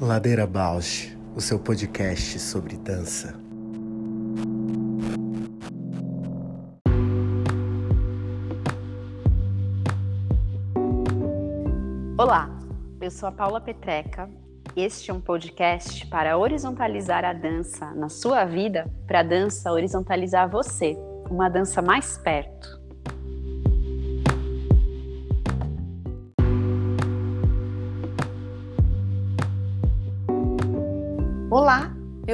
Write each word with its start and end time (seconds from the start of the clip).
Ladeira 0.00 0.46
Bausch, 0.46 1.16
o 1.34 1.40
seu 1.40 1.58
podcast 1.58 2.38
sobre 2.38 2.76
dança. 2.76 3.34
Olá, 12.18 12.50
eu 13.00 13.10
sou 13.10 13.28
a 13.28 13.32
Paula 13.32 13.60
Petreca. 13.60 14.30
Este 14.76 15.10
é 15.10 15.14
um 15.14 15.20
podcast 15.20 16.06
para 16.06 16.36
horizontalizar 16.36 17.24
a 17.24 17.32
dança 17.32 17.90
na 17.94 18.08
sua 18.08 18.44
vida, 18.44 18.88
para 19.06 19.20
a 19.20 19.22
dança 19.22 19.72
horizontalizar 19.72 20.50
você, 20.50 20.94
uma 21.30 21.48
dança 21.48 21.80
mais 21.80 22.18
perto. 22.18 22.85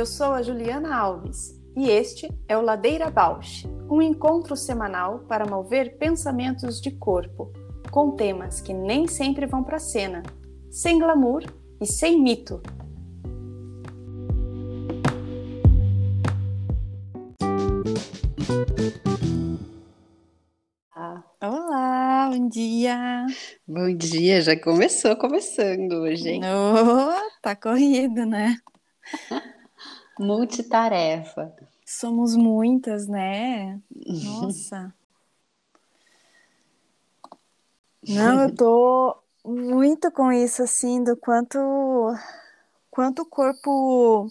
Eu 0.02 0.06
sou 0.06 0.32
a 0.32 0.42
Juliana 0.42 0.96
Alves 0.96 1.56
e 1.76 1.88
este 1.88 2.28
é 2.48 2.58
o 2.58 2.60
Ladeira 2.60 3.08
Bausch, 3.08 3.68
um 3.88 4.02
encontro 4.02 4.56
semanal 4.56 5.20
para 5.28 5.46
mover 5.46 5.96
pensamentos 5.96 6.80
de 6.80 6.90
corpo, 6.90 7.52
com 7.88 8.16
temas 8.16 8.60
que 8.60 8.74
nem 8.74 9.06
sempre 9.06 9.46
vão 9.46 9.62
para 9.62 9.76
a 9.76 9.78
cena, 9.78 10.24
sem 10.72 10.98
glamour 10.98 11.44
e 11.80 11.86
sem 11.86 12.20
mito. 12.20 12.60
Olá, 21.40 22.28
bom 22.28 22.48
dia! 22.48 23.24
Bom 23.68 23.96
dia, 23.96 24.42
já 24.42 24.58
começou 24.58 25.14
começando 25.14 25.92
hoje, 25.92 26.28
hein? 26.28 26.40
Oh, 26.44 27.40
tá 27.40 27.54
corrido, 27.54 28.26
né? 28.26 28.56
Multitarefa. 30.18 31.52
Somos 31.84 32.36
muitas, 32.36 33.06
né? 33.06 33.80
Nossa. 34.06 34.94
Não, 38.06 38.42
eu 38.42 38.54
tô 38.54 39.16
muito 39.44 40.10
com 40.10 40.32
isso, 40.32 40.62
assim, 40.62 41.02
do 41.02 41.16
quanto, 41.16 41.58
quanto 42.90 43.22
o 43.22 43.26
corpo 43.26 44.30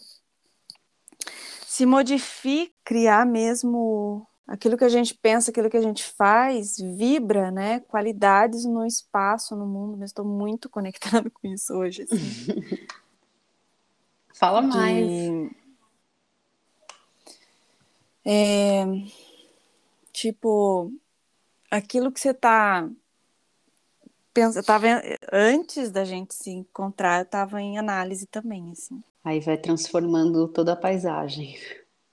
se 1.65 1.85
modifica, 1.85 2.73
criar 2.83 3.25
mesmo 3.25 4.27
aquilo 4.45 4.77
que 4.77 4.83
a 4.83 4.89
gente 4.89 5.13
pensa, 5.13 5.51
aquilo 5.51 5.69
que 5.69 5.77
a 5.77 5.81
gente 5.81 6.03
faz, 6.03 6.75
vibra, 6.77 7.49
né? 7.49 7.79
Qualidades 7.81 8.65
no 8.65 8.85
espaço, 8.85 9.55
no 9.55 9.65
mundo, 9.65 9.97
mas 9.97 10.09
estou 10.09 10.25
muito 10.25 10.69
conectada 10.69 11.29
com 11.31 11.47
isso 11.47 11.73
hoje. 11.73 12.03
Assim. 12.03 12.77
Fala 14.33 14.61
mais. 14.61 15.07
De... 15.07 15.60
É... 18.25 18.85
Tipo, 20.11 20.91
aquilo 21.69 22.11
que 22.11 22.19
você 22.19 22.33
tá 22.33 22.89
pensa, 24.33 24.63
tava 24.63 24.87
antes 25.31 25.91
da 25.91 26.03
gente 26.03 26.33
se 26.33 26.49
encontrar, 26.49 27.19
eu 27.19 27.23
estava 27.23 27.61
em 27.61 27.77
análise 27.77 28.25
também, 28.25 28.71
assim. 28.71 29.01
Aí 29.23 29.39
vai 29.39 29.57
transformando 29.57 30.47
toda 30.47 30.73
a 30.73 30.75
paisagem. 30.75 31.55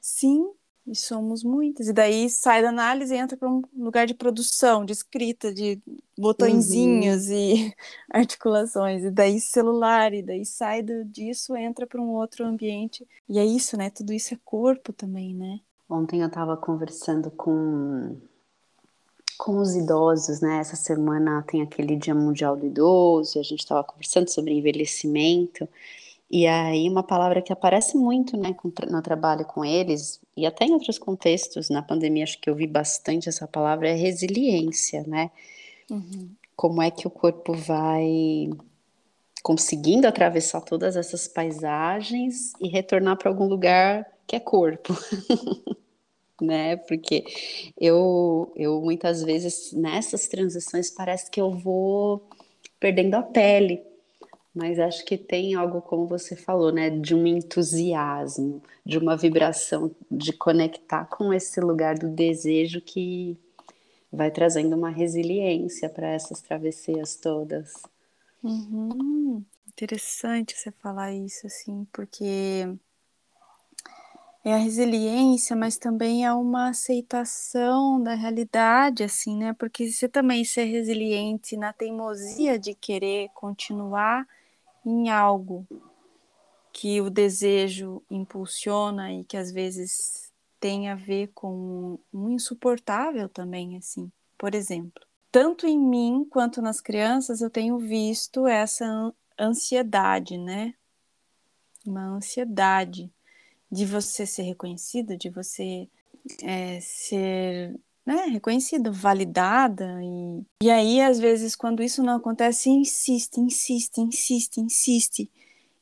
Sim, 0.00 0.50
e 0.86 0.94
somos 0.94 1.42
muitas. 1.42 1.88
E 1.88 1.92
daí 1.92 2.28
sai 2.28 2.62
da 2.62 2.68
análise 2.68 3.14
e 3.14 3.18
entra 3.18 3.36
para 3.36 3.48
um 3.48 3.62
lugar 3.76 4.06
de 4.06 4.14
produção, 4.14 4.84
de 4.84 4.92
escrita, 4.92 5.52
de 5.52 5.80
botõezinhos 6.16 7.28
uhum. 7.28 7.34
e 7.34 7.74
articulações. 8.10 9.04
E 9.04 9.10
daí 9.10 9.40
celular, 9.40 10.12
e 10.12 10.22
daí 10.22 10.44
sai 10.44 10.82
do, 10.82 11.04
disso, 11.04 11.56
entra 11.56 11.86
para 11.86 12.00
um 12.00 12.10
outro 12.10 12.44
ambiente. 12.44 13.06
E 13.28 13.38
é 13.38 13.44
isso, 13.44 13.76
né? 13.76 13.90
Tudo 13.90 14.12
isso 14.12 14.34
é 14.34 14.38
corpo 14.44 14.92
também, 14.92 15.34
né? 15.34 15.60
Ontem 15.88 16.20
eu 16.20 16.26
estava 16.26 16.56
conversando 16.56 17.30
com 17.30 18.16
com 19.38 19.60
os 19.60 19.76
idosos, 19.76 20.40
né? 20.40 20.58
Essa 20.58 20.74
semana 20.74 21.44
tem 21.46 21.62
aquele 21.62 21.94
Dia 21.96 22.14
Mundial 22.14 22.56
do 22.56 22.66
Idoso, 22.66 23.38
e 23.38 23.40
a 23.40 23.44
gente 23.44 23.60
estava 23.60 23.84
conversando 23.84 24.28
sobre 24.28 24.52
envelhecimento. 24.52 25.68
E 26.30 26.46
aí, 26.46 26.88
uma 26.90 27.04
palavra 27.04 27.40
que 27.40 27.52
aparece 27.52 27.96
muito, 27.96 28.36
né, 28.36 28.54
no 28.90 29.00
trabalho 29.00 29.44
com 29.46 29.64
eles, 29.64 30.20
e 30.36 30.44
até 30.44 30.66
em 30.66 30.72
outros 30.72 30.98
contextos, 30.98 31.70
na 31.70 31.82
pandemia, 31.82 32.24
acho 32.24 32.38
que 32.40 32.50
eu 32.50 32.54
vi 32.54 32.66
bastante 32.66 33.28
essa 33.28 33.46
palavra, 33.46 33.88
é 33.88 33.94
resiliência, 33.94 35.04
né? 35.06 35.30
Uhum. 35.90 36.30
Como 36.56 36.82
é 36.82 36.90
que 36.90 37.06
o 37.06 37.10
corpo 37.10 37.54
vai 37.54 38.50
conseguindo 39.42 40.06
atravessar 40.06 40.60
todas 40.60 40.96
essas 40.96 41.28
paisagens 41.28 42.52
e 42.60 42.68
retornar 42.68 43.16
para 43.16 43.30
algum 43.30 43.46
lugar 43.46 44.06
que 44.26 44.36
é 44.36 44.40
corpo. 44.40 44.94
né? 46.40 46.76
Porque 46.76 47.24
eu, 47.78 48.52
eu 48.56 48.80
muitas 48.80 49.22
vezes 49.22 49.72
nessas 49.72 50.28
transições 50.28 50.90
parece 50.90 51.30
que 51.30 51.40
eu 51.40 51.50
vou 51.50 52.28
perdendo 52.78 53.14
a 53.14 53.22
pele, 53.22 53.82
mas 54.54 54.78
acho 54.78 55.04
que 55.04 55.16
tem 55.16 55.54
algo 55.54 55.80
como 55.80 56.06
você 56.06 56.36
falou, 56.36 56.72
né? 56.72 56.90
De 56.90 57.14
um 57.14 57.26
entusiasmo, 57.26 58.62
de 58.84 58.98
uma 58.98 59.16
vibração, 59.16 59.90
de 60.10 60.32
conectar 60.32 61.04
com 61.06 61.32
esse 61.32 61.60
lugar 61.60 61.98
do 61.98 62.08
desejo 62.08 62.80
que 62.80 63.36
vai 64.12 64.30
trazendo 64.30 64.74
uma 64.74 64.90
resiliência 64.90 65.88
para 65.88 66.08
essas 66.08 66.40
travessias 66.40 67.16
todas. 67.16 67.74
Uhum. 68.42 69.44
Interessante 69.68 70.56
você 70.56 70.70
falar 70.72 71.12
isso, 71.12 71.46
assim, 71.46 71.86
porque 71.92 72.66
é 74.44 74.54
a 74.54 74.56
resiliência, 74.56 75.54
mas 75.56 75.76
também 75.76 76.24
é 76.24 76.32
uma 76.32 76.70
aceitação 76.70 78.02
da 78.02 78.14
realidade, 78.14 79.02
assim, 79.02 79.36
né? 79.36 79.52
Porque 79.52 79.90
você 79.90 80.08
também 80.08 80.44
ser 80.44 80.64
resiliente 80.64 81.56
na 81.56 81.72
teimosia 81.72 82.58
de 82.58 82.74
querer 82.74 83.28
continuar 83.34 84.26
em 84.86 85.10
algo 85.10 85.66
que 86.72 87.00
o 87.00 87.10
desejo 87.10 88.02
impulsiona 88.10 89.12
e 89.12 89.24
que 89.24 89.36
às 89.36 89.50
vezes 89.50 90.32
tem 90.60 90.88
a 90.88 90.94
ver 90.94 91.28
com 91.34 91.98
um 92.12 92.30
insuportável 92.30 93.28
também, 93.28 93.76
assim. 93.76 94.10
Por 94.38 94.54
exemplo, 94.54 95.07
tanto 95.30 95.66
em 95.66 95.78
mim 95.78 96.26
quanto 96.28 96.62
nas 96.62 96.80
crianças 96.80 97.40
eu 97.40 97.50
tenho 97.50 97.78
visto 97.78 98.46
essa 98.46 99.12
ansiedade, 99.38 100.36
né? 100.36 100.74
Uma 101.86 102.06
ansiedade 102.16 103.10
de 103.70 103.84
você 103.84 104.26
ser 104.26 104.42
reconhecido, 104.42 105.16
de 105.16 105.28
você 105.28 105.88
é, 106.42 106.80
ser 106.80 107.78
né, 108.08 108.24
reconhecido, 108.26 108.90
validada. 108.90 110.00
E, 110.02 110.42
e 110.62 110.70
aí, 110.70 111.00
às 111.00 111.18
vezes, 111.18 111.54
quando 111.54 111.82
isso 111.82 112.02
não 112.02 112.16
acontece, 112.16 112.70
insiste, 112.70 113.38
insiste, 113.38 114.00
insiste, 114.00 114.60
insiste. 114.60 115.30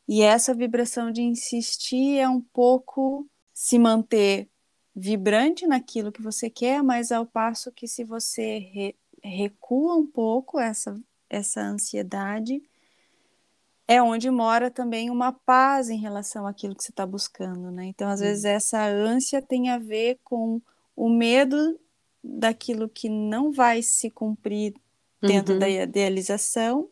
E 0.08 0.22
essa 0.22 0.52
vibração 0.54 1.10
de 1.12 1.22
insistir 1.22 2.18
é 2.18 2.28
um 2.28 2.40
pouco 2.40 3.28
se 3.54 3.78
manter 3.78 4.48
vibrante 4.94 5.66
naquilo 5.66 6.10
que 6.10 6.22
você 6.22 6.50
quer, 6.50 6.82
mas 6.82 7.12
ao 7.12 7.26
passo 7.26 7.70
que 7.70 7.86
se 7.86 8.02
você 8.02 8.58
re, 8.58 8.96
recua 9.28 9.96
um 9.96 10.06
pouco 10.06 10.58
essa, 10.58 10.98
essa 11.28 11.60
ansiedade, 11.60 12.62
é 13.88 14.02
onde 14.02 14.30
mora 14.30 14.70
também 14.70 15.10
uma 15.10 15.32
paz 15.32 15.88
em 15.88 15.98
relação 15.98 16.46
àquilo 16.46 16.74
que 16.74 16.82
você 16.82 16.90
está 16.90 17.06
buscando, 17.06 17.70
né? 17.70 17.86
Então, 17.86 18.08
às 18.08 18.20
vezes, 18.20 18.44
essa 18.44 18.84
ânsia 18.84 19.40
tem 19.40 19.70
a 19.70 19.78
ver 19.78 20.18
com 20.24 20.60
o 20.96 21.08
medo 21.08 21.78
daquilo 22.22 22.88
que 22.88 23.08
não 23.08 23.52
vai 23.52 23.82
se 23.82 24.10
cumprir 24.10 24.74
dentro 25.20 25.54
uhum. 25.54 25.60
da 25.60 25.68
idealização. 25.68 26.88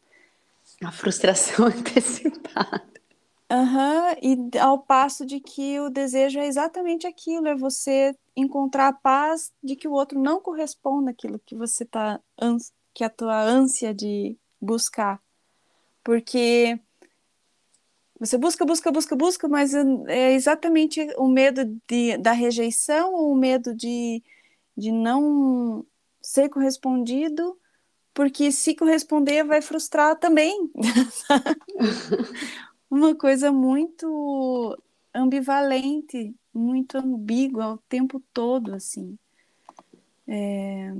A 0.82 0.92
frustração 0.92 1.66
antecipada. 1.66 2.93
Uhum, 3.54 4.16
e 4.20 4.58
ao 4.58 4.80
passo 4.80 5.24
de 5.24 5.38
que 5.38 5.78
o 5.78 5.88
desejo 5.88 6.40
é 6.40 6.46
exatamente 6.46 7.06
aquilo, 7.06 7.46
é 7.46 7.54
você 7.54 8.12
encontrar 8.34 8.88
a 8.88 8.92
paz 8.92 9.52
de 9.62 9.76
que 9.76 9.86
o 9.86 9.92
outro 9.92 10.18
não 10.18 10.40
corresponda 10.40 11.12
àquilo 11.12 11.38
que 11.38 11.54
você 11.54 11.84
está, 11.84 12.20
que 12.92 13.04
a 13.04 13.08
tua 13.08 13.40
ânsia 13.40 13.94
de 13.94 14.36
buscar. 14.60 15.22
Porque 16.02 16.80
você 18.18 18.36
busca, 18.36 18.64
busca, 18.64 18.90
busca, 18.90 19.14
busca, 19.14 19.48
mas 19.48 19.72
é 20.08 20.32
exatamente 20.32 21.06
o 21.16 21.28
medo 21.28 21.64
de, 21.86 22.18
da 22.18 22.32
rejeição 22.32 23.14
ou 23.14 23.30
o 23.30 23.36
medo 23.36 23.72
de, 23.72 24.20
de 24.76 24.90
não 24.90 25.86
ser 26.20 26.48
correspondido, 26.48 27.56
porque 28.12 28.50
se 28.50 28.74
corresponder 28.74 29.44
vai 29.44 29.62
frustrar 29.62 30.18
também. 30.18 30.72
Uma 32.94 33.12
coisa 33.12 33.50
muito 33.50 34.80
ambivalente, 35.12 36.32
muito 36.54 36.96
ambígua 36.96 37.72
o 37.72 37.78
tempo 37.88 38.22
todo, 38.32 38.72
assim. 38.72 39.18
É... 40.28 40.92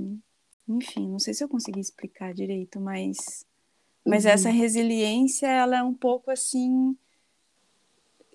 enfim, 0.67 1.07
não 1.07 1.19
sei 1.19 1.33
se 1.33 1.41
eu 1.41 1.47
consegui 1.47 1.79
explicar 1.79 2.33
direito, 2.33 2.81
mas 2.81 3.45
mas 4.05 4.25
uhum. 4.25 4.31
essa 4.31 4.49
resiliência, 4.49 5.47
ela 5.47 5.77
é 5.77 5.83
um 5.83 5.93
pouco 5.93 6.29
assim, 6.29 6.97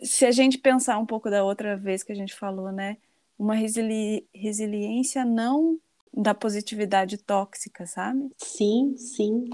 se 0.02 0.24
a 0.24 0.30
gente 0.30 0.56
pensar 0.56 0.98
um 0.98 1.04
pouco 1.04 1.28
da 1.28 1.44
outra 1.44 1.76
vez 1.76 2.02
que 2.02 2.12
a 2.12 2.16
gente 2.16 2.34
falou, 2.34 2.72
né? 2.72 2.96
Uma 3.38 3.54
resili 3.54 4.26
resiliência 4.34 5.22
não 5.22 5.78
da 6.14 6.32
positividade 6.32 7.18
tóxica, 7.18 7.86
sabe? 7.86 8.30
Sim, 8.38 8.96
sim. 8.96 9.50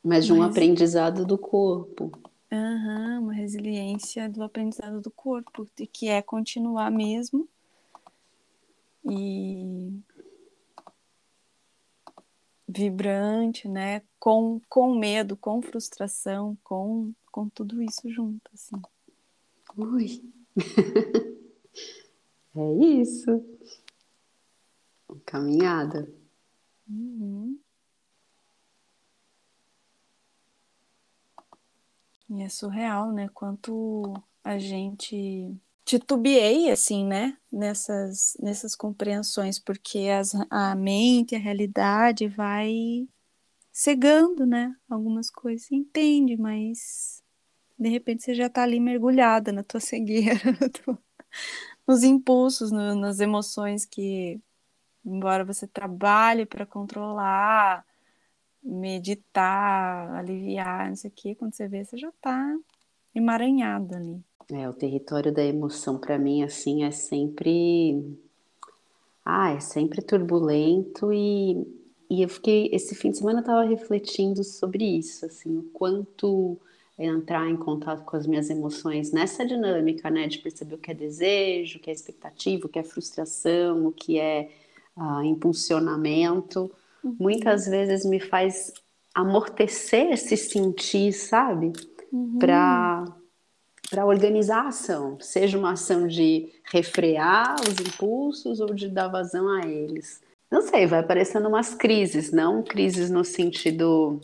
Mas 0.00 0.26
de 0.26 0.32
um 0.32 0.38
Mas... 0.38 0.50
aprendizado 0.50 1.26
do 1.26 1.36
corpo. 1.36 2.12
Uhum, 2.50 3.24
uma 3.24 3.32
resiliência 3.34 4.28
do 4.28 4.42
aprendizado 4.42 5.00
do 5.00 5.10
corpo, 5.10 5.66
que 5.92 6.08
é 6.08 6.22
continuar 6.22 6.90
mesmo 6.90 7.48
e 9.04 10.00
vibrante, 12.66 13.68
né? 13.68 14.02
Com, 14.18 14.60
com 14.68 14.94
medo, 14.94 15.36
com 15.36 15.62
frustração, 15.62 16.56
com, 16.62 17.12
com 17.30 17.48
tudo 17.48 17.82
isso 17.82 18.10
junto, 18.10 18.50
assim. 18.52 18.80
Ui! 19.76 20.22
é 22.54 22.74
isso. 22.74 23.44
Caminhada. 25.24 26.10
Uhum. 26.88 27.58
E 32.30 32.42
é 32.42 32.48
surreal, 32.48 33.12
né? 33.12 33.28
Quanto 33.32 34.14
a 34.44 34.58
gente 34.58 35.54
titubeei, 35.84 36.70
assim, 36.70 37.06
né? 37.06 37.36
Nessas, 37.50 38.36
nessas 38.40 38.74
compreensões, 38.74 39.58
porque 39.58 40.08
as, 40.08 40.32
a 40.50 40.74
mente, 40.74 41.34
a 41.34 41.38
realidade 41.38 42.28
vai 42.28 43.08
cegando, 43.72 44.44
né? 44.46 44.74
Algumas 44.88 45.30
coisas. 45.30 45.70
Entende, 45.72 46.36
mas 46.36 47.22
de 47.78 47.88
repente 47.88 48.24
você 48.24 48.34
já 48.34 48.48
tá 48.50 48.62
ali 48.62 48.80
mergulhada 48.80 49.52
na 49.52 49.62
tua 49.62 49.80
cegueira, 49.80 50.40
nos 51.86 52.02
impulsos, 52.02 52.70
no, 52.70 52.94
nas 52.96 53.20
emoções 53.20 53.86
que, 53.86 54.40
embora 55.04 55.44
você 55.44 55.66
trabalhe 55.66 56.44
para 56.44 56.66
controlar, 56.66 57.86
meditar, 58.68 60.14
aliviar, 60.14 60.88
não 60.88 60.96
sei 60.96 61.10
o 61.10 61.12
quê, 61.14 61.34
quando 61.34 61.54
você 61.54 61.66
vê, 61.66 61.84
você 61.84 61.96
já 61.96 62.12
tá 62.20 62.54
emaranhada 63.14 63.96
ali. 63.96 64.20
É, 64.50 64.68
o 64.68 64.72
território 64.72 65.32
da 65.32 65.44
emoção 65.44 65.98
para 65.98 66.18
mim 66.18 66.42
assim 66.42 66.84
é 66.84 66.90
sempre 66.90 68.16
ah, 69.24 69.50
é 69.50 69.60
sempre 69.60 70.00
turbulento 70.00 71.12
e, 71.12 71.66
e 72.08 72.22
eu 72.22 72.28
fiquei 72.28 72.70
esse 72.72 72.94
fim 72.94 73.10
de 73.10 73.18
semana 73.18 73.40
eu 73.40 73.44
tava 73.44 73.62
refletindo 73.64 74.42
sobre 74.42 74.84
isso, 74.84 75.26
assim, 75.26 75.58
o 75.58 75.64
quanto 75.64 76.58
entrar 76.98 77.48
em 77.48 77.56
contato 77.56 78.04
com 78.04 78.16
as 78.16 78.26
minhas 78.26 78.50
emoções 78.50 79.12
nessa 79.12 79.46
dinâmica, 79.46 80.10
né, 80.10 80.26
de 80.26 80.38
perceber 80.38 80.74
o 80.74 80.78
que 80.78 80.90
é 80.90 80.94
desejo, 80.94 81.78
o 81.78 81.80
que 81.80 81.90
é 81.90 81.92
expectativa, 81.92 82.66
o 82.66 82.68
que 82.68 82.78
é 82.78 82.82
frustração, 82.82 83.86
o 83.86 83.92
que 83.92 84.18
é 84.18 84.50
uh, 84.96 85.22
impulsionamento, 85.22 86.70
uhum. 87.02 87.16
muitas 87.18 87.66
vezes 87.66 88.04
me 88.04 88.20
faz 88.20 88.72
amortecer 89.14 90.16
se 90.16 90.36
sentir, 90.36 91.12
sabe? 91.12 91.72
Uhum. 92.12 92.38
Para 92.38 93.04
para 93.90 94.04
organizar 94.04 94.66
a 94.66 94.68
ação, 94.68 95.18
seja 95.18 95.58
uma 95.58 95.72
ação 95.72 96.06
de 96.06 96.52
refrear 96.70 97.56
os 97.62 97.80
impulsos 97.80 98.60
ou 98.60 98.74
de 98.74 98.86
dar 98.86 99.08
vazão 99.08 99.48
a 99.48 99.66
eles. 99.66 100.20
Não 100.50 100.60
sei, 100.60 100.86
vai 100.86 101.00
aparecendo 101.00 101.48
umas 101.48 101.74
crises, 101.74 102.30
não 102.30 102.62
crises 102.62 103.08
no 103.10 103.24
sentido 103.24 104.20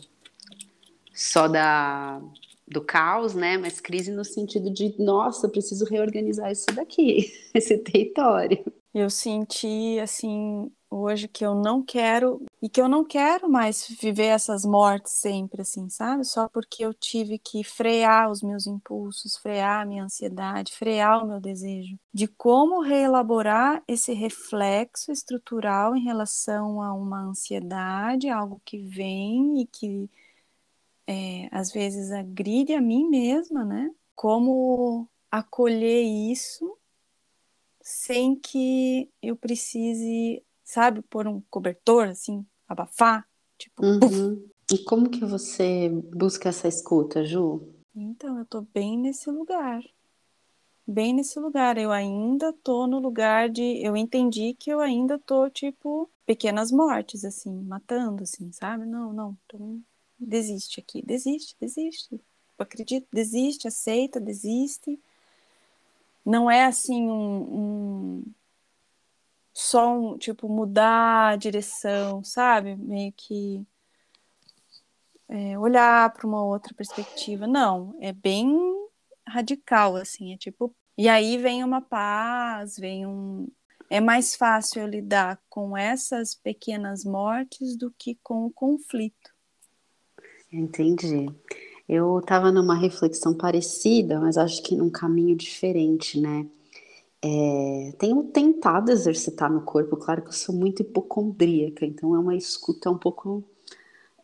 só 1.11 1.47
da 1.47 2.21
do 2.67 2.81
caos, 2.81 3.35
né? 3.35 3.57
Mas 3.57 3.79
crise 3.79 4.11
no 4.11 4.25
sentido 4.25 4.71
de, 4.71 4.95
nossa, 4.97 5.45
eu 5.45 5.51
preciso 5.51 5.85
reorganizar 5.85 6.51
isso 6.51 6.65
daqui, 6.73 7.31
esse 7.53 7.77
território. 7.77 8.63
Eu 8.93 9.09
senti 9.09 9.99
assim 10.01 10.71
hoje 10.95 11.27
que 11.27 11.45
eu 11.45 11.53
não 11.53 11.83
quero 11.83 12.41
e 12.61 12.69
que 12.69 12.81
eu 12.81 12.87
não 12.87 13.03
quero 13.03 13.49
mais 13.49 13.87
viver 13.99 14.27
essas 14.27 14.65
mortes 14.65 15.13
sempre 15.13 15.61
assim, 15.61 15.89
sabe? 15.89 16.23
Só 16.23 16.47
porque 16.47 16.85
eu 16.85 16.93
tive 16.93 17.37
que 17.37 17.63
frear 17.63 18.31
os 18.31 18.41
meus 18.41 18.65
impulsos, 18.65 19.37
frear 19.37 19.81
a 19.81 19.85
minha 19.85 20.03
ansiedade, 20.05 20.73
frear 20.73 21.23
o 21.23 21.27
meu 21.27 21.39
desejo, 21.39 21.97
de 22.13 22.27
como 22.27 22.81
reelaborar 22.81 23.83
esse 23.87 24.13
reflexo 24.13 25.11
estrutural 25.11 25.95
em 25.95 26.03
relação 26.03 26.81
a 26.81 26.93
uma 26.93 27.21
ansiedade, 27.21 28.29
algo 28.29 28.61
que 28.63 28.77
vem 28.79 29.61
e 29.61 29.67
que 29.67 30.09
é, 31.07 31.47
às 31.51 31.71
vezes 31.71 32.11
agride 32.11 32.73
a 32.73 32.81
mim 32.81 33.07
mesma, 33.09 33.63
né? 33.63 33.91
Como 34.15 35.07
acolher 35.29 36.03
isso 36.03 36.77
sem 37.81 38.35
que 38.35 39.09
eu 39.21 39.35
precise 39.35 40.41
sabe, 40.65 41.03
pôr 41.03 41.27
um 41.27 41.41
cobertor, 41.49 42.09
assim, 42.09 42.45
abafar, 42.67 43.25
tipo. 43.57 43.85
Uhum. 43.85 44.43
E 44.71 44.79
como 44.79 45.09
que 45.09 45.23
você 45.23 45.89
busca 45.89 46.49
essa 46.49 46.67
escuta, 46.67 47.23
Ju? 47.23 47.61
Então, 47.95 48.39
eu 48.39 48.45
tô 48.45 48.61
bem 48.61 48.97
nesse 48.97 49.29
lugar. 49.29 49.81
Bem 50.87 51.13
nesse 51.13 51.39
lugar. 51.39 51.77
Eu 51.77 51.91
ainda 51.91 52.51
tô 52.51 52.87
no 52.87 52.99
lugar 52.99 53.47
de. 53.47 53.79
Eu 53.81 53.95
entendi 53.95 54.55
que 54.55 54.69
eu 54.71 54.79
ainda 54.79 55.19
tô, 55.19 55.49
tipo, 55.49 56.09
pequenas 56.25 56.71
mortes, 56.71 57.23
assim, 57.23 57.53
matando, 57.61 58.23
assim, 58.23 58.51
sabe? 58.51 58.85
Não, 58.85 59.13
não. 59.13 59.37
Tô... 59.47 59.79
Desiste 60.17 60.79
aqui. 60.79 61.01
Desiste, 61.05 61.55
desiste. 61.59 62.09
Eu 62.57 62.63
acredito, 62.63 63.07
desiste, 63.11 63.67
aceita, 63.67 64.19
desiste. 64.19 64.99
Não 66.25 66.49
é 66.49 66.65
assim 66.65 67.07
um, 67.07 67.41
um 67.41 68.23
só 69.55 69.97
um, 69.97 70.17
tipo, 70.17 70.49
mudar 70.49 71.29
a 71.29 71.35
direção, 71.37 72.21
sabe? 72.21 72.75
Meio 72.75 73.13
que 73.15 73.65
é, 75.29 75.57
olhar 75.57 76.11
para 76.11 76.27
uma 76.27 76.43
outra 76.43 76.73
perspectiva. 76.73 77.47
Não, 77.47 77.97
é 78.01 78.11
bem 78.11 78.53
radical, 79.25 79.95
assim, 79.95 80.33
é 80.33 80.37
tipo. 80.37 80.75
E 80.97 81.07
aí 81.07 81.37
vem 81.37 81.63
uma 81.63 81.81
paz, 81.81 82.77
vem 82.77 83.07
um. 83.07 83.47
É 83.89 84.01
mais 84.01 84.35
fácil 84.35 84.81
eu 84.81 84.87
lidar 84.87 85.39
com 85.49 85.77
essas 85.77 86.35
pequenas 86.35 87.05
mortes 87.05 87.77
do 87.77 87.93
que 87.97 88.19
com 88.21 88.45
o 88.45 88.51
conflito. 88.51 89.33
Entendi. 90.51 91.27
Eu 91.87 92.19
estava 92.19 92.51
numa 92.51 92.75
reflexão 92.75 93.33
parecida, 93.33 94.19
mas 94.19 94.37
acho 94.37 94.61
que 94.63 94.75
num 94.75 94.89
caminho 94.89 95.35
diferente, 95.35 96.19
né? 96.19 96.45
É, 97.27 97.91
tenho 97.97 98.25
tentado 98.25 98.91
exercitar 98.91 99.51
no 99.51 99.61
corpo, 99.61 99.97
claro 99.97 100.21
que 100.21 100.27
eu 100.27 100.33
sou 100.33 100.53
muito 100.53 100.83
hipocondríaca, 100.83 101.83
então 101.83 102.13
é 102.13 102.19
uma 102.19 102.35
escuta 102.35 102.87
um 102.91 102.99
pouco 102.99 103.43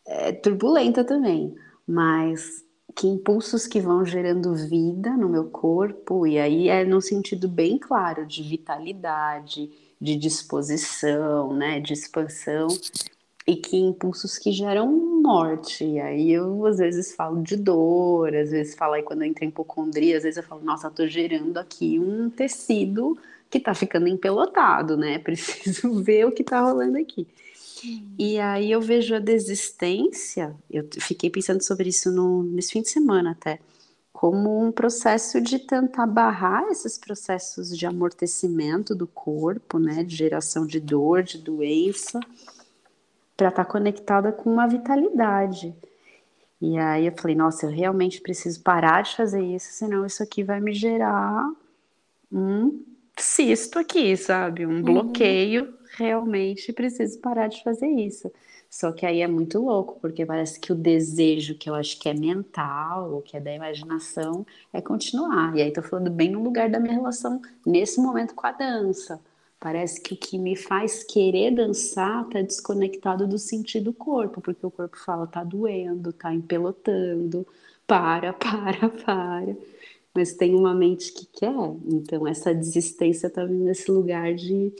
é, 0.06 0.30
turbulenta 0.30 1.02
também, 1.02 1.52
mas 1.84 2.64
que 2.94 3.08
impulsos 3.08 3.66
que 3.66 3.80
vão 3.80 4.04
gerando 4.04 4.54
vida 4.54 5.16
no 5.16 5.28
meu 5.28 5.46
corpo, 5.50 6.28
e 6.28 6.38
aí 6.38 6.68
é 6.68 6.84
no 6.84 7.00
sentido 7.00 7.48
bem 7.48 7.76
claro 7.76 8.24
de 8.24 8.40
vitalidade, 8.40 9.68
de 10.00 10.14
disposição, 10.14 11.52
né, 11.52 11.80
de 11.80 11.94
expansão, 11.94 12.68
e 13.46 13.56
que 13.56 13.76
impulsos 13.76 14.38
que 14.38 14.52
geram 14.52 14.88
morte. 15.22 15.84
E 15.84 16.00
aí 16.00 16.30
eu 16.30 16.64
às 16.66 16.78
vezes 16.78 17.14
falo 17.14 17.42
de 17.42 17.56
dor, 17.56 18.34
às 18.34 18.50
vezes 18.50 18.74
falo 18.74 18.94
aí 18.94 19.02
quando 19.02 19.22
eu 19.22 19.28
entro 19.28 19.44
em 19.44 19.48
hipocondria, 19.48 20.16
às 20.16 20.22
vezes 20.22 20.36
eu 20.36 20.42
falo, 20.42 20.62
nossa, 20.62 20.86
eu 20.86 20.90
tô 20.90 21.06
gerando 21.06 21.58
aqui 21.58 21.98
um 21.98 22.30
tecido 22.30 23.18
que 23.50 23.60
tá 23.60 23.74
ficando 23.74 24.08
empelotado, 24.08 24.96
né? 24.96 25.18
Preciso 25.20 26.02
ver 26.02 26.26
o 26.26 26.32
que 26.32 26.44
tá 26.44 26.60
rolando 26.60 26.98
aqui. 26.98 27.26
E 28.16 28.38
aí 28.38 28.70
eu 28.70 28.80
vejo 28.80 29.14
a 29.14 29.18
desistência, 29.18 30.54
eu 30.70 30.88
fiquei 31.00 31.28
pensando 31.28 31.62
sobre 31.62 31.88
isso 31.88 32.12
no, 32.12 32.44
nesse 32.44 32.72
fim 32.72 32.80
de 32.80 32.88
semana 32.88 33.32
até, 33.32 33.58
como 34.12 34.64
um 34.64 34.70
processo 34.70 35.40
de 35.40 35.58
tentar 35.58 36.06
barrar 36.06 36.68
esses 36.70 36.96
processos 36.96 37.76
de 37.76 37.84
amortecimento 37.84 38.94
do 38.94 39.08
corpo, 39.08 39.80
né? 39.80 40.04
De 40.04 40.14
geração 40.14 40.64
de 40.64 40.78
dor, 40.78 41.24
de 41.24 41.38
doença 41.38 42.20
para 43.36 43.48
estar 43.48 43.64
tá 43.64 43.70
conectada 43.70 44.32
com 44.32 44.52
uma 44.52 44.66
vitalidade. 44.66 45.74
E 46.60 46.78
aí 46.78 47.06
eu 47.06 47.12
falei, 47.16 47.34
nossa, 47.34 47.66
eu 47.66 47.70
realmente 47.70 48.20
preciso 48.20 48.62
parar 48.62 49.02
de 49.02 49.16
fazer 49.16 49.42
isso, 49.42 49.72
senão 49.72 50.06
isso 50.06 50.22
aqui 50.22 50.44
vai 50.44 50.60
me 50.60 50.72
gerar 50.72 51.50
um 52.30 52.84
cisto 53.16 53.78
aqui, 53.78 54.16
sabe? 54.16 54.64
Um 54.64 54.76
uhum. 54.76 54.82
bloqueio. 54.82 55.64
Uhum. 55.64 55.72
Realmente 55.96 56.72
preciso 56.72 57.18
parar 57.18 57.48
de 57.48 57.62
fazer 57.62 57.88
isso. 57.88 58.30
Só 58.70 58.90
que 58.90 59.04
aí 59.04 59.20
é 59.20 59.26
muito 59.26 59.58
louco, 59.60 59.98
porque 60.00 60.24
parece 60.24 60.58
que 60.58 60.72
o 60.72 60.74
desejo 60.74 61.58
que 61.58 61.68
eu 61.68 61.74
acho 61.74 61.98
que 61.98 62.08
é 62.08 62.14
mental, 62.14 63.12
ou 63.12 63.20
que 63.20 63.36
é 63.36 63.40
da 63.40 63.52
imaginação, 63.52 64.46
é 64.72 64.80
continuar. 64.80 65.54
E 65.54 65.60
aí 65.60 65.70
tô 65.70 65.82
falando 65.82 66.10
bem 66.10 66.30
no 66.30 66.42
lugar 66.42 66.70
da 66.70 66.80
minha 66.80 66.94
relação 66.94 67.42
nesse 67.66 68.00
momento 68.00 68.34
com 68.34 68.46
a 68.46 68.52
dança 68.52 69.20
Parece 69.62 70.00
que 70.00 70.14
o 70.14 70.16
que 70.16 70.36
me 70.36 70.56
faz 70.56 71.04
querer 71.04 71.52
dançar 71.52 72.28
tá 72.28 72.42
desconectado 72.42 73.28
do 73.28 73.38
sentido 73.38 73.84
do 73.84 73.94
corpo, 73.94 74.40
porque 74.40 74.66
o 74.66 74.72
corpo 74.72 74.98
fala 74.98 75.24
tá 75.24 75.44
doendo, 75.44 76.12
tá 76.12 76.34
empelotando, 76.34 77.46
para, 77.86 78.32
para, 78.34 78.88
para. 78.88 79.56
Mas 80.12 80.34
tem 80.34 80.56
uma 80.56 80.74
mente 80.74 81.12
que 81.12 81.26
quer, 81.26 81.54
então 81.86 82.26
essa 82.26 82.52
desistência 82.52 83.30
tá 83.30 83.44
vindo 83.44 83.62
nesse 83.62 83.88
lugar 83.88 84.34
de 84.34 84.72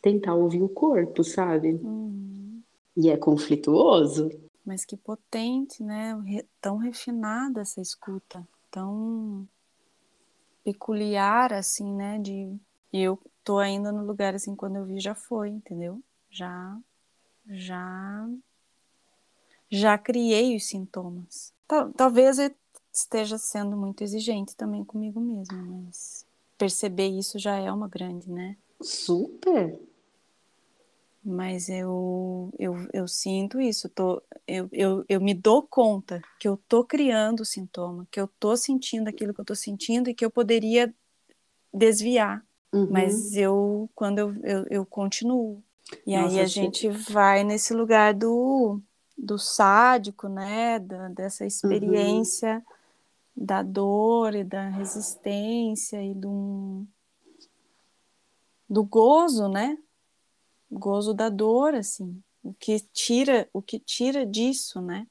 tentar 0.00 0.34
ouvir 0.34 0.62
o 0.62 0.70
corpo, 0.70 1.22
sabe? 1.22 1.74
Uhum. 1.74 2.62
E 2.96 3.10
é 3.10 3.18
conflituoso. 3.18 4.30
Mas 4.64 4.86
que 4.86 4.96
potente, 4.96 5.82
né? 5.82 6.18
Tão 6.62 6.78
refinada 6.78 7.60
essa 7.60 7.78
escuta, 7.78 8.42
tão 8.70 9.46
peculiar, 10.64 11.52
assim, 11.52 11.92
né? 11.92 12.18
De 12.18 12.58
eu 13.00 13.20
tô 13.42 13.58
ainda 13.58 13.90
no 13.90 14.04
lugar 14.04 14.34
assim, 14.34 14.54
quando 14.54 14.76
eu 14.76 14.84
vi 14.84 15.00
já 15.00 15.14
foi, 15.14 15.50
entendeu? 15.50 16.02
Já, 16.30 16.78
já, 17.48 18.28
já 19.70 19.98
criei 19.98 20.56
os 20.56 20.66
sintomas. 20.66 21.52
Tal, 21.66 21.92
talvez 21.92 22.38
eu 22.38 22.54
esteja 22.92 23.38
sendo 23.38 23.76
muito 23.76 24.02
exigente 24.02 24.56
também 24.56 24.84
comigo 24.84 25.20
mesma, 25.20 25.60
mas 25.62 26.24
perceber 26.56 27.08
isso 27.08 27.38
já 27.38 27.56
é 27.56 27.70
uma 27.72 27.88
grande, 27.88 28.30
né? 28.30 28.56
Super. 28.80 29.78
Mas 31.24 31.70
eu, 31.70 32.52
eu, 32.58 32.76
eu 32.92 33.08
sinto 33.08 33.58
isso, 33.58 33.88
tô, 33.88 34.22
eu, 34.46 34.68
eu, 34.70 35.04
eu 35.08 35.20
me 35.20 35.32
dou 35.32 35.62
conta 35.62 36.20
que 36.38 36.46
eu 36.46 36.58
tô 36.68 36.84
criando 36.84 37.40
o 37.40 37.44
sintoma, 37.46 38.06
que 38.10 38.20
eu 38.20 38.28
tô 38.38 38.54
sentindo 38.56 39.08
aquilo 39.08 39.32
que 39.32 39.40
eu 39.40 39.44
tô 39.44 39.54
sentindo 39.54 40.10
e 40.10 40.14
que 40.14 40.24
eu 40.24 40.30
poderia 40.30 40.94
desviar. 41.72 42.44
Uhum. 42.74 42.88
Mas 42.90 43.34
eu, 43.34 43.88
quando 43.94 44.18
eu, 44.18 44.34
eu, 44.42 44.66
eu 44.70 44.86
continuo. 44.86 45.62
E 46.06 46.16
Nossa, 46.16 46.34
aí 46.34 46.40
a 46.40 46.46
gente 46.46 46.88
vai 46.88 47.44
nesse 47.44 47.72
lugar 47.72 48.14
do, 48.14 48.80
do 49.16 49.38
sádico, 49.38 50.28
né? 50.28 50.78
Da, 50.78 51.08
dessa 51.08 51.46
experiência 51.46 52.56
uhum. 52.56 53.44
da 53.44 53.62
dor 53.62 54.34
e 54.34 54.44
da 54.44 54.68
resistência 54.68 56.02
e 56.02 56.14
do, 56.14 56.84
do 58.68 58.82
gozo, 58.82 59.48
né? 59.48 59.78
gozo 60.74 61.14
da 61.14 61.28
dor, 61.28 61.74
assim, 61.74 62.22
o 62.42 62.52
que 62.52 62.80
tira, 62.92 63.48
o 63.52 63.62
que 63.62 63.78
tira 63.78 64.26
disso, 64.26 64.80
né? 64.80 65.06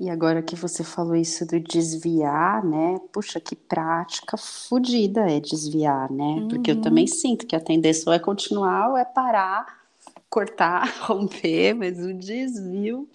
E 0.00 0.10
agora 0.10 0.42
que 0.42 0.56
você 0.56 0.82
falou 0.82 1.14
isso 1.14 1.46
do 1.46 1.60
desviar, 1.60 2.64
né? 2.64 2.98
Puxa, 3.12 3.38
que 3.38 3.54
prática 3.54 4.36
fodida 4.36 5.30
é 5.30 5.38
desviar, 5.38 6.10
né? 6.10 6.24
Uhum. 6.24 6.48
Porque 6.48 6.72
eu 6.72 6.80
também 6.80 7.06
sinto 7.06 7.46
que 7.46 7.54
a 7.54 7.60
tendência 7.60 8.08
ou 8.08 8.14
é 8.14 8.18
continuar 8.18 8.90
ou 8.90 8.96
é 8.96 9.04
parar, 9.04 9.84
cortar, 10.28 10.84
romper, 11.06 11.74
mas 11.74 12.04
o 12.04 12.12
desvio, 12.12 13.08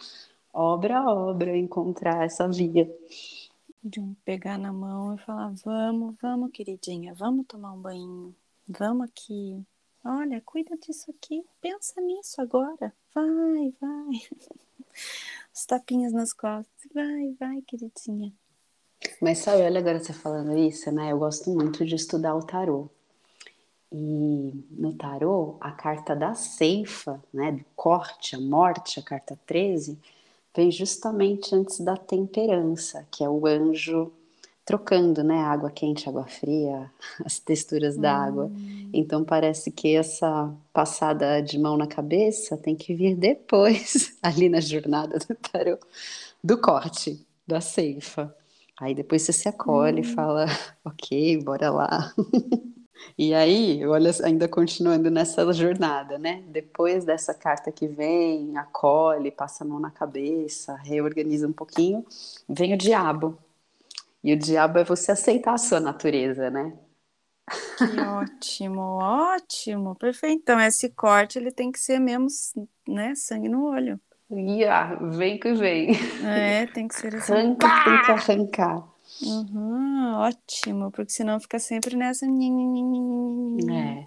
obra 0.53 0.99
a 0.99 1.13
obra, 1.13 1.57
encontrar 1.57 2.25
essa 2.25 2.47
via. 2.47 2.89
De 3.83 3.99
um 3.99 4.13
pegar 4.23 4.57
na 4.57 4.71
mão 4.71 5.15
e 5.15 5.17
falar: 5.19 5.53
vamos, 5.63 6.15
vamos, 6.21 6.51
queridinha, 6.51 7.13
vamos 7.13 7.45
tomar 7.45 7.73
um 7.73 7.81
banho, 7.81 8.33
vamos 8.67 9.05
aqui, 9.05 9.65
Olha, 10.03 10.41
cuida 10.45 10.77
disso 10.77 11.11
aqui, 11.11 11.45
pensa 11.59 11.99
nisso 12.01 12.41
agora. 12.41 12.93
Vai, 13.13 13.73
vai. 13.81 14.21
Os 15.59 15.65
tapinhas 15.65 16.13
nas 16.13 16.31
costas. 16.31 16.89
Vai, 16.95 17.35
vai, 17.37 17.61
queridinha. 17.63 18.31
Mas 19.21 19.39
sabe, 19.39 19.63
olha 19.63 19.81
agora 19.81 19.99
você 19.99 20.13
falando 20.13 20.57
isso, 20.57 20.89
né? 20.89 21.11
Eu 21.11 21.19
gosto 21.19 21.49
muito 21.49 21.85
de 21.85 21.95
estudar 21.95 22.33
o 22.33 22.41
tarô. 22.41 22.89
E 23.91 24.53
no 24.71 24.93
tarô, 24.93 25.57
a 25.59 25.73
carta 25.73 26.15
da 26.15 26.33
ceifa, 26.33 27.21
né, 27.33 27.51
do 27.51 27.65
corte, 27.75 28.37
a 28.37 28.39
morte, 28.39 29.01
a 29.01 29.03
carta 29.03 29.37
13, 29.45 29.99
vem 30.55 30.71
justamente 30.71 31.53
antes 31.53 31.81
da 31.81 31.97
temperança, 31.97 33.05
que 33.11 33.21
é 33.21 33.29
o 33.29 33.45
anjo 33.45 34.13
trocando, 34.69 35.23
né, 35.23 35.39
água 35.39 35.71
quente, 35.71 36.07
água 36.07 36.27
fria, 36.27 36.91
as 37.25 37.39
texturas 37.39 37.97
da 37.97 38.15
água. 38.15 38.45
Hum. 38.45 38.91
Então 38.93 39.25
parece 39.25 39.71
que 39.71 39.95
essa 39.95 40.53
passada 40.71 41.41
de 41.41 41.57
mão 41.57 41.75
na 41.75 41.87
cabeça 41.87 42.55
tem 42.55 42.75
que 42.75 42.93
vir 42.93 43.15
depois, 43.15 44.15
ali 44.21 44.47
na 44.47 44.59
jornada 44.59 45.17
do 45.17 45.33
tarô, 45.33 45.75
do 46.43 46.55
corte, 46.61 47.25
da 47.47 47.59
ceifa. 47.59 48.31
Aí 48.79 48.93
depois 48.93 49.23
você 49.23 49.33
se 49.33 49.49
acolhe 49.49 50.03
e 50.03 50.05
hum. 50.05 50.13
fala, 50.13 50.45
ok, 50.85 51.43
bora 51.43 51.71
lá. 51.71 52.13
E 53.17 53.33
aí, 53.33 53.83
olha, 53.87 54.11
ainda 54.23 54.47
continuando 54.47 55.09
nessa 55.09 55.51
jornada, 55.51 56.19
né? 56.19 56.43
Depois 56.47 57.03
dessa 57.03 57.33
carta 57.33 57.71
que 57.71 57.87
vem, 57.87 58.55
acolhe, 58.55 59.31
passa 59.31 59.63
a 59.63 59.67
mão 59.67 59.79
na 59.79 59.89
cabeça, 59.89 60.75
reorganiza 60.75 61.47
um 61.47 61.53
pouquinho, 61.53 62.05
vem 62.47 62.75
o 62.75 62.77
diabo. 62.77 63.35
E 64.23 64.33
o 64.33 64.37
diabo 64.37 64.79
é 64.79 64.83
você 64.83 65.11
aceitar 65.11 65.53
a 65.53 65.57
sua 65.57 65.79
natureza, 65.79 66.49
né? 66.49 66.77
Que 67.77 67.99
ótimo, 68.01 68.81
ótimo, 69.01 69.95
perfeito. 69.95 70.41
Então, 70.41 70.59
esse 70.59 70.89
corte 70.89 71.39
ele 71.39 71.51
tem 71.51 71.71
que 71.71 71.79
ser 71.79 71.99
mesmo, 71.99 72.27
né, 72.87 73.15
sangue 73.15 73.47
no 73.47 73.65
olho. 73.65 73.99
Yeah, 74.31 74.95
vem 75.09 75.39
que 75.39 75.53
vem. 75.53 75.91
É, 76.23 76.67
tem 76.67 76.87
que 76.87 76.95
ser 76.95 77.15
assim. 77.15 77.33
Arranca, 77.33 77.67
tem 77.83 78.01
que 78.01 78.11
arrancar. 78.11 78.87
Uhum, 79.23 80.13
ótimo, 80.17 80.91
porque 80.91 81.11
senão 81.11 81.39
fica 81.39 81.57
sempre 81.57 81.95
nessa. 81.95 82.25
É. 82.25 84.05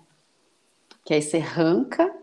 Que 1.04 1.14
aí 1.14 1.22
você 1.22 1.38
arranca, 1.38 2.14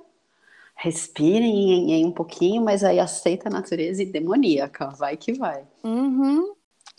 respira 0.76 1.44
em, 1.44 1.92
em 1.92 2.06
um 2.06 2.12
pouquinho, 2.12 2.64
mas 2.64 2.84
aí 2.84 3.00
aceita 3.00 3.50
a 3.50 3.52
natureza 3.52 4.02
e 4.02 4.06
demoníaca, 4.06 4.88
vai 4.92 5.18
que 5.18 5.34
vai. 5.34 5.68
Uhum 5.84 6.56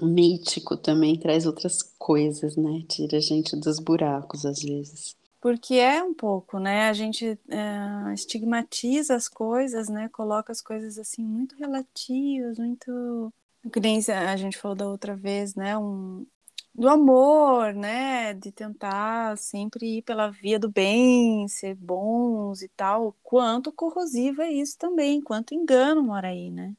mítico 0.07 0.77
também 0.77 1.19
traz 1.19 1.47
outras 1.47 1.83
coisas, 1.99 2.57
né? 2.57 2.85
Tira 2.89 3.19
a 3.19 3.21
gente 3.21 3.57
dos 3.57 3.79
buracos 3.79 4.45
às 4.45 4.61
vezes. 4.61 5.17
Porque 5.41 5.75
é 5.75 6.03
um 6.05 6.13
pouco, 6.13 6.59
né? 6.59 6.89
A 6.89 6.93
gente 6.93 7.39
é, 7.49 8.13
estigmatiza 8.13 9.15
as 9.15 9.27
coisas, 9.27 9.89
né? 9.89 10.09
Coloca 10.11 10.53
as 10.53 10.61
coisas 10.61 10.99
assim 10.99 11.25
muito 11.25 11.57
relativas, 11.57 12.59
muito. 12.59 13.33
Que 13.73 13.81
nem 13.81 14.01
a 14.11 14.37
gente 14.37 14.59
falou 14.59 14.77
da 14.77 14.89
outra 14.89 15.17
vez, 15.17 15.55
né? 15.55 15.79
Um, 15.79 16.27
do 16.75 16.89
amor, 16.89 17.73
né? 17.73 18.35
De 18.35 18.53
tentar 18.53 19.37
sempre 19.39 19.99
ir 19.99 20.03
pela 20.03 20.31
via 20.31 20.59
do 20.59 20.69
bem, 20.69 21.49
ser 21.49 21.75
bons 21.75 22.61
e 22.61 22.69
tal. 22.69 23.17
Quanto 23.23 23.73
corrosivo 23.73 24.43
é 24.43 24.53
isso 24.53 24.77
também, 24.79 25.23
quanto 25.23 25.55
engano 25.55 26.03
mora 26.03 26.29
aí, 26.29 26.51
né? 26.51 26.75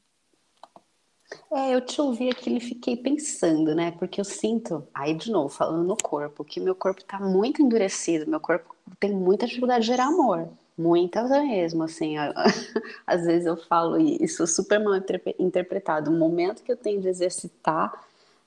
É, 1.52 1.74
eu 1.74 1.80
te 1.80 2.00
ouvi 2.00 2.30
aqui 2.30 2.56
e 2.56 2.60
fiquei 2.60 2.96
pensando, 2.96 3.74
né? 3.74 3.92
Porque 3.92 4.20
eu 4.20 4.24
sinto, 4.24 4.86
aí 4.94 5.14
de 5.14 5.30
novo, 5.30 5.48
falando 5.48 5.84
no 5.84 5.96
corpo, 5.96 6.44
que 6.44 6.60
meu 6.60 6.74
corpo 6.74 7.04
tá 7.04 7.20
muito 7.20 7.62
endurecido, 7.62 8.28
meu 8.28 8.40
corpo 8.40 8.74
tem 8.98 9.12
muita 9.12 9.46
dificuldade 9.46 9.82
de 9.82 9.88
gerar 9.88 10.06
amor. 10.06 10.48
Muitas 10.76 11.30
mesmo, 11.30 11.82
assim. 11.82 12.14
Às 13.06 13.24
vezes 13.24 13.46
eu 13.46 13.56
falo 13.56 13.98
isso 13.98 14.46
super 14.46 14.80
mal 14.80 14.94
interpretado. 15.38 16.10
O 16.10 16.14
momento 16.14 16.62
que 16.62 16.72
eu 16.72 16.76
tenho 16.76 17.00
de 17.00 17.08
exercitar 17.08 17.92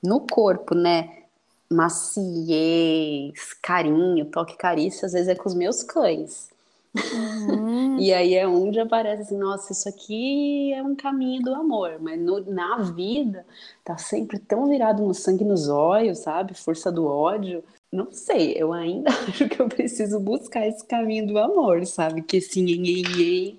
no 0.01 0.21
corpo, 0.21 0.75
né? 0.75 1.23
Maciez, 1.69 3.53
carinho, 3.61 4.25
toque 4.25 4.55
carícia, 4.57 5.07
às 5.07 5.13
vezes 5.13 5.27
é 5.27 5.35
com 5.35 5.49
os 5.49 5.55
meus 5.55 5.81
cães. 5.81 6.49
Uhum. 6.95 7.99
e 7.99 8.13
aí 8.13 8.35
é 8.35 8.47
onde 8.47 8.79
aparece 8.79 9.23
assim, 9.23 9.37
nossa, 9.37 9.73
isso 9.73 9.87
aqui 9.89 10.73
é 10.73 10.81
um 10.81 10.95
caminho 10.95 11.41
do 11.41 11.53
amor, 11.53 11.97
mas 11.99 12.19
no, 12.19 12.39
na 12.51 12.77
vida 12.77 13.45
tá 13.83 13.97
sempre 13.97 14.39
tão 14.39 14.67
virado 14.67 15.03
no 15.03 15.13
sangue 15.13 15.43
nos 15.43 15.67
olhos, 15.67 16.19
sabe? 16.19 16.53
Força 16.53 16.91
do 16.91 17.05
ódio. 17.05 17.63
Não 17.91 18.11
sei, 18.11 18.53
eu 18.57 18.73
ainda 18.73 19.09
acho 19.27 19.47
que 19.47 19.61
eu 19.61 19.67
preciso 19.67 20.19
buscar 20.19 20.67
esse 20.67 20.85
caminho 20.85 21.27
do 21.27 21.37
amor, 21.37 21.85
sabe? 21.85 22.21
Que 22.21 22.41
sim, 22.41 23.57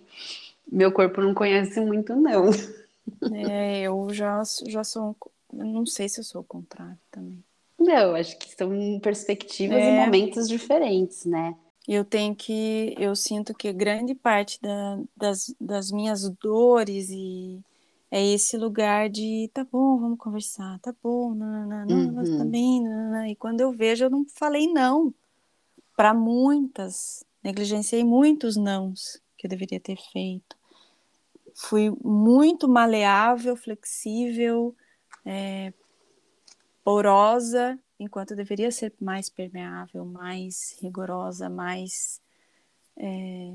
meu 0.71 0.93
corpo 0.93 1.21
não 1.21 1.33
conhece 1.33 1.81
muito, 1.81 2.15
não. 2.17 2.51
É, 3.33 3.83
eu 3.83 4.09
já, 4.13 4.43
já 4.67 4.83
sou. 4.83 5.17
Não 5.53 5.87
sei 5.87 6.09
se 6.09 6.21
eu 6.21 6.25
sou 6.25 6.41
o 6.41 6.45
contrário 6.45 6.99
também. 7.11 7.43
Não, 7.79 8.15
acho 8.15 8.37
que 8.39 8.55
são 8.55 8.99
perspectivas 9.01 9.79
é. 9.79 9.91
e 9.91 10.05
momentos 10.05 10.49
diferentes, 10.49 11.25
né? 11.25 11.55
Eu 11.95 12.05
tenho 12.05 12.35
que 12.35 12.95
eu 12.99 13.15
sinto 13.15 13.55
que 13.55 13.73
grande 13.73 14.15
parte 14.15 14.61
da, 14.61 14.99
das, 15.17 15.55
das 15.61 15.91
minhas 15.91 16.29
dores 16.31 17.09
e 17.11 17.61
é 18.11 18.25
esse 18.25 18.57
lugar 18.57 19.09
de 19.09 19.51
tá 19.53 19.65
bom, 19.65 19.99
vamos 19.99 20.19
conversar, 20.19 20.79
tá 20.81 20.95
bom, 21.03 21.35
não, 21.35 21.67
não, 21.67 21.87
uhum. 21.87 22.39
tá 22.39 22.45
bem, 22.45 22.83
não, 22.83 23.27
e 23.27 23.37
quando 23.37 23.61
eu 23.61 23.73
vejo 23.73 24.05
eu 24.05 24.11
não 24.11 24.25
falei 24.29 24.73
não 24.73 25.13
para 25.97 26.13
muitas, 26.13 27.25
negligenciei 27.43 28.05
muitos 28.05 28.57
nãos 28.57 29.21
que 29.37 29.47
eu 29.47 29.51
deveria 29.51 29.81
ter 29.81 29.97
feito. 30.13 30.57
Fui 31.55 31.91
muito 32.05 32.69
maleável, 32.69 33.57
flexível, 33.57 34.77
é, 35.25 35.73
porosa 36.85 37.79
enquanto 37.99 38.37
deveria 38.37 38.71
ser 38.71 38.93
mais 39.01 39.29
permeável, 39.31 40.05
mais 40.05 40.77
rigorosa, 40.81 41.49
mais 41.49 42.21
é, 42.97 43.53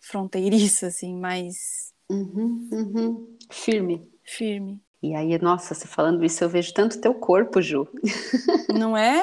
fronteiriça, 0.00 0.88
assim, 0.88 1.14
mais 1.16 1.92
uhum, 2.08 2.68
uhum. 2.72 3.36
firme. 3.50 4.08
Firme. 4.22 4.80
E 5.02 5.14
aí, 5.14 5.38
nossa, 5.38 5.74
você 5.74 5.86
falando 5.86 6.24
isso, 6.24 6.42
eu 6.42 6.48
vejo 6.48 6.72
tanto 6.72 7.00
teu 7.00 7.14
corpo, 7.14 7.60
Ju. 7.60 7.86
Não 8.72 8.96
é? 8.96 9.22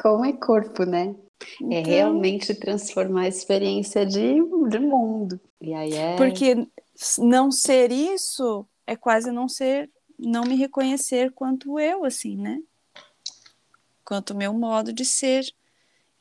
Como 0.00 0.24
é 0.24 0.32
corpo, 0.32 0.84
né? 0.84 1.14
É 1.40 1.44
então... 1.60 1.72
É 1.72 1.80
realmente 1.82 2.54
transformar 2.54 3.22
a 3.22 3.28
experiência 3.28 4.04
de, 4.04 4.34
de 4.68 4.78
mundo. 4.78 5.40
E 5.60 5.72
aí 5.72 5.94
é. 5.94 6.16
Porque 6.16 6.66
não 7.18 7.50
ser 7.50 7.90
isso 7.90 8.66
é 8.86 8.96
quase 8.96 9.30
não 9.30 9.48
ser, 9.48 9.90
não 10.18 10.42
me 10.42 10.56
reconhecer 10.56 11.32
quanto 11.32 11.78
eu, 11.78 12.04
assim, 12.04 12.36
né? 12.36 12.60
Quanto 14.08 14.30
o 14.30 14.36
meu 14.36 14.54
modo 14.54 14.90
de 14.90 15.04
ser. 15.04 15.44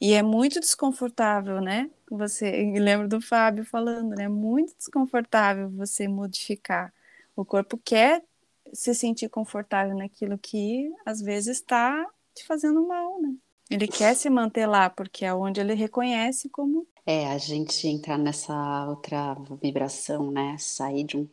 E 0.01 0.11
é 0.13 0.21
muito 0.21 0.59
desconfortável, 0.59 1.61
né? 1.61 1.89
Você, 2.11 2.51
lembro 2.77 3.07
do 3.07 3.21
Fábio 3.21 3.63
falando, 3.63 4.09
né? 4.13 4.25
É 4.25 4.29
muito 4.29 4.75
desconfortável 4.75 5.69
você 5.69 6.05
modificar. 6.05 6.93
O 7.33 7.45
corpo 7.45 7.77
quer 7.77 8.21
se 8.73 8.93
sentir 8.93 9.29
confortável 9.29 9.95
naquilo 9.95 10.37
que 10.37 10.91
às 11.05 11.21
vezes 11.21 11.59
está 11.59 12.05
te 12.35 12.45
fazendo 12.45 12.85
mal, 12.85 13.21
né? 13.21 13.33
Ele 13.69 13.87
quer 13.87 14.15
se 14.17 14.29
manter 14.29 14.65
lá 14.65 14.89
porque 14.89 15.23
é 15.23 15.33
onde 15.33 15.61
ele 15.61 15.73
reconhece 15.73 16.49
como 16.49 16.85
é 17.05 17.25
a 17.27 17.37
gente 17.37 17.87
entrar 17.87 18.17
nessa 18.17 18.85
outra 18.89 19.33
vibração, 19.61 20.29
né? 20.29 20.57
Sair 20.59 21.05
de, 21.05 21.15
um, 21.15 21.29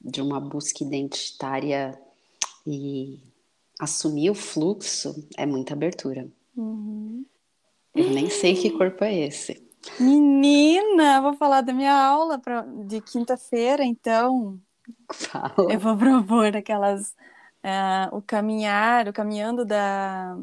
de 0.00 0.22
uma 0.22 0.38
busca 0.38 0.84
identitária 0.84 2.00
e 2.64 3.18
assumir 3.78 4.30
o 4.30 4.34
fluxo 4.34 5.14
é 5.36 5.46
muita 5.46 5.74
abertura. 5.74 6.28
Uhum. 6.56 7.24
Eu 7.94 8.10
nem 8.10 8.28
sei 8.28 8.54
que 8.54 8.70
corpo 8.70 9.04
é 9.04 9.14
esse. 9.14 9.66
Menina, 9.98 11.20
vou 11.20 11.34
falar 11.34 11.60
da 11.60 11.72
minha 11.72 11.94
aula 11.94 12.38
pra, 12.38 12.62
de 12.62 13.00
quinta-feira, 13.00 13.84
então. 13.84 14.58
Fala. 15.12 15.72
Eu 15.72 15.78
vou 15.78 15.96
propor 15.96 16.56
aquelas. 16.56 17.14
Uh, 17.58 18.16
o 18.16 18.22
caminhar, 18.22 19.08
o 19.08 19.12
caminhando 19.12 19.64
da, 19.64 20.38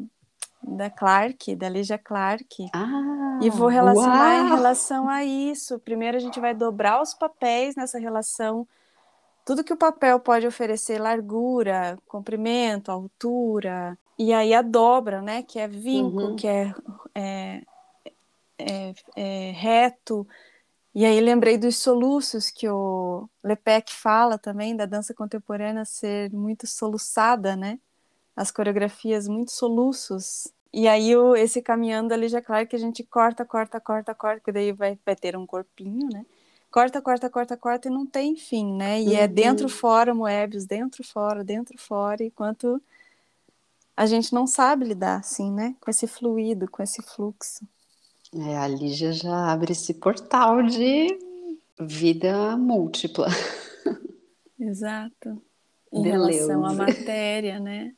da 0.62 0.90
Clark, 0.90 1.54
da 1.56 1.68
Lígia 1.68 1.98
Clark. 1.98 2.68
Ah, 2.74 3.38
e 3.42 3.48
vou 3.48 3.68
relacionar 3.68 4.36
uau. 4.36 4.46
em 4.46 4.48
relação 4.50 5.08
a 5.08 5.24
isso. 5.24 5.78
Primeiro 5.78 6.16
a 6.16 6.20
gente 6.20 6.38
vai 6.38 6.54
dobrar 6.54 7.00
os 7.00 7.14
papéis 7.14 7.74
nessa 7.74 7.98
relação. 7.98 8.66
Tudo 9.46 9.64
que 9.64 9.72
o 9.72 9.76
papel 9.78 10.20
pode 10.20 10.46
oferecer, 10.46 11.00
largura, 11.00 11.98
comprimento, 12.06 12.90
altura, 12.90 13.96
e 14.18 14.34
aí 14.34 14.52
a 14.52 14.60
dobra, 14.60 15.22
né? 15.22 15.42
Que 15.42 15.58
é 15.58 15.66
vinco, 15.66 16.20
uhum. 16.20 16.36
que 16.36 16.46
é, 16.46 16.74
é, 17.14 17.62
é, 18.58 18.94
é 19.16 19.50
reto, 19.52 20.26
e 20.98 21.04
aí 21.04 21.20
lembrei 21.20 21.58
dos 21.58 21.76
soluços 21.76 22.50
que 22.50 22.66
o 22.66 23.28
Lepec 23.44 23.92
fala 23.92 24.38
também 24.38 24.74
da 24.74 24.86
dança 24.86 25.12
contemporânea 25.12 25.84
ser 25.84 26.32
muito 26.32 26.66
soluçada, 26.66 27.54
né? 27.54 27.78
As 28.34 28.50
coreografias 28.50 29.28
muito 29.28 29.52
soluços. 29.52 30.50
E 30.72 30.88
aí 30.88 31.14
o, 31.14 31.36
esse 31.36 31.60
caminhando 31.60 32.14
ali 32.14 32.28
já 32.30 32.38
é 32.38 32.40
claro 32.40 32.66
que 32.66 32.74
a 32.74 32.78
gente 32.78 33.04
corta, 33.04 33.44
corta, 33.44 33.78
corta, 33.78 34.14
corta, 34.14 34.40
que 34.42 34.50
daí 34.50 34.72
vai, 34.72 34.98
vai 35.04 35.14
ter 35.14 35.36
um 35.36 35.44
corpinho, 35.44 36.08
né? 36.10 36.24
Corta, 36.76 37.00
corta, 37.00 37.30
corta, 37.30 37.56
corta 37.56 37.88
e 37.88 37.90
não 37.90 38.04
tem 38.04 38.36
fim, 38.36 38.76
né? 38.76 39.00
E 39.00 39.14
é 39.14 39.16
uhum. 39.16 39.24
é 39.24 39.28
dentro, 39.28 39.66
fora, 39.66 40.12
Moebius, 40.12 40.66
dentro, 40.66 41.02
fora, 41.02 41.42
dentro, 41.42 41.78
fora, 41.78 42.22
enquanto 42.22 42.82
a 43.96 44.04
gente 44.04 44.30
não 44.34 44.46
sabe 44.46 44.84
lidar 44.84 45.20
assim, 45.20 45.50
né? 45.50 45.74
Com 45.80 45.90
esse 45.90 46.06
fluido, 46.06 46.70
com 46.70 46.82
esse 46.82 47.00
fluxo. 47.00 47.66
É, 48.34 48.58
a 48.58 48.68
Lígia 48.68 49.10
já 49.10 49.50
abre 49.50 49.72
esse 49.72 49.94
portal 49.94 50.62
de 50.64 51.18
vida 51.80 52.58
múltipla. 52.58 53.28
Exato. 54.60 55.40
Em 55.90 56.02
relação 56.02 56.66
à 56.66 56.74
matéria, 56.74 57.58
né? 57.58 57.94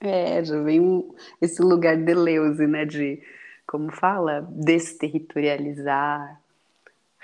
É, 0.00 0.44
já 0.44 0.60
vem 0.60 0.80
um, 0.80 1.14
esse 1.40 1.62
lugar 1.62 1.96
de 1.96 2.14
Leuze, 2.14 2.66
né? 2.66 2.84
De, 2.84 3.22
como 3.64 3.92
fala, 3.92 4.40
desterritorializar, 4.50 6.42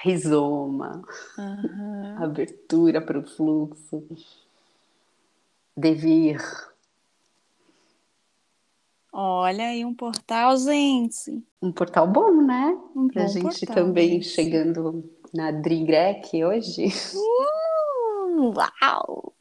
rizoma, 0.03 1.03
uhum. 1.39 2.17
abertura 2.23 3.01
para 3.01 3.19
o 3.19 3.23
fluxo, 3.23 4.05
devir. 5.77 6.41
Olha 9.13 9.67
aí 9.67 9.85
um 9.85 9.95
portal, 9.95 10.57
gente. 10.57 11.43
Um 11.61 11.71
portal 11.71 12.09
bom, 12.09 12.43
né? 12.43 12.77
Um 12.97 13.09
pra 13.09 13.27
gente 13.27 13.67
portal, 13.67 13.75
também 13.77 14.23
chegando 14.23 15.09
na 15.33 15.51
Dri 15.51 15.85
Grec 15.85 16.45
hoje. 16.45 16.87
Uh, 17.15 18.53
uau! 18.57 19.35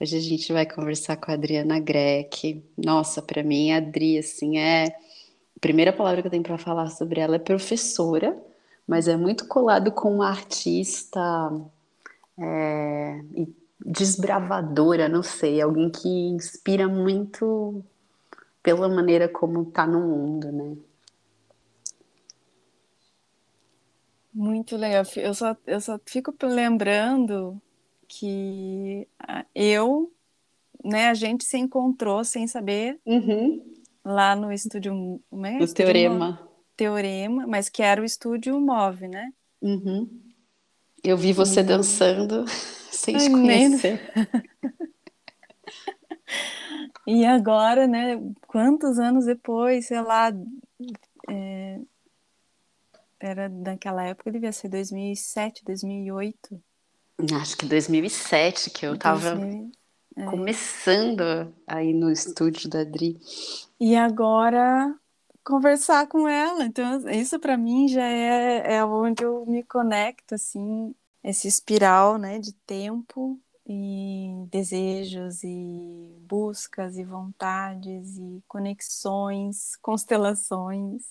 Hoje 0.00 0.16
a 0.16 0.20
gente 0.20 0.52
vai 0.52 0.64
conversar 0.64 1.16
com 1.16 1.30
a 1.30 1.34
Adriana 1.34 1.80
Grec. 1.80 2.64
Nossa, 2.78 3.20
para 3.20 3.42
mim 3.42 3.72
a 3.72 3.78
Adri 3.78 4.18
assim 4.18 4.56
é 4.56 4.86
a 4.86 5.60
primeira 5.60 5.92
palavra 5.92 6.22
que 6.22 6.28
eu 6.28 6.30
tenho 6.30 6.42
para 6.42 6.56
falar 6.56 6.88
sobre 6.90 7.20
ela 7.20 7.36
é 7.36 7.40
professora, 7.40 8.40
mas 8.86 9.08
é 9.08 9.16
muito 9.16 9.48
colado 9.48 9.90
com 9.90 10.14
uma 10.14 10.28
artista 10.28 11.20
é, 12.38 13.20
desbravadora, 13.84 15.08
não 15.08 15.22
sei, 15.22 15.60
alguém 15.60 15.90
que 15.90 16.08
inspira 16.08 16.86
muito 16.88 17.84
pela 18.62 18.88
maneira 18.88 19.28
como 19.28 19.62
está 19.62 19.86
no 19.86 20.00
mundo, 20.00 20.52
né? 20.52 20.76
Muito 24.32 24.76
legal. 24.76 25.02
Eu 25.16 25.32
só, 25.32 25.56
eu 25.66 25.80
só 25.80 25.98
fico 26.04 26.34
lembrando 26.42 27.60
que 28.06 29.08
eu, 29.54 30.12
né, 30.84 31.08
a 31.08 31.14
gente 31.14 31.44
se 31.44 31.56
encontrou 31.56 32.22
sem 32.22 32.46
saber 32.46 33.00
uhum. 33.06 33.64
lá 34.04 34.36
no 34.36 34.52
estúdio, 34.52 35.20
né? 35.32 35.58
O 35.60 35.72
Teorema. 35.72 36.45
Teorema, 36.76 37.46
mas 37.46 37.68
que 37.68 37.82
era 37.82 38.00
o 38.00 38.04
estúdio 38.04 38.60
Move, 38.60 39.08
né? 39.08 39.32
Uhum. 39.62 40.08
Eu 41.02 41.16
vi 41.16 41.32
você 41.32 41.60
uhum. 41.60 41.66
dançando 41.66 42.44
sem 42.90 43.18
se 43.18 43.30
conhecer. 43.30 44.00
E 47.06 47.24
agora, 47.24 47.86
né, 47.86 48.20
quantos 48.48 48.98
anos 48.98 49.26
depois, 49.26 49.86
sei 49.86 50.00
lá, 50.00 50.32
é, 51.30 51.80
era 53.20 53.48
naquela 53.48 54.04
época, 54.04 54.32
devia 54.32 54.50
ser 54.50 54.68
2007, 54.68 55.64
2008. 55.64 56.60
Acho 57.40 57.56
que 57.56 57.64
2007, 57.64 58.70
que 58.70 58.84
eu 58.84 58.94
estava 58.94 59.38
é. 60.16 60.24
começando 60.24 61.54
aí 61.64 61.94
no 61.94 62.10
estúdio 62.10 62.68
da 62.68 62.80
Adri. 62.80 63.18
E 63.78 63.94
agora 63.94 64.92
conversar 65.46 66.08
com 66.08 66.26
ela, 66.26 66.64
então 66.64 67.08
isso 67.08 67.38
para 67.38 67.56
mim 67.56 67.86
já 67.86 68.04
é, 68.04 68.74
é 68.74 68.84
onde 68.84 69.22
eu 69.22 69.46
me 69.46 69.62
conecto, 69.62 70.34
assim, 70.34 70.92
esse 71.22 71.46
espiral, 71.46 72.18
né, 72.18 72.40
de 72.40 72.52
tempo 72.52 73.38
e 73.64 74.44
desejos 74.50 75.44
e 75.44 76.16
buscas 76.22 76.98
e 76.98 77.04
vontades 77.04 78.18
e 78.18 78.42
conexões, 78.48 79.76
constelações. 79.80 81.02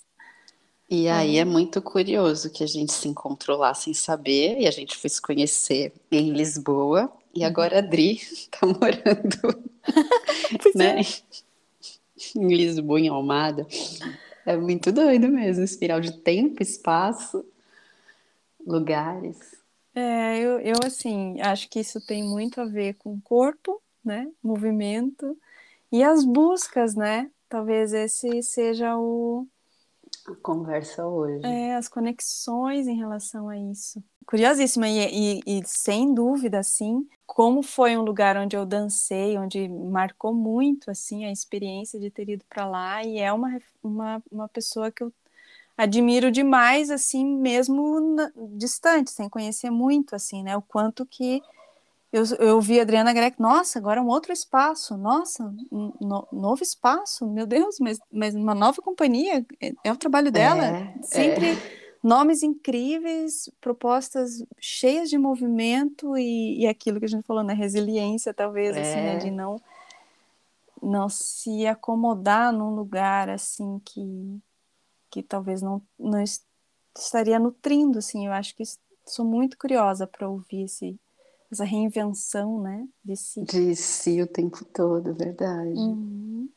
E 0.89 1.07
aí 1.07 1.37
é. 1.37 1.39
é 1.39 1.45
muito 1.45 1.81
curioso 1.81 2.51
que 2.51 2.63
a 2.63 2.67
gente 2.67 2.91
se 2.91 3.07
encontrou 3.07 3.57
lá 3.57 3.73
sem 3.73 3.93
saber 3.93 4.59
e 4.59 4.67
a 4.67 4.71
gente 4.71 4.97
foi 4.97 5.09
se 5.09 5.21
conhecer 5.21 5.93
em 6.11 6.31
Lisboa 6.31 7.09
e 7.33 7.39
uhum. 7.39 7.45
agora 7.45 7.79
a 7.79 7.81
Dri 7.81 8.19
tá 8.51 8.67
morando 8.67 9.65
né? 10.75 10.99
É. 10.99 12.37
em 12.37 12.47
Lisboa, 12.53 12.99
em 12.99 13.07
Almada. 13.07 13.65
É 14.45 14.55
muito 14.55 14.91
doido 14.91 15.27
mesmo, 15.27 15.63
espiral 15.63 15.99
de 15.99 16.11
tempo, 16.21 16.61
espaço, 16.61 17.45
lugares. 18.65 19.39
É, 19.93 20.37
eu, 20.39 20.59
eu 20.59 20.75
assim, 20.85 21.39
acho 21.41 21.69
que 21.69 21.79
isso 21.79 22.05
tem 22.05 22.23
muito 22.23 22.59
a 22.61 22.65
ver 22.65 22.95
com 22.95 23.13
o 23.13 23.21
corpo, 23.21 23.81
né? 24.03 24.29
Movimento 24.43 25.37
e 25.91 26.03
as 26.03 26.23
buscas, 26.23 26.95
né? 26.95 27.31
Talvez 27.49 27.93
esse 27.93 28.43
seja 28.43 28.97
o 28.97 29.47
a 30.27 30.35
conversa 30.35 31.05
hoje. 31.05 31.45
É, 31.45 31.75
as 31.75 31.87
conexões 31.87 32.87
em 32.87 32.97
relação 32.97 33.47
a 33.47 33.57
isso. 33.57 34.03
Curiosíssima, 34.25 34.87
e, 34.89 35.41
e, 35.45 35.59
e, 35.59 35.63
sem 35.65 36.13
dúvida, 36.13 36.59
assim, 36.59 37.07
como 37.27 37.61
foi 37.61 37.95
um 37.95 38.01
lugar 38.01 38.35
onde 38.37 38.55
eu 38.55 38.65
dancei, 38.65 39.37
onde 39.37 39.69
marcou 39.69 40.33
muito, 40.33 40.89
assim, 40.89 41.25
a 41.25 41.31
experiência 41.31 41.99
de 41.99 42.09
ter 42.09 42.29
ido 42.29 42.43
para 42.49 42.65
lá, 42.65 43.03
e 43.03 43.19
é 43.19 43.31
uma, 43.31 43.59
uma, 43.83 44.23
uma 44.31 44.49
pessoa 44.49 44.91
que 44.91 45.03
eu 45.03 45.13
admiro 45.77 46.31
demais, 46.31 46.89
assim, 46.89 47.23
mesmo 47.25 47.99
na, 48.15 48.31
distante, 48.57 49.11
sem 49.11 49.29
conhecer 49.29 49.69
muito, 49.69 50.15
assim, 50.15 50.41
né? 50.41 50.57
O 50.57 50.61
quanto 50.61 51.05
que 51.05 51.43
eu, 52.11 52.23
eu 52.39 52.61
vi 52.61 52.79
a 52.79 52.83
Adriana 52.83 53.13
Greco, 53.13 53.41
nossa, 53.41 53.77
agora 53.77 53.99
é 53.99 54.03
um 54.03 54.07
outro 54.07 54.31
espaço, 54.31 54.95
nossa, 54.97 55.43
um 55.71 55.91
no, 55.99 56.27
novo 56.31 56.63
espaço, 56.63 57.27
meu 57.27 57.45
Deus, 57.45 57.77
mas, 57.79 57.99
mas 58.11 58.33
uma 58.33 58.55
nova 58.55 58.81
companhia, 58.81 59.45
é, 59.61 59.73
é 59.83 59.91
o 59.91 59.97
trabalho 59.97 60.31
dela, 60.31 60.65
É, 60.65 61.03
sempre 61.03 61.57
nomes 62.05 62.43
incríveis, 62.43 63.49
propostas 63.59 64.43
cheias 64.59 65.09
de 65.09 65.17
movimento 65.17 66.15
e, 66.15 66.61
e 66.61 66.67
aquilo 66.67 66.99
que 66.99 67.05
a 67.05 67.09
gente 67.09 67.25
falou, 67.25 67.43
né, 67.43 67.55
resiliência 67.55 68.31
talvez, 68.31 68.77
assim, 68.77 69.01
né, 69.01 69.15
É. 69.15 69.17
de 69.17 69.31
não, 69.31 69.59
não 70.79 71.09
se 71.09 71.65
acomodar 71.65 72.53
num 72.53 72.75
lugar, 72.75 73.27
assim, 73.27 73.81
que, 73.83 74.39
que 75.09 75.23
talvez 75.23 75.63
não, 75.63 75.81
não 75.97 76.21
es- 76.21 76.45
estaria 76.95 77.39
nutrindo, 77.39 77.97
assim, 77.97 78.27
eu 78.27 78.33
acho 78.33 78.55
que 78.55 78.63
sou 79.07 79.25
muito 79.25 79.57
curiosa 79.57 80.05
para 80.05 80.29
ouvir 80.29 80.65
esse, 80.65 80.99
essa 81.51 81.63
reinvenção, 81.63 82.61
né, 82.61 82.87
de 83.03 83.15
si. 83.15 83.41
De 83.41 83.75
si 83.75 84.21
o 84.21 84.27
tempo 84.27 84.63
todo, 84.65 85.11
verdade. 85.15 85.73
Uhum. 85.79 86.47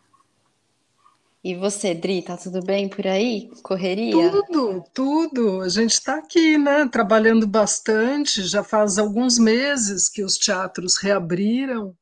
E 1.45 1.55
você, 1.55 1.95
Dri, 1.95 2.23
tá 2.23 2.38
tudo 2.38 2.64
bem 2.64 2.88
por 2.88 3.07
aí? 3.07 3.51
Correria? 3.62 4.12
Tudo, 4.12 4.83
tudo. 4.95 5.61
A 5.61 5.69
gente 5.69 5.93
está 5.93 6.17
aqui, 6.17 6.57
né? 6.57 6.88
Trabalhando 6.88 7.47
bastante. 7.47 8.45
Já 8.45 8.64
faz 8.64 8.97
alguns 8.97 9.38
meses 9.38 10.09
que 10.09 10.25
os 10.25 10.38
teatros 10.38 10.97
reabriram 10.97 11.95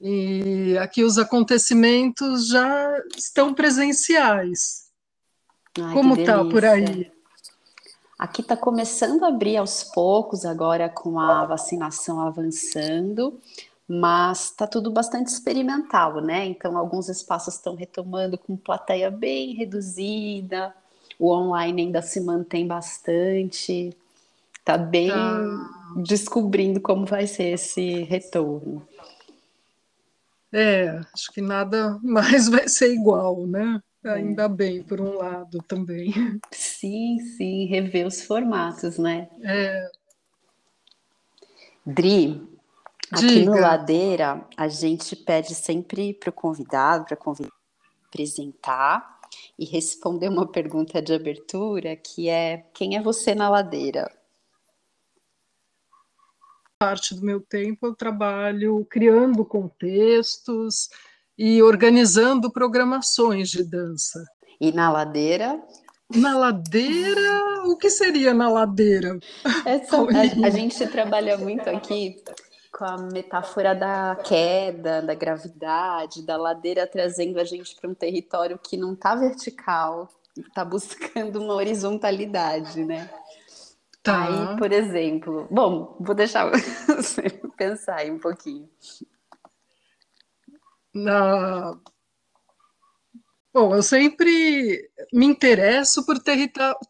e 0.00 0.78
aqui 0.78 1.02
os 1.02 1.18
acontecimentos 1.18 2.46
já 2.46 2.96
estão 3.16 3.52
presenciais. 3.52 4.88
Ai, 5.80 5.92
Como 5.92 6.24
tá 6.24 6.44
por 6.44 6.64
aí? 6.64 7.10
Aqui 8.18 8.40
está 8.40 8.56
começando 8.56 9.24
a 9.24 9.28
abrir 9.28 9.56
aos 9.56 9.84
poucos, 9.84 10.44
agora 10.44 10.88
com 10.88 11.20
a 11.20 11.44
vacinação 11.46 12.20
avançando, 12.20 13.38
mas 13.86 14.46
está 14.46 14.66
tudo 14.66 14.90
bastante 14.90 15.28
experimental, 15.28 16.20
né? 16.20 16.44
Então, 16.46 16.76
alguns 16.76 17.08
espaços 17.08 17.54
estão 17.54 17.76
retomando 17.76 18.36
com 18.36 18.56
plateia 18.56 19.08
bem 19.10 19.54
reduzida, 19.54 20.74
o 21.18 21.32
online 21.32 21.82
ainda 21.82 22.02
se 22.02 22.20
mantém 22.20 22.66
bastante, 22.66 23.96
está 24.58 24.76
bem 24.76 25.10
Tá. 25.10 25.40
descobrindo 25.96 26.80
como 26.80 27.06
vai 27.06 27.26
ser 27.26 27.54
esse 27.54 28.02
retorno. 28.02 28.86
É, 30.52 31.00
acho 31.14 31.30
que 31.32 31.40
nada 31.40 31.98
mais 32.02 32.48
vai 32.48 32.68
ser 32.68 32.92
igual, 32.92 33.46
né? 33.46 33.80
Ainda 34.04 34.48
bem, 34.48 34.82
por 34.82 35.00
um 35.00 35.16
lado 35.16 35.58
também. 35.62 36.12
Sim, 36.52 37.18
sim, 37.36 37.66
rever 37.66 38.06
os 38.06 38.22
formatos, 38.22 38.96
né? 38.98 39.28
É, 39.42 39.90
Dri, 41.90 42.46
aqui 43.10 43.46
no 43.46 43.52
diga. 43.52 43.60
Ladeira, 43.60 44.46
a 44.54 44.68
gente 44.68 45.16
pede 45.16 45.54
sempre 45.54 46.12
para 46.12 46.28
o 46.28 46.32
convidado, 46.32 47.06
para 47.06 47.16
convidar, 47.16 47.50
apresentar 48.06 49.20
e 49.58 49.64
responder 49.64 50.28
uma 50.28 50.46
pergunta 50.46 51.00
de 51.00 51.14
abertura, 51.14 51.96
que 51.96 52.28
é: 52.28 52.58
quem 52.74 52.94
é 52.94 53.02
você 53.02 53.34
na 53.34 53.48
Ladeira? 53.48 54.14
Parte 56.78 57.14
do 57.14 57.24
meu 57.24 57.40
tempo 57.40 57.86
eu 57.86 57.94
trabalho 57.94 58.84
criando 58.84 59.44
contextos 59.46 60.90
e 61.38 61.62
organizando 61.62 62.50
programações 62.50 63.48
de 63.48 63.62
dança. 63.62 64.24
E 64.60 64.72
na 64.72 64.90
Ladeira, 64.90 65.62
Na 66.10 66.36
ladeira, 66.36 67.62
o 67.66 67.76
que 67.76 67.90
seria 67.90 68.32
na 68.34 68.48
ladeira? 68.48 69.18
essa, 69.64 69.96
a, 69.96 70.04
Paulinha. 70.06 70.46
a 70.46 70.50
gente 70.50 70.86
trabalha 70.88 71.36
muito 71.36 71.68
aqui 71.68 72.16
com 72.72 72.84
a 72.84 72.96
metáfora 72.96 73.74
da 73.74 74.16
queda, 74.16 75.02
da 75.02 75.14
gravidade, 75.14 76.22
da 76.24 76.36
ladeira 76.36 76.86
trazendo 76.86 77.38
a 77.38 77.44
gente 77.44 77.76
para 77.76 77.90
um 77.90 77.94
território 77.94 78.58
que 78.58 78.76
não 78.76 78.94
está 78.94 79.14
vertical, 79.14 80.08
está 80.36 80.64
buscando 80.64 81.42
uma 81.42 81.54
horizontalidade, 81.54 82.84
né? 82.84 83.10
Tá. 84.02 84.24
Aí, 84.24 84.56
por 84.56 84.72
exemplo, 84.72 85.46
bom, 85.50 85.96
vou 86.00 86.14
deixar 86.14 86.50
você 86.86 87.28
pensar 87.56 87.96
aí 87.96 88.10
um 88.10 88.18
pouquinho. 88.18 88.68
Na... 90.94 91.80
Bom, 93.52 93.74
eu 93.74 93.82
sempre 93.82 94.88
me 95.12 95.26
interesso 95.26 96.04
por 96.04 96.18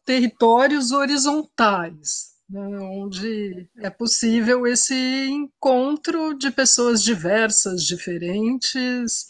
territórios 0.05 0.91
horizontais, 0.91 2.33
né, 2.51 2.61
onde 2.81 3.69
é 3.79 3.89
possível 3.89 4.67
esse 4.67 4.95
encontro 5.29 6.35
de 6.37 6.51
pessoas 6.51 7.03
diversas, 7.03 7.85
diferentes, 7.85 9.27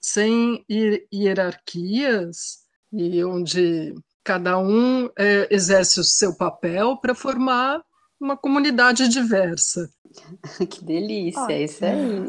sem 0.00 0.64
hier- 0.68 1.06
hierarquias, 1.12 2.58
e 2.92 3.24
onde 3.24 3.94
cada 4.24 4.58
um 4.58 5.06
eh, 5.18 5.48
exerce 5.50 6.00
o 6.00 6.04
seu 6.04 6.36
papel 6.36 6.96
para 6.98 7.14
formar 7.14 7.82
uma 8.20 8.36
comunidade 8.36 9.08
diversa. 9.08 9.88
Que 10.68 10.84
delícia, 10.84 11.42
Ótimo. 11.42 11.56
é 11.56 11.62
isso 11.62 11.84
aí. 11.84 12.28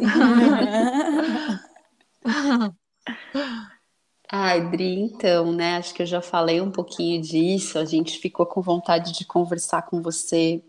Ai, 4.32 4.70
Dri, 4.70 5.00
então, 5.00 5.52
né? 5.52 5.78
Acho 5.78 5.94
que 5.94 6.04
eu 6.04 6.06
já 6.06 6.22
falei 6.22 6.62
um 6.62 6.72
pouquinho 6.72 7.20
disso. 7.22 7.80
A 7.80 7.86
gente 7.86 8.20
ficou 8.20 8.46
com 8.46 8.62
vontade 8.62 9.12
de 9.12 9.26
conversar 9.26 9.82
com 9.84 10.02
você 10.02 10.62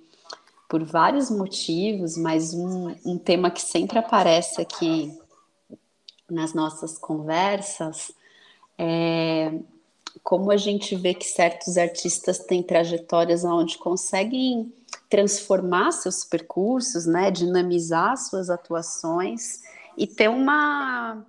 por 0.68 0.82
vários 0.82 1.30
motivos, 1.30 2.16
mas 2.16 2.54
um, 2.54 2.94
um 3.04 3.18
tema 3.18 3.50
que 3.50 3.60
sempre 3.60 3.98
aparece 3.98 4.62
aqui 4.62 5.18
nas 6.30 6.54
nossas 6.54 6.96
conversas 6.96 8.12
é 8.78 9.52
como 10.22 10.50
a 10.50 10.56
gente 10.56 10.96
vê 10.96 11.14
que 11.14 11.26
certos 11.26 11.76
artistas 11.76 12.38
têm 12.38 12.62
trajetórias 12.62 13.44
onde 13.44 13.78
conseguem 13.78 14.72
transformar 15.10 15.90
seus 15.90 16.24
percursos, 16.24 17.04
né, 17.04 17.30
dinamizar 17.32 18.16
suas 18.16 18.48
atuações 18.48 19.60
e 19.98 20.06
ter 20.06 20.28
uma 20.28 21.26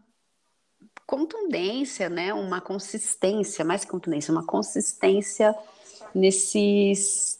contundência, 1.08 2.08
né, 2.08 2.32
uma 2.34 2.62
consistência, 2.62 3.65
mais 3.65 3.84
contundência, 3.84 4.32
uma 4.32 4.46
consistência 4.46 5.54
nesses 6.13 7.39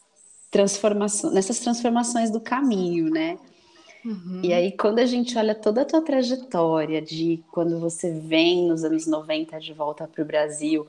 transformações, 0.50 1.34
nessas 1.34 1.60
transformações 1.60 2.32
do 2.32 2.42
caminho, 2.42 3.10
né? 3.10 3.38
Uhum. 4.04 4.42
E 4.44 4.52
aí, 4.52 4.72
quando 4.72 4.98
a 5.00 5.06
gente 5.06 5.38
olha 5.38 5.54
toda 5.54 5.84
a 5.84 5.86
tua 5.86 6.02
trajetória 6.02 7.02
de 7.02 7.44
quando 7.52 7.80
você 7.80 8.12
vem 8.12 8.68
nos 8.68 8.84
anos 8.84 9.06
90 9.06 9.60
de 9.60 9.74
volta 9.74 10.08
para 10.08 10.24
o 10.24 10.26
Brasil, 10.26 10.88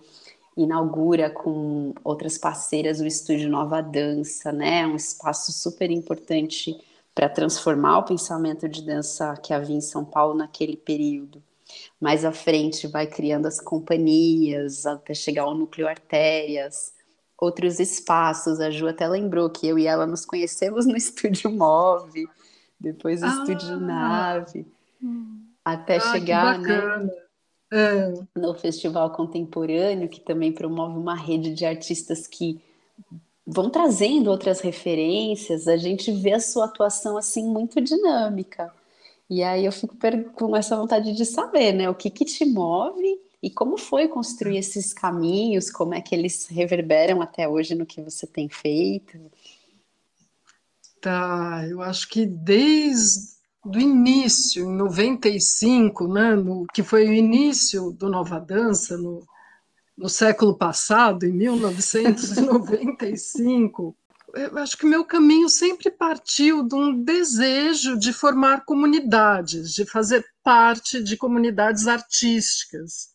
inaugura 0.56 1.30
com 1.30 1.94
outras 2.04 2.36
parceiras 2.36 3.00
o 3.00 3.06
Estúdio 3.06 3.48
Nova 3.48 3.80
Dança, 3.80 4.52
né? 4.52 4.86
Um 4.86 4.96
espaço 4.96 5.52
super 5.52 5.90
importante 5.90 6.76
para 7.14 7.28
transformar 7.28 7.98
o 7.98 8.04
pensamento 8.04 8.68
de 8.68 8.82
dança 8.82 9.34
que 9.42 9.52
havia 9.52 9.76
em 9.76 9.80
São 9.80 10.04
Paulo 10.04 10.34
naquele 10.34 10.76
período. 10.76 11.42
Mais 12.00 12.24
à 12.24 12.32
frente, 12.32 12.86
vai 12.86 13.06
criando 13.06 13.46
as 13.46 13.60
companhias 13.60 14.86
até 14.86 15.14
chegar 15.14 15.42
ao 15.42 15.54
núcleo 15.54 15.88
artérias, 15.88 16.92
outros 17.38 17.80
espaços. 17.80 18.60
A 18.60 18.70
Ju 18.70 18.88
até 18.88 19.08
lembrou 19.08 19.48
que 19.50 19.66
eu 19.66 19.78
e 19.78 19.86
ela 19.86 20.06
nos 20.06 20.24
conhecemos 20.24 20.86
no 20.86 20.96
Estúdio 20.96 21.50
Move, 21.50 22.28
depois 22.78 23.20
no 23.20 23.28
ah, 23.28 23.30
Estúdio 23.30 23.80
Nave, 23.80 24.66
hum. 25.02 25.46
até 25.64 25.96
ah, 25.96 26.00
chegar 26.00 26.58
né, 26.58 27.10
é. 27.72 28.12
no 28.38 28.54
Festival 28.54 29.10
Contemporâneo, 29.10 30.08
que 30.08 30.20
também 30.20 30.52
promove 30.52 30.98
uma 30.98 31.14
rede 31.14 31.54
de 31.54 31.64
artistas 31.64 32.26
que 32.26 32.60
vão 33.46 33.70
trazendo 33.70 34.30
outras 34.30 34.60
referências, 34.60 35.66
a 35.66 35.76
gente 35.76 36.12
vê 36.12 36.34
a 36.34 36.40
sua 36.40 36.66
atuação 36.66 37.16
assim 37.16 37.44
muito 37.44 37.80
dinâmica. 37.80 38.72
E 39.28 39.42
aí 39.42 39.64
eu 39.64 39.72
fico 39.72 39.96
com 40.34 40.54
essa 40.54 40.76
vontade 40.76 41.14
de 41.14 41.24
saber, 41.24 41.72
né, 41.72 41.88
o 41.88 41.94
que 41.94 42.10
que 42.10 42.24
te 42.24 42.44
move 42.44 43.18
e 43.42 43.50
como 43.50 43.78
foi 43.78 44.06
construir 44.06 44.58
esses 44.58 44.92
caminhos, 44.92 45.70
como 45.70 45.94
é 45.94 46.00
que 46.00 46.14
eles 46.14 46.46
reverberam 46.46 47.22
até 47.22 47.48
hoje 47.48 47.74
no 47.74 47.86
que 47.86 48.02
você 48.02 48.26
tem 48.26 48.48
feito? 48.48 49.18
Tá, 51.00 51.66
eu 51.68 51.80
acho 51.82 52.08
que 52.08 52.26
desde 52.26 53.32
o 53.64 53.78
início, 53.78 54.64
em 54.64 54.76
95, 54.76 56.12
né, 56.12 56.34
no, 56.34 56.66
que 56.72 56.82
foi 56.82 57.08
o 57.08 57.12
início 57.12 57.92
do 57.92 58.08
Nova 58.08 58.40
Dança, 58.40 58.96
no, 58.96 59.24
no 59.96 60.08
século 60.08 60.56
passado, 60.56 61.24
em 61.24 61.32
1995, 61.32 63.96
eu 64.34 64.58
acho 64.58 64.76
que 64.76 64.84
meu 64.86 65.04
caminho 65.04 65.48
sempre 65.48 65.88
partiu 65.90 66.66
de 66.66 66.74
um 66.74 67.04
desejo 67.04 67.96
de 67.96 68.12
formar 68.12 68.64
comunidades, 68.64 69.72
de 69.72 69.84
fazer 69.84 70.26
parte 70.42 71.00
de 71.02 71.16
comunidades 71.16 71.86
artísticas 71.86 73.12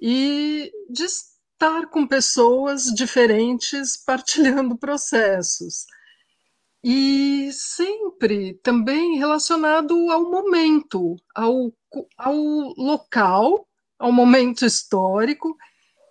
e 0.00 0.72
de 0.88 1.04
estar 1.04 1.90
com 1.90 2.06
pessoas 2.06 2.84
diferentes 2.84 3.96
partilhando 3.96 4.78
processos. 4.78 5.86
E 6.84 7.50
sempre 7.52 8.54
também 8.62 9.16
relacionado 9.16 10.10
ao 10.10 10.30
momento, 10.30 11.16
ao, 11.34 11.72
ao 12.16 12.36
local, 12.76 13.66
ao 13.98 14.12
momento 14.12 14.66
histórico 14.66 15.56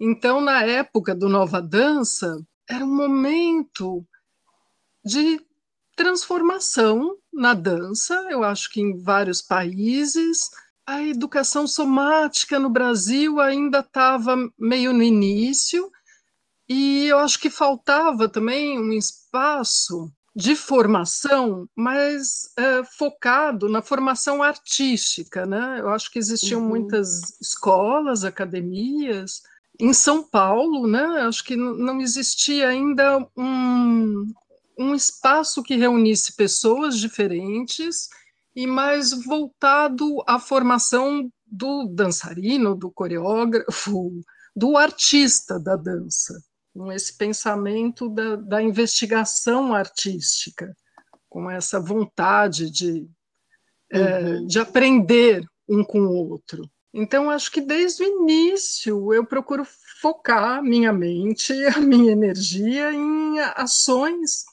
então, 0.05 0.41
na 0.41 0.61
época 0.63 1.15
do 1.15 1.29
Nova 1.29 1.61
Dança, 1.61 2.45
era 2.69 2.83
um 2.83 2.93
momento 2.93 4.05
de 5.01 5.39
transformação 5.95 7.17
na 7.31 7.53
dança, 7.53 8.13
eu 8.29 8.43
acho 8.43 8.69
que 8.69 8.81
em 8.81 9.01
vários 9.01 9.41
países. 9.41 10.49
A 10.85 11.01
educação 11.01 11.65
somática 11.65 12.59
no 12.59 12.69
Brasil 12.69 13.39
ainda 13.39 13.79
estava 13.79 14.35
meio 14.59 14.91
no 14.91 15.01
início, 15.01 15.89
e 16.67 17.05
eu 17.05 17.19
acho 17.19 17.39
que 17.39 17.49
faltava 17.49 18.27
também 18.27 18.77
um 18.77 18.91
espaço 18.91 20.11
de 20.35 20.55
formação 20.55 21.67
mais 21.75 22.51
é, 22.57 22.83
focado 22.83 23.69
na 23.69 23.81
formação 23.81 24.41
artística. 24.41 25.45
Né? 25.45 25.79
Eu 25.79 25.89
acho 25.89 26.11
que 26.11 26.17
existiam 26.17 26.61
uhum. 26.61 26.67
muitas 26.67 27.39
escolas, 27.39 28.23
academias, 28.23 29.43
em 29.79 29.93
São 29.93 30.23
Paulo, 30.23 30.87
né, 30.87 31.03
acho 31.21 31.43
que 31.43 31.55
não 31.55 31.99
existia 31.99 32.69
ainda 32.69 33.27
um, 33.35 34.31
um 34.77 34.93
espaço 34.93 35.63
que 35.63 35.75
reunisse 35.75 36.35
pessoas 36.35 36.97
diferentes 36.97 38.09
e 38.55 38.67
mais 38.67 39.11
voltado 39.11 40.23
à 40.27 40.39
formação 40.39 41.29
do 41.45 41.87
dançarino, 41.87 42.75
do 42.75 42.91
coreógrafo, 42.91 44.11
do 44.55 44.77
artista 44.77 45.59
da 45.59 45.75
dança, 45.75 46.39
com 46.73 46.91
esse 46.91 47.15
pensamento 47.15 48.09
da, 48.09 48.35
da 48.35 48.61
investigação 48.61 49.73
artística, 49.73 50.75
com 51.29 51.49
essa 51.49 51.79
vontade 51.79 52.69
de, 52.69 53.07
é, 53.91 53.99
uhum. 53.99 54.07
é, 54.07 54.45
de 54.45 54.59
aprender 54.59 55.45
um 55.69 55.83
com 55.83 56.01
o 56.01 56.29
outro. 56.29 56.69
Então, 56.93 57.29
acho 57.29 57.51
que 57.51 57.61
desde 57.61 58.03
o 58.03 58.21
início 58.21 59.13
eu 59.13 59.25
procuro 59.25 59.65
focar 60.01 60.61
minha 60.63 60.91
mente, 60.91 61.53
a 61.75 61.79
minha 61.79 62.11
energia 62.11 62.91
em 62.91 63.39
ações 63.39 64.43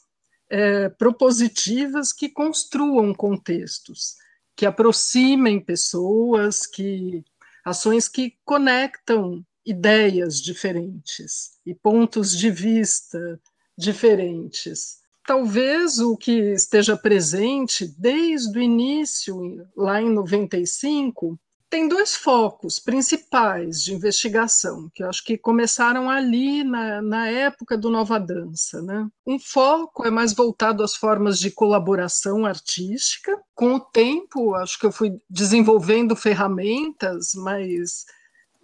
é, 0.48 0.88
propositivas 0.88 2.12
que 2.12 2.28
construam 2.28 3.14
contextos, 3.14 4.16
que 4.56 4.66
aproximem 4.66 5.60
pessoas, 5.60 6.66
que 6.66 7.24
ações 7.64 8.08
que 8.08 8.36
conectam 8.44 9.44
ideias 9.64 10.40
diferentes 10.40 11.52
e 11.64 11.74
pontos 11.74 12.36
de 12.36 12.50
vista 12.50 13.40
diferentes. 13.76 15.00
Talvez 15.26 15.98
o 15.98 16.16
que 16.16 16.52
esteja 16.52 16.96
presente 16.96 17.86
desde 17.98 18.58
o 18.58 18.62
início, 18.62 19.38
lá 19.76 20.00
em 20.00 20.10
95, 20.10 21.38
tem 21.70 21.86
dois 21.86 22.16
focos 22.16 22.80
principais 22.80 23.84
de 23.84 23.94
investigação, 23.94 24.90
que 24.92 25.04
eu 25.04 25.08
acho 25.08 25.24
que 25.24 25.38
começaram 25.38 26.10
ali 26.10 26.64
na, 26.64 27.00
na 27.00 27.28
época 27.28 27.78
do 27.78 27.88
Nova 27.88 28.18
Dança. 28.18 28.82
Né? 28.82 29.06
Um 29.24 29.38
foco 29.38 30.04
é 30.04 30.10
mais 30.10 30.34
voltado 30.34 30.82
às 30.82 30.96
formas 30.96 31.38
de 31.38 31.52
colaboração 31.52 32.44
artística. 32.44 33.40
Com 33.54 33.76
o 33.76 33.80
tempo, 33.80 34.54
acho 34.56 34.80
que 34.80 34.86
eu 34.86 34.90
fui 34.90 35.16
desenvolvendo 35.30 36.16
ferramentas 36.16 37.34
mais 37.36 38.04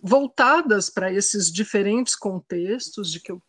voltadas 0.06 0.88
para 0.88 1.12
esses 1.12 1.50
diferentes 1.50 2.14
contextos 2.14 3.10
de 3.10 3.20
que 3.20 3.32
eu, 3.32 3.42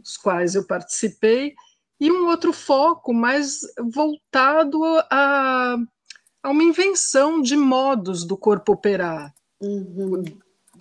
dos 0.00 0.16
quais 0.16 0.54
eu 0.54 0.66
participei, 0.66 1.54
e 2.00 2.10
um 2.10 2.28
outro 2.28 2.52
foco 2.52 3.12
mais 3.12 3.60
voltado 3.92 4.82
a 5.10 5.76
a 6.42 6.50
uma 6.50 6.62
invenção 6.62 7.40
de 7.40 7.56
modos 7.56 8.24
do 8.24 8.36
corpo 8.36 8.72
operar, 8.72 9.34
uhum. 9.60 10.24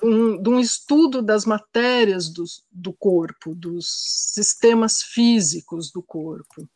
um, 0.02 0.42
de 0.42 0.50
um 0.50 0.60
estudo 0.60 1.22
das 1.22 1.46
matérias 1.46 2.30
do, 2.30 2.44
do 2.72 2.94
corpo, 2.94 3.56
dos 3.56 3.88
sistemas 4.34 5.02
físicos 5.02 5.92
do 5.92 6.02
corpo. 6.02 6.68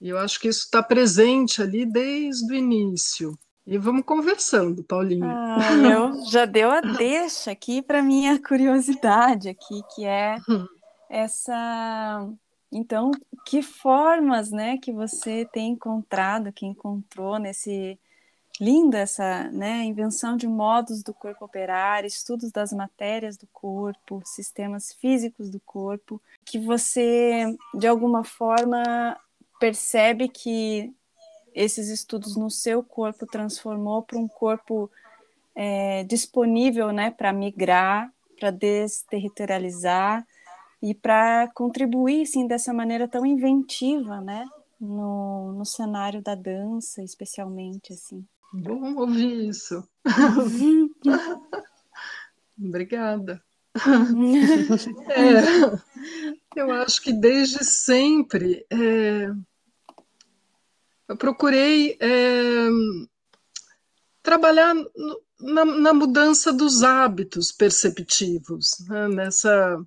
E 0.00 0.08
eu 0.08 0.18
acho 0.18 0.38
que 0.38 0.48
isso 0.48 0.64
está 0.64 0.82
presente 0.82 1.62
ali 1.62 1.86
desde 1.86 2.52
o 2.52 2.54
início. 2.54 3.38
E 3.66 3.78
vamos 3.78 4.04
conversando, 4.04 4.84
Paulinha. 4.84 5.26
Ah, 5.26 5.72
eu 5.74 6.24
já 6.26 6.44
deu 6.44 6.70
a 6.70 6.80
deixa 6.80 7.50
aqui 7.50 7.80
para 7.80 8.02
minha 8.02 8.40
curiosidade 8.40 9.48
aqui, 9.48 9.82
que 9.94 10.04
é 10.04 10.36
essa 11.08 12.28
então, 12.74 13.12
que 13.46 13.62
formas, 13.62 14.50
né, 14.50 14.76
que 14.78 14.92
você 14.92 15.48
tem 15.52 15.70
encontrado, 15.70 16.52
que 16.52 16.66
encontrou 16.66 17.38
nesse 17.38 17.96
linda 18.60 18.98
essa, 18.98 19.44
né, 19.50 19.84
invenção 19.84 20.36
de 20.36 20.46
modos 20.46 21.02
do 21.02 21.14
corpo 21.14 21.44
operar, 21.44 22.04
estudos 22.04 22.50
das 22.50 22.72
matérias 22.72 23.36
do 23.36 23.46
corpo, 23.52 24.22
sistemas 24.24 24.92
físicos 24.92 25.50
do 25.50 25.60
corpo, 25.60 26.20
que 26.44 26.58
você 26.58 27.56
de 27.74 27.86
alguma 27.86 28.24
forma 28.24 29.16
percebe 29.60 30.28
que 30.28 30.92
esses 31.54 31.88
estudos 31.88 32.36
no 32.36 32.50
seu 32.50 32.82
corpo 32.82 33.26
transformou 33.26 34.02
para 34.02 34.18
um 34.18 34.26
corpo 34.26 34.90
é, 35.54 36.02
disponível, 36.04 36.92
né, 36.92 37.10
para 37.10 37.32
migrar, 37.32 38.12
para 38.38 38.50
desterritorializar 38.50 40.26
e 40.82 40.92
para 40.94 41.48
contribuir 41.54 42.22
assim 42.22 42.46
dessa 42.46 42.72
maneira 42.72 43.06
tão 43.06 43.24
inventiva, 43.24 44.20
né, 44.20 44.46
no, 44.80 45.52
no 45.52 45.64
cenário 45.64 46.20
da 46.20 46.34
dança, 46.34 47.02
especialmente 47.02 47.92
assim. 47.92 48.26
Bom 48.52 48.94
ouvir 48.96 49.48
isso. 49.48 49.88
Obrigada. 52.58 53.42
é, 55.10 55.80
eu 56.54 56.70
acho 56.70 57.02
que 57.02 57.12
desde 57.12 57.64
sempre 57.64 58.64
é, 58.70 59.32
eu 61.08 61.16
procurei 61.16 61.96
é, 62.00 62.68
trabalhar 64.22 64.74
na, 65.38 65.64
na, 65.64 65.92
mudança 65.92 66.52
dos 66.52 66.82
hábitos 66.82 67.52
perceptivos, 67.52 68.78
né, 68.88 69.08
nessa 69.08 69.84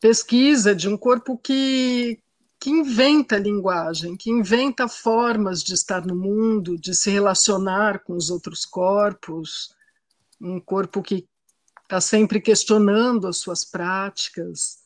pesquisa 0.00 0.74
de 0.74 0.88
um 0.88 0.96
corpo 0.96 1.36
que, 1.36 2.20
que 2.60 2.70
inventa 2.70 3.36
linguagem, 3.36 4.16
que 4.16 4.30
inventa 4.30 4.86
formas 4.86 5.62
de 5.62 5.74
estar 5.74 6.06
no 6.06 6.14
mundo, 6.14 6.78
de 6.78 6.94
se 6.94 7.10
relacionar 7.10 8.04
com 8.04 8.14
os 8.14 8.30
outros 8.30 8.64
corpos, 8.64 9.74
um 10.40 10.60
corpo 10.60 11.02
que 11.02 11.26
está 11.82 12.00
sempre 12.00 12.40
questionando 12.40 13.26
as 13.26 13.38
suas 13.38 13.64
práticas 13.64 14.83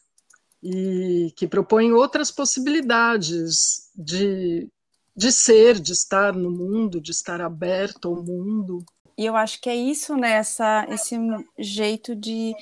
e 0.63 1.33
que 1.37 1.47
propõe 1.47 1.93
outras 1.93 2.31
possibilidades 2.31 3.91
de, 3.95 4.69
de 5.17 5.33
ser, 5.33 5.79
de 5.79 5.93
estar 5.93 6.35
no 6.35 6.51
mundo, 6.51 7.01
de 7.01 7.11
estar 7.11 7.41
aberto 7.41 8.09
ao 8.09 8.23
mundo. 8.23 8.85
E 9.17 9.25
eu 9.25 9.37
acho 9.37 9.61
que 9.61 9.69
é 9.69 9.77
isso, 9.77 10.17
né? 10.17 10.33
Essa, 10.33 10.87
esse 10.91 11.17
jeito 11.59 12.15
de 12.15 12.55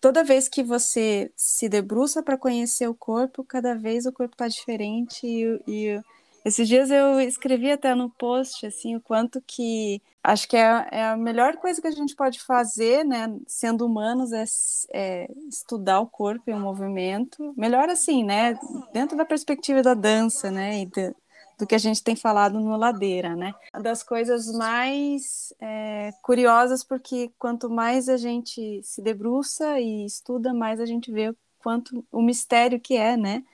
toda 0.00 0.24
vez 0.24 0.48
que 0.48 0.62
você 0.62 1.30
se 1.36 1.68
debruça 1.68 2.22
para 2.22 2.38
conhecer 2.38 2.88
o 2.88 2.94
corpo, 2.94 3.44
cada 3.44 3.74
vez 3.74 4.06
o 4.06 4.12
corpo 4.12 4.34
está 4.34 4.48
diferente 4.48 5.26
e, 5.26 5.60
e, 5.66 6.00
esses 6.44 6.66
dias 6.68 6.90
eu 6.90 7.20
escrevi 7.20 7.70
até 7.70 7.94
no 7.94 8.10
post 8.10 8.66
assim 8.66 8.96
o 8.96 9.00
quanto 9.00 9.42
que 9.46 10.00
acho 10.22 10.48
que 10.48 10.56
é, 10.56 10.88
é 10.90 11.04
a 11.06 11.16
melhor 11.16 11.56
coisa 11.56 11.80
que 11.80 11.88
a 11.88 11.92
gente 11.92 12.14
pode 12.14 12.40
fazer, 12.40 13.04
né, 13.04 13.26
sendo 13.46 13.86
humanos, 13.86 14.32
é, 14.32 14.44
é, 14.92 15.28
estudar 15.48 16.00
o 16.00 16.06
corpo 16.06 16.50
e 16.50 16.52
o 16.52 16.60
movimento. 16.60 17.54
Melhor 17.56 17.88
assim, 17.88 18.22
né, 18.22 18.58
dentro 18.92 19.16
da 19.16 19.24
perspectiva 19.24 19.82
da 19.82 19.94
dança, 19.94 20.50
né, 20.50 20.82
e 20.82 20.86
de, 20.86 21.14
do 21.58 21.66
que 21.66 21.74
a 21.74 21.78
gente 21.78 22.02
tem 22.02 22.16
falado 22.16 22.58
no 22.58 22.76
Ladeira, 22.76 23.36
né? 23.36 23.54
Das 23.82 24.02
coisas 24.02 24.50
mais 24.52 25.52
é, 25.60 26.10
curiosas, 26.22 26.82
porque 26.82 27.30
quanto 27.38 27.68
mais 27.68 28.08
a 28.08 28.16
gente 28.16 28.80
se 28.82 29.02
debruça 29.02 29.78
e 29.78 30.06
estuda, 30.06 30.54
mais 30.54 30.80
a 30.80 30.86
gente 30.86 31.12
vê 31.12 31.34
quanto 31.58 32.04
o 32.10 32.22
mistério 32.22 32.80
que 32.80 32.96
é, 32.96 33.16
né? 33.16 33.44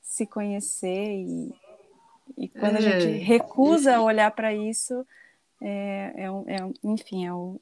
Se 0.00 0.26
conhecer 0.26 1.12
e, 1.12 1.52
e 2.36 2.48
quando 2.48 2.76
é, 2.76 2.78
a 2.78 2.80
gente 2.80 3.18
recusa 3.18 4.00
olhar 4.00 4.30
para 4.30 4.54
isso, 4.54 5.06
é, 5.62 6.12
é, 6.16 6.54
é, 6.54 6.70
enfim, 6.82 7.26
é 7.26 7.34
um, 7.34 7.58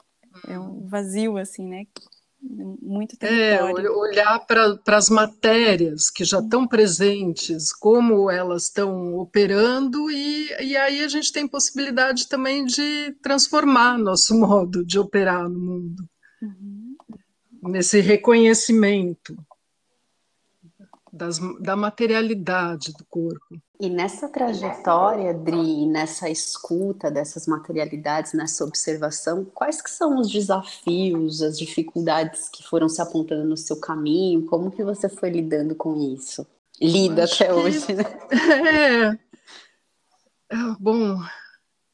é 0.46 0.58
um 0.58 0.86
vazio, 0.86 1.36
assim, 1.36 1.66
né? 1.66 1.86
muito 2.40 3.16
é, 3.20 3.56
território. 3.56 3.86
É, 3.86 3.90
olhar 3.90 4.38
para 4.46 4.96
as 4.96 5.10
matérias 5.10 6.10
que 6.10 6.24
já 6.24 6.38
estão 6.38 6.66
presentes, 6.66 7.72
como 7.72 8.30
elas 8.30 8.64
estão 8.64 9.16
operando, 9.16 10.10
e, 10.10 10.48
e 10.62 10.76
aí 10.76 11.02
a 11.02 11.08
gente 11.08 11.32
tem 11.32 11.48
possibilidade 11.48 12.28
também 12.28 12.64
de 12.64 13.12
transformar 13.22 13.98
nosso 13.98 14.34
modo 14.38 14.84
de 14.84 14.98
operar 14.98 15.48
no 15.48 15.58
mundo, 15.58 16.08
uhum. 16.40 16.96
nesse 17.64 18.00
reconhecimento 18.00 19.36
das, 21.18 21.38
da 21.60 21.74
materialidade 21.74 22.92
do 22.92 23.04
corpo. 23.04 23.60
E 23.80 23.90
nessa 23.90 24.28
trajetória, 24.28 25.34
Dri, 25.34 25.86
nessa 25.86 26.30
escuta 26.30 27.10
dessas 27.10 27.46
materialidades, 27.46 28.32
nessa 28.32 28.64
observação, 28.64 29.44
quais 29.44 29.82
que 29.82 29.90
são 29.90 30.18
os 30.18 30.30
desafios, 30.30 31.42
as 31.42 31.58
dificuldades 31.58 32.48
que 32.48 32.62
foram 32.62 32.88
se 32.88 33.02
apontando 33.02 33.44
no 33.44 33.56
seu 33.56 33.78
caminho? 33.78 34.46
Como 34.46 34.70
que 34.70 34.82
você 34.82 35.08
foi 35.08 35.30
lidando 35.30 35.74
com 35.74 35.96
isso? 35.96 36.46
Lida 36.80 37.24
até 37.24 37.46
que... 37.46 37.52
hoje, 37.52 37.86
né? 37.94 39.18
É. 40.50 40.54
é 40.54 40.56
bom, 40.78 41.20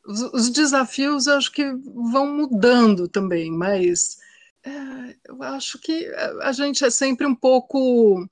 os, 0.06 0.20
os, 0.32 0.50
desafios 0.50 1.26
eu 1.26 1.37
acho 1.37 1.50
que 1.50 1.72
vão 2.12 2.34
mudando 2.34 3.08
também, 3.08 3.50
mas 3.50 4.18
é, 4.64 5.16
eu 5.26 5.42
acho 5.42 5.78
que 5.78 6.06
a 6.42 6.52
gente 6.52 6.84
é 6.84 6.90
sempre 6.90 7.26
um 7.26 7.34
pouco 7.34 8.26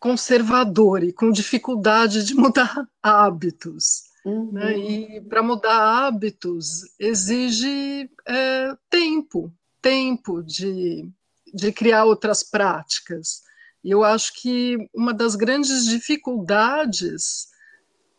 conservador 0.00 1.04
e 1.04 1.12
com 1.12 1.30
dificuldade 1.30 2.24
de 2.24 2.34
mudar 2.34 2.88
hábitos. 3.02 4.04
Uhum. 4.24 4.52
Né? 4.52 4.78
E 4.78 5.20
para 5.20 5.42
mudar 5.42 6.06
hábitos 6.06 6.82
exige 6.98 8.10
é, 8.26 8.74
tempo, 8.88 9.52
tempo 9.80 10.42
de, 10.42 11.08
de 11.54 11.70
criar 11.70 12.06
outras 12.06 12.42
práticas. 12.42 13.42
E 13.84 13.90
eu 13.90 14.02
acho 14.02 14.32
que 14.40 14.76
uma 14.94 15.14
das 15.14 15.36
grandes 15.36 15.84
dificuldades 15.84 17.48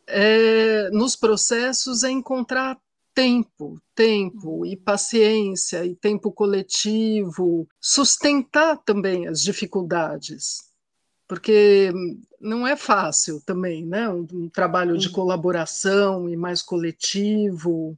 é, 0.08 0.90
nos 0.92 1.16
processos 1.16 2.04
é 2.04 2.10
encontrar 2.10 2.80
tempo, 3.14 3.80
tempo 3.94 4.66
e 4.66 4.76
paciência 4.76 5.86
e 5.86 5.96
tempo 5.96 6.32
coletivo, 6.32 7.68
sustentar 7.80 8.78
também 8.78 9.28
as 9.28 9.42
dificuldades 9.42 10.71
porque 11.32 11.94
não 12.42 12.68
é 12.68 12.76
fácil 12.76 13.40
também, 13.46 13.86
né? 13.86 14.10
Um, 14.10 14.28
um 14.34 14.50
trabalho 14.50 14.98
de 14.98 15.10
colaboração 15.10 16.28
e 16.28 16.36
mais 16.36 16.62
coletivo 16.62 17.98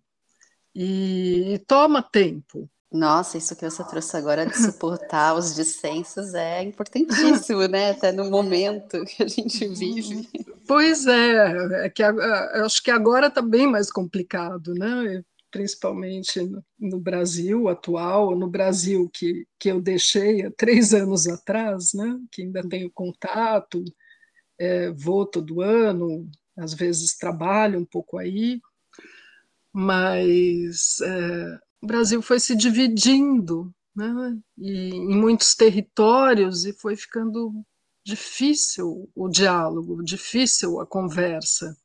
e, 0.76 1.56
e, 1.56 1.58
toma 1.58 2.04
tempo. 2.04 2.69
Nossa, 2.91 3.39
isso 3.39 3.56
que 3.56 3.67
você 3.67 3.84
trouxe 3.86 4.15
agora 4.15 4.46
de 4.46 4.56
suportar 4.56 5.34
os 5.34 5.56
dissensos 5.56 6.36
é 6.36 6.62
importantíssimo, 6.62 7.67
né? 7.67 7.89
Até 7.89 8.12
no 8.12 8.30
momento 8.30 9.04
que 9.04 9.24
a 9.24 9.28
gente 9.28 9.67
vive. 9.67 10.30
Pois 10.67 11.08
é, 11.08 11.86
é 11.86 11.89
que 11.89 12.04
acho 12.04 12.84
que 12.84 12.91
agora 12.91 13.30
está 13.30 13.41
bem 13.41 13.65
mais 13.65 13.91
complicado, 13.91 14.76
né? 14.76 15.24
Principalmente 15.54 16.42
no, 16.42 16.66
no, 16.80 17.00
Brasil 17.00 17.70
atual, 17.70 18.36
no 18.36 18.50
Brasil 18.50 19.08
que, 19.13 19.46
que 19.60 19.70
eu 19.70 19.80
deixei 19.80 20.44
há 20.44 20.52
três 20.52 20.96
anos 20.96 21.28
atrás, 21.28 21.94
né, 21.94 22.20
que 22.32 22.42
ainda 22.42 22.68
tenho 22.68 22.92
contato, 22.92 23.86
é, 24.60 24.92
vou 24.92 25.28
todo 25.28 25.62
ano, 25.62 26.28
às 26.58 26.74
vezes 26.74 27.16
trabalho 27.16 27.80
um 27.80 27.86
pouco 27.86 28.18
aí, 28.18 28.60
mas 29.72 31.00
é, 31.02 31.60
o 31.84 31.86
Brasil 31.86 32.22
foi 32.24 32.39
se 32.39 32.56
dividindo 32.56 33.72
né, 33.96 34.36
e, 34.58 34.89
em 34.89 35.16
muitos 35.16 35.54
territórios 35.54 36.66
e 36.66 36.74
foi 36.74 36.96
ficando 36.96 37.63
difícil 38.04 39.08
o 39.16 39.30
diálogo, 39.30 40.04
difícil 40.04 40.80
a 40.80 40.86
conversa. 40.86 41.78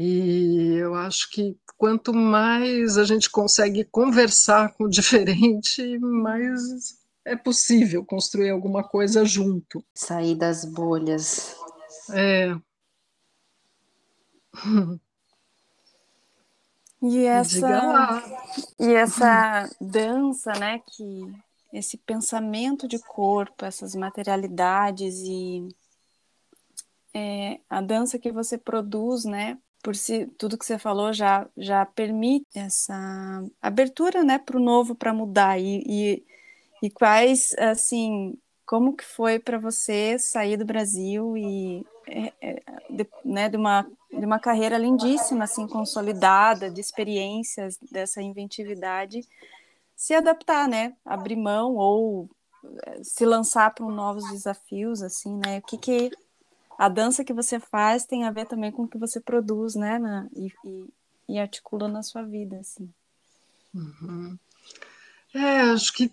E 0.00 0.76
eu 0.76 0.94
acho 0.94 1.28
que 1.28 1.58
quanto 1.76 2.14
mais 2.14 2.96
a 2.96 3.02
gente 3.02 3.28
consegue 3.28 3.82
conversar 3.82 4.72
com 4.74 4.84
o 4.84 4.88
diferente, 4.88 5.98
mais 5.98 6.96
é 7.24 7.34
possível 7.34 8.04
construir 8.04 8.50
alguma 8.50 8.84
coisa 8.84 9.24
junto. 9.24 9.84
Sair 9.92 10.36
das 10.36 10.64
bolhas. 10.64 11.56
É. 12.12 12.56
E 17.02 17.24
essa, 17.26 18.22
e 18.78 18.94
essa 18.94 19.68
dança, 19.80 20.52
né, 20.52 20.80
que 20.86 21.26
esse 21.72 21.98
pensamento 21.98 22.86
de 22.86 23.00
corpo, 23.00 23.64
essas 23.64 23.96
materialidades 23.96 25.16
e 25.24 25.68
é, 27.12 27.58
a 27.68 27.80
dança 27.80 28.16
que 28.16 28.30
você 28.30 28.56
produz, 28.56 29.24
né, 29.24 29.58
por 29.82 29.94
si, 29.94 30.26
tudo 30.38 30.58
que 30.58 30.64
você 30.64 30.78
falou 30.78 31.12
já, 31.12 31.46
já 31.56 31.86
permite 31.86 32.46
essa 32.54 33.44
abertura, 33.60 34.24
né, 34.24 34.38
para 34.38 34.56
o 34.56 34.62
novo, 34.62 34.94
para 34.94 35.12
mudar. 35.12 35.58
E, 35.58 35.82
e, 35.86 36.24
e, 36.82 36.90
quais, 36.90 37.54
assim, 37.58 38.36
como 38.66 38.96
que 38.96 39.04
foi 39.04 39.38
para 39.38 39.58
você 39.58 40.18
sair 40.18 40.56
do 40.56 40.64
Brasil 40.64 41.36
e, 41.36 41.86
é, 42.06 42.32
é, 42.40 42.62
de, 42.90 43.06
né, 43.24 43.48
de 43.48 43.56
uma, 43.56 43.86
de 44.10 44.24
uma 44.24 44.38
carreira 44.38 44.76
lindíssima, 44.76 45.44
assim, 45.44 45.66
consolidada, 45.66 46.70
de 46.70 46.80
experiências, 46.80 47.78
dessa 47.90 48.20
inventividade, 48.20 49.20
se 49.94 50.14
adaptar, 50.14 50.68
né, 50.68 50.94
abrir 51.04 51.36
mão 51.36 51.76
ou 51.76 52.28
é, 52.86 53.02
se 53.02 53.24
lançar 53.24 53.72
para 53.72 53.86
novos 53.86 54.28
desafios, 54.30 55.02
assim, 55.02 55.38
né, 55.44 55.58
o 55.58 55.62
que 55.62 55.78
que 55.78 56.10
a 56.78 56.88
dança 56.88 57.24
que 57.24 57.32
você 57.32 57.58
faz 57.58 58.06
tem 58.06 58.24
a 58.24 58.30
ver 58.30 58.46
também 58.46 58.70
com 58.70 58.84
o 58.84 58.88
que 58.88 58.96
você 58.96 59.20
produz, 59.20 59.74
né? 59.74 59.98
Na, 59.98 60.28
e, 60.32 60.52
e, 60.64 60.84
e, 61.30 61.38
articula 61.38 61.88
na 61.88 62.04
sua 62.04 62.22
vida, 62.22 62.56
assim. 62.60 62.88
Uhum. 63.74 64.38
É, 65.34 65.60
acho 65.72 65.92
que, 65.92 66.12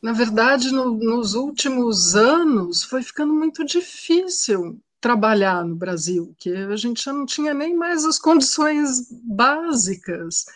na 0.00 0.12
verdade, 0.12 0.70
no, 0.70 0.94
nos 0.94 1.34
últimos 1.34 2.14
anos 2.14 2.84
foi 2.84 3.02
ficando 3.02 3.34
muito 3.34 3.64
difícil 3.64 4.80
trabalhar 5.00 5.64
no 5.64 5.74
Brasil, 5.74 6.34
que 6.38 6.50
a 6.52 6.76
gente 6.76 7.04
já 7.04 7.12
não 7.12 7.26
tinha 7.26 7.52
nem 7.52 7.74
mais 7.76 8.04
as 8.04 8.18
condições 8.18 9.08
básicas. 9.10 10.46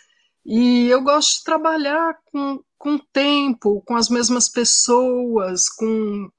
E 0.47 0.87
eu 0.87 1.03
gosto 1.03 1.39
de 1.39 1.45
trabalhar 1.45 2.18
com, 2.27 2.62
com 2.79 2.99
tempo, 2.99 3.83
com 3.85 3.97
as 3.97 4.09
mesmas 4.09 4.49
pessoas, 4.49 5.68
com 5.68 6.31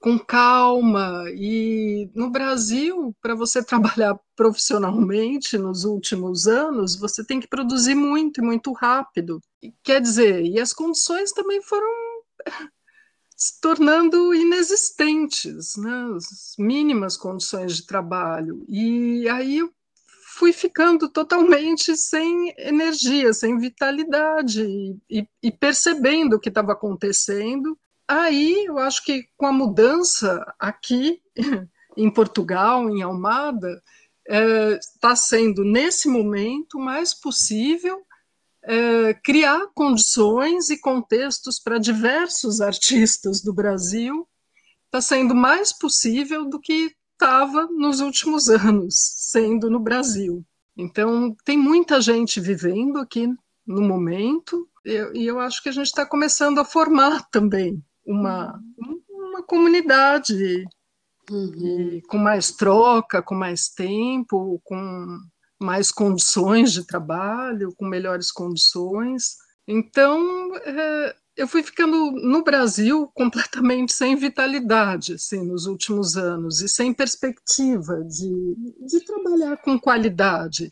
com 0.00 0.18
calma. 0.18 1.24
E 1.34 2.10
no 2.14 2.30
Brasil, 2.30 3.14
para 3.20 3.34
você 3.34 3.62
trabalhar 3.62 4.18
profissionalmente 4.34 5.58
nos 5.58 5.84
últimos 5.84 6.46
anos, 6.46 6.96
você 6.96 7.24
tem 7.24 7.38
que 7.38 7.46
produzir 7.46 7.94
muito 7.94 8.40
e 8.40 8.44
muito 8.44 8.72
rápido. 8.72 9.40
Quer 9.82 10.00
dizer, 10.00 10.42
e 10.44 10.58
as 10.58 10.72
condições 10.72 11.32
também 11.32 11.62
foram 11.62 11.88
se 13.36 13.60
tornando 13.60 14.34
inexistentes, 14.34 15.76
né? 15.76 16.14
as 16.16 16.54
mínimas 16.58 17.16
condições 17.16 17.76
de 17.76 17.86
trabalho. 17.86 18.64
E 18.68 19.28
aí 19.28 19.58
eu 19.58 19.70
fui 20.36 20.52
ficando 20.54 21.08
totalmente 21.08 21.94
sem 21.96 22.54
energia, 22.56 23.32
sem 23.34 23.58
vitalidade, 23.58 24.64
e, 25.10 25.26
e 25.42 25.52
percebendo 25.52 26.36
o 26.36 26.40
que 26.40 26.48
estava 26.48 26.72
acontecendo. 26.72 27.78
Aí 28.10 28.64
eu 28.64 28.76
acho 28.76 29.04
que 29.04 29.28
com 29.36 29.46
a 29.46 29.52
mudança 29.52 30.44
aqui 30.58 31.22
em 31.96 32.10
Portugal, 32.10 32.90
em 32.90 33.02
Almada, 33.02 33.80
está 34.26 35.12
é, 35.12 35.14
sendo 35.14 35.62
nesse 35.62 36.08
momento 36.08 36.76
mais 36.76 37.14
possível 37.14 38.04
é, 38.64 39.14
criar 39.14 39.68
condições 39.72 40.70
e 40.70 40.80
contextos 40.80 41.60
para 41.60 41.78
diversos 41.78 42.60
artistas 42.60 43.42
do 43.42 43.54
Brasil 43.54 44.28
está 44.86 45.00
sendo 45.00 45.32
mais 45.32 45.72
possível 45.72 46.44
do 46.46 46.58
que 46.58 46.92
estava 47.12 47.68
nos 47.70 48.00
últimos 48.00 48.50
anos, 48.50 48.96
sendo 49.30 49.70
no 49.70 49.78
Brasil. 49.78 50.44
Então, 50.76 51.36
tem 51.44 51.56
muita 51.56 52.00
gente 52.00 52.40
vivendo 52.40 52.98
aqui 52.98 53.28
no 53.64 53.82
momento, 53.82 54.68
e 54.84 55.24
eu 55.24 55.38
acho 55.38 55.62
que 55.62 55.68
a 55.68 55.72
gente 55.72 55.86
está 55.86 56.04
começando 56.04 56.58
a 56.58 56.64
formar 56.64 57.30
também 57.30 57.80
uma, 58.04 58.60
uma 59.08 59.42
comunidade 59.42 60.64
uhum. 61.30 62.00
com 62.08 62.18
mais 62.18 62.50
troca, 62.52 63.22
com 63.22 63.34
mais 63.34 63.68
tempo, 63.68 64.60
com 64.64 65.18
mais 65.60 65.92
condições 65.92 66.72
de 66.72 66.86
trabalho, 66.86 67.74
com 67.76 67.86
melhores 67.86 68.32
condições. 68.32 69.36
Então, 69.68 70.56
é, 70.56 71.16
eu 71.36 71.46
fui 71.46 71.62
ficando 71.62 72.10
no 72.12 72.42
Brasil 72.42 73.10
completamente 73.14 73.92
sem 73.92 74.16
vitalidade, 74.16 75.14
assim, 75.14 75.44
nos 75.44 75.66
últimos 75.66 76.16
anos, 76.16 76.60
e 76.60 76.68
sem 76.68 76.92
perspectiva 76.92 78.02
de, 78.04 78.56
de 78.86 79.04
trabalhar 79.04 79.56
com 79.58 79.78
qualidade. 79.78 80.70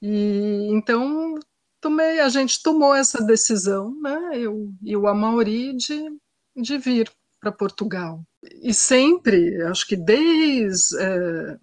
E 0.00 0.68
então 0.72 1.38
tomei, 1.82 2.20
a 2.20 2.28
gente 2.28 2.62
tomou 2.62 2.94
essa 2.94 3.22
decisão, 3.22 3.94
né, 4.00 4.30
eu 4.34 4.72
e 4.82 4.96
o 4.96 5.08
Amauri, 5.08 5.74
de, 5.74 6.16
de 6.56 6.78
vir 6.78 7.10
para 7.40 7.50
Portugal. 7.50 8.22
E 8.62 8.72
sempre, 8.72 9.60
acho 9.64 9.86
que 9.86 9.96
desde 9.96 10.96
é, 10.98 11.58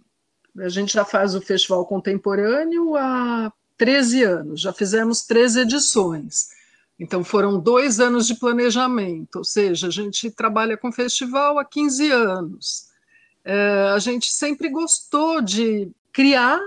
a 0.59 0.69
gente 0.69 0.93
já 0.93 1.05
faz 1.05 1.33
o 1.33 1.41
Festival 1.41 1.85
Contemporâneo 1.85 2.97
há 2.97 3.51
13 3.77 4.23
anos, 4.23 4.61
já 4.61 4.73
fizemos 4.73 5.23
três 5.23 5.55
edições. 5.55 6.49
Então, 6.99 7.23
foram 7.23 7.57
dois 7.57 8.01
anos 8.01 8.27
de 8.27 8.35
planejamento, 8.35 9.37
ou 9.37 9.45
seja, 9.45 9.87
a 9.87 9.91
gente 9.91 10.29
trabalha 10.29 10.75
com 10.75 10.91
festival 10.91 11.57
há 11.57 11.63
15 11.63 12.11
anos. 12.11 12.89
É, 13.45 13.91
a 13.95 13.99
gente 13.99 14.29
sempre 14.29 14.67
gostou 14.67 15.41
de 15.41 15.89
criar 16.11 16.59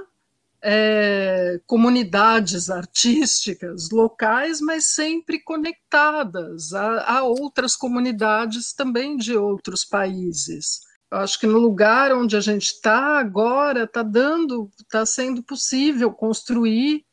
é, 0.63 1.61
comunidades 1.67 2.71
artísticas 2.71 3.91
locais, 3.91 4.61
mas 4.61 4.87
sempre 4.87 5.43
conectadas 5.43 6.73
a, 6.73 7.19
a 7.19 7.23
outras 7.25 7.75
comunidades 7.75 8.73
também 8.73 9.17
de 9.17 9.37
outros 9.37 9.85
países. 9.85 10.81
Eu 11.11 11.19
acho 11.19 11.39
que 11.39 11.47
no 11.47 11.59
lugar 11.59 12.13
onde 12.13 12.37
a 12.37 12.41
gente 12.41 12.67
está 12.67 13.19
agora 13.19 13.85
está 13.85 14.03
dando, 14.03 14.71
está 14.81 15.05
sendo 15.05 15.43
possível 15.43 16.13
construir 16.13 17.05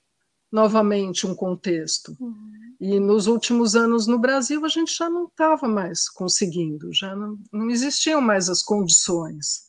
novamente 0.51 1.27
um 1.27 1.35
contexto. 1.35 2.15
Uhum. 2.19 2.51
E 2.79 2.99
nos 2.99 3.27
últimos 3.27 3.75
anos 3.75 4.07
no 4.07 4.17
Brasil 4.17 4.63
a 4.63 4.69
gente 4.69 4.95
já 4.95 5.09
não 5.09 5.25
estava 5.25 5.67
mais 5.67 6.07
conseguindo, 6.07 6.93
já 6.93 7.13
não, 7.15 7.37
não 7.51 7.69
existiam 7.69 8.21
mais 8.21 8.47
as 8.47 8.61
condições. 8.61 9.68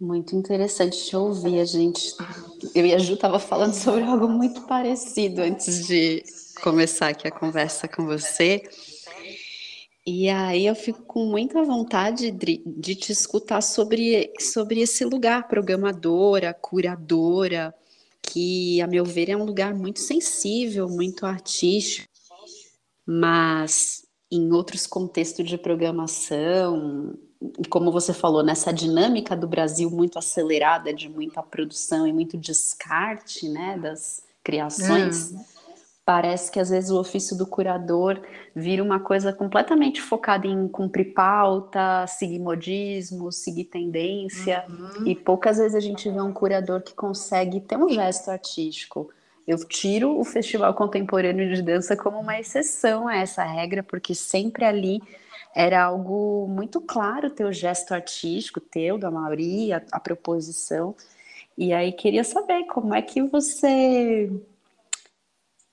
Muito 0.00 0.34
interessante 0.34 1.04
te 1.04 1.14
ouvir, 1.14 1.60
a 1.60 1.64
gente. 1.66 2.14
Eu 2.74 2.86
e 2.86 2.94
a 2.94 2.98
Ju 2.98 3.14
estava 3.14 3.38
falando 3.38 3.74
sobre 3.74 4.02
algo 4.02 4.26
muito 4.28 4.62
parecido 4.62 5.42
antes 5.42 5.86
de 5.86 6.24
começar 6.62 7.08
aqui 7.08 7.28
a 7.28 7.30
conversa 7.30 7.86
com 7.86 8.06
você. 8.06 8.62
E 10.06 10.30
aí 10.30 10.66
eu 10.66 10.74
fico 10.74 11.02
com 11.02 11.26
muita 11.26 11.62
vontade 11.62 12.30
de, 12.30 12.62
de 12.64 12.94
te 12.94 13.12
escutar 13.12 13.60
sobre, 13.60 14.32
sobre 14.40 14.80
esse 14.80 15.04
lugar, 15.04 15.46
programadora, 15.46 16.54
curadora, 16.54 17.74
que, 18.22 18.80
a 18.80 18.86
meu 18.86 19.04
ver, 19.04 19.28
é 19.28 19.36
um 19.36 19.44
lugar 19.44 19.74
muito 19.74 20.00
sensível, 20.00 20.88
muito 20.88 21.26
artístico, 21.26 22.08
mas 23.04 24.06
em 24.32 24.50
outros 24.50 24.86
contextos 24.86 25.46
de 25.46 25.58
programação, 25.58 27.18
como 27.68 27.90
você 27.90 28.12
falou, 28.12 28.42
nessa 28.42 28.72
dinâmica 28.72 29.36
do 29.36 29.48
Brasil 29.48 29.90
muito 29.90 30.18
acelerada, 30.18 30.92
de 30.92 31.08
muita 31.08 31.42
produção 31.42 32.06
e 32.06 32.12
muito 32.12 32.36
descarte 32.36 33.48
né, 33.48 33.78
das 33.78 34.22
criações. 34.42 35.34
É 35.34 35.60
parece 36.10 36.50
que 36.50 36.58
às 36.58 36.70
vezes 36.70 36.90
o 36.90 36.98
ofício 36.98 37.38
do 37.38 37.46
curador 37.46 38.20
vira 38.52 38.82
uma 38.82 38.98
coisa 38.98 39.32
completamente 39.32 40.02
focada 40.02 40.44
em 40.44 40.66
cumprir 40.66 41.14
pauta, 41.14 42.04
seguir 42.08 42.40
modismo, 42.40 43.30
seguir 43.30 43.66
tendência, 43.66 44.64
uhum. 44.68 45.06
e 45.06 45.14
poucas 45.14 45.58
vezes 45.58 45.76
a 45.76 45.78
gente 45.78 46.10
vê 46.10 46.20
um 46.20 46.32
curador 46.32 46.82
que 46.82 46.94
consegue 46.94 47.60
ter 47.60 47.76
um 47.76 47.88
gesto 47.88 48.28
artístico. 48.28 49.08
Eu 49.46 49.56
tiro 49.68 50.18
o 50.18 50.24
Festival 50.24 50.74
Contemporâneo 50.74 51.54
de 51.54 51.62
Dança 51.62 51.96
como 51.96 52.18
uma 52.18 52.40
exceção 52.40 53.06
a 53.06 53.16
essa 53.16 53.44
regra, 53.44 53.84
porque 53.84 54.12
sempre 54.12 54.64
ali 54.64 55.00
era 55.54 55.84
algo 55.84 56.46
muito 56.48 56.80
claro 56.80 57.30
teu 57.30 57.52
gesto 57.52 57.92
artístico, 57.92 58.60
teu, 58.60 58.98
da 58.98 59.10
maioria, 59.10 59.84
a, 59.92 59.96
a 59.96 60.00
proposição. 60.00 60.94
E 61.56 61.72
aí 61.72 61.92
queria 61.92 62.24
saber 62.24 62.64
como 62.66 62.94
é 62.94 63.02
que 63.02 63.22
você 63.22 64.30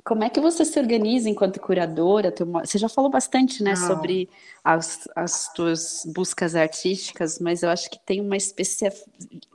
como 0.07 0.23
é 0.23 0.29
que 0.29 0.39
você 0.39 0.63
se 0.63 0.79
organiza 0.79 1.29
enquanto 1.29 1.59
curadora? 1.59 2.33
Você 2.63 2.77
já 2.77 2.87
falou 2.87 3.11
bastante, 3.11 3.61
né, 3.61 3.71
Não. 3.71 3.87
sobre 3.87 4.29
as, 4.63 5.05
as 5.13 5.51
tuas 5.51 6.03
buscas 6.15 6.55
artísticas, 6.55 7.39
mas 7.39 7.61
eu 7.61 7.69
acho 7.69 7.89
que 7.89 7.99
tem 7.99 8.21
uma, 8.21 8.37
especia, 8.37 8.89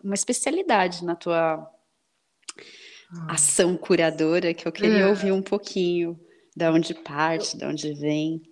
uma 0.05 0.13
especialidade 0.13 1.07
na 1.07 1.17
tua 1.17 1.55
ah. 1.55 3.33
ação 3.33 3.79
curadora 3.79 4.53
que 4.53 4.69
eu 4.69 4.73
queria 4.73 5.05
é. 5.05 5.07
ouvir 5.07 5.33
um 5.33 5.41
pouquinho 5.41 6.21
da 6.55 6.71
onde 6.71 6.93
parte, 6.93 7.57
de 7.57 7.65
onde 7.65 7.95
vem. 7.95 8.43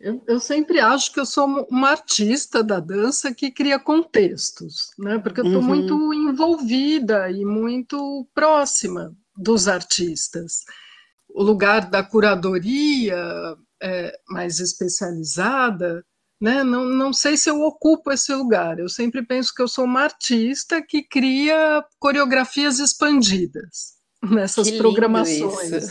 Eu, 0.00 0.22
eu, 0.26 0.40
sempre 0.40 0.80
acho 0.80 1.12
que 1.12 1.20
eu 1.20 1.26
sou 1.26 1.46
uma 1.70 1.90
artista 1.90 2.62
da 2.62 2.80
dança 2.80 3.34
que 3.34 3.50
cria 3.50 3.78
contextos, 3.78 4.90
né? 4.98 5.18
Porque 5.18 5.40
eu 5.40 5.44
estou 5.44 5.60
uhum. 5.60 5.68
muito 5.68 6.14
envolvida 6.14 7.30
e 7.30 7.44
muito 7.44 8.26
próxima 8.34 9.14
dos 9.36 9.68
artistas 9.68 10.64
o 11.34 11.42
lugar 11.42 11.88
da 11.88 12.02
curadoria 12.02 13.16
é, 13.82 14.18
mais 14.28 14.58
especializada, 14.60 16.04
né? 16.40 16.64
Não, 16.64 16.84
não 16.84 17.12
sei 17.12 17.36
se 17.36 17.50
eu 17.50 17.60
ocupo 17.60 18.10
esse 18.10 18.32
lugar. 18.34 18.78
Eu 18.78 18.88
sempre 18.88 19.24
penso 19.24 19.54
que 19.54 19.62
eu 19.62 19.68
sou 19.68 19.84
uma 19.84 20.02
artista 20.02 20.82
que 20.82 21.02
cria 21.02 21.84
coreografias 21.98 22.78
expandidas 22.78 23.96
nessas 24.22 24.70
programações. 24.70 25.88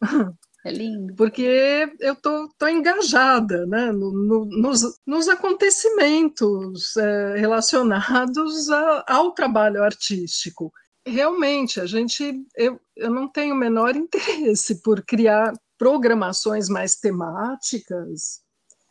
É 0.64 0.72
lindo. 0.72 1.14
Porque 1.14 1.94
eu 2.00 2.16
tô, 2.16 2.48
tô 2.58 2.66
engajada 2.66 3.66
né, 3.66 3.92
no, 3.92 4.10
no, 4.10 4.44
nos, 4.46 4.98
nos 5.06 5.28
acontecimentos 5.28 6.96
é, 6.96 7.36
relacionados 7.36 8.70
a, 8.70 9.04
ao 9.06 9.32
trabalho 9.32 9.82
artístico 9.82 10.72
realmente, 11.06 11.80
a 11.80 11.86
gente, 11.86 12.42
eu, 12.56 12.80
eu 12.96 13.10
não 13.10 13.28
tenho 13.28 13.54
o 13.54 13.58
menor 13.58 13.94
interesse 13.96 14.82
por 14.82 15.02
criar 15.04 15.52
programações 15.76 16.68
mais 16.68 16.96
temáticas, 16.96 18.40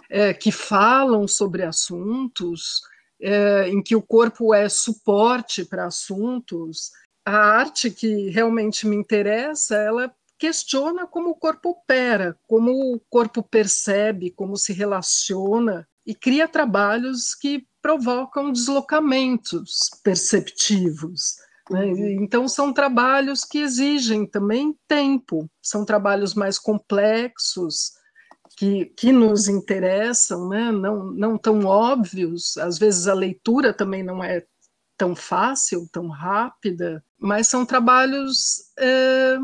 é, 0.09 0.34
que 0.34 0.51
falam 0.51 1.28
sobre 1.28 1.63
assuntos, 1.63 2.82
é, 3.21 3.69
em 3.69 3.82
que 3.82 3.95
o 3.95 4.01
corpo 4.01 4.53
é 4.53 4.67
suporte 4.69 5.65
para 5.65 5.86
assuntos. 5.86 6.91
A 7.26 7.36
arte 7.36 7.89
que 7.89 8.30
realmente 8.30 8.86
me 8.86 8.95
interessa, 8.95 9.76
ela 9.76 10.13
questiona 10.44 11.08
como 11.08 11.30
o 11.30 11.36
corpo 11.36 11.70
opera, 11.70 12.38
como 12.46 12.94
o 12.94 13.00
corpo 13.10 13.41
percebe, 13.41 14.30
como 14.30 14.58
se 14.58 14.74
relaciona, 14.74 15.88
e 16.06 16.14
cria 16.14 16.50
trabalhos 16.50 17.34
que 17.34 17.66
provocam 17.82 18.52
deslocamentos 18.52 19.89
perceptivos. 20.04 21.36
Né? 21.72 21.86
Uhum. 21.86 22.24
Então, 22.24 22.46
são 22.50 22.74
trabalhos 22.74 23.46
que 23.46 23.60
exigem 23.60 24.26
também 24.26 24.78
tempo, 24.86 25.50
são 25.62 25.86
trabalhos 25.86 26.34
mais 26.34 26.60
complexos, 26.60 27.94
que, 28.58 28.88
que 28.98 29.14
nos 29.14 29.48
interessam, 29.48 30.50
né? 30.50 30.74
não, 30.74 31.06
não 31.06 31.38
tão 31.38 31.64
óbvios, 31.64 32.58
às 32.58 32.78
vezes 32.78 33.08
a 33.08 33.14
leitura 33.14 33.74
também 33.74 34.04
não 34.04 34.22
é 34.22 34.46
tão 34.98 35.16
fácil, 35.16 35.88
tão 35.89 36.10
rápida, 36.10 37.02
mas 37.18 37.48
são 37.48 37.66
trabalhos 37.66 38.72
é, 38.78 39.38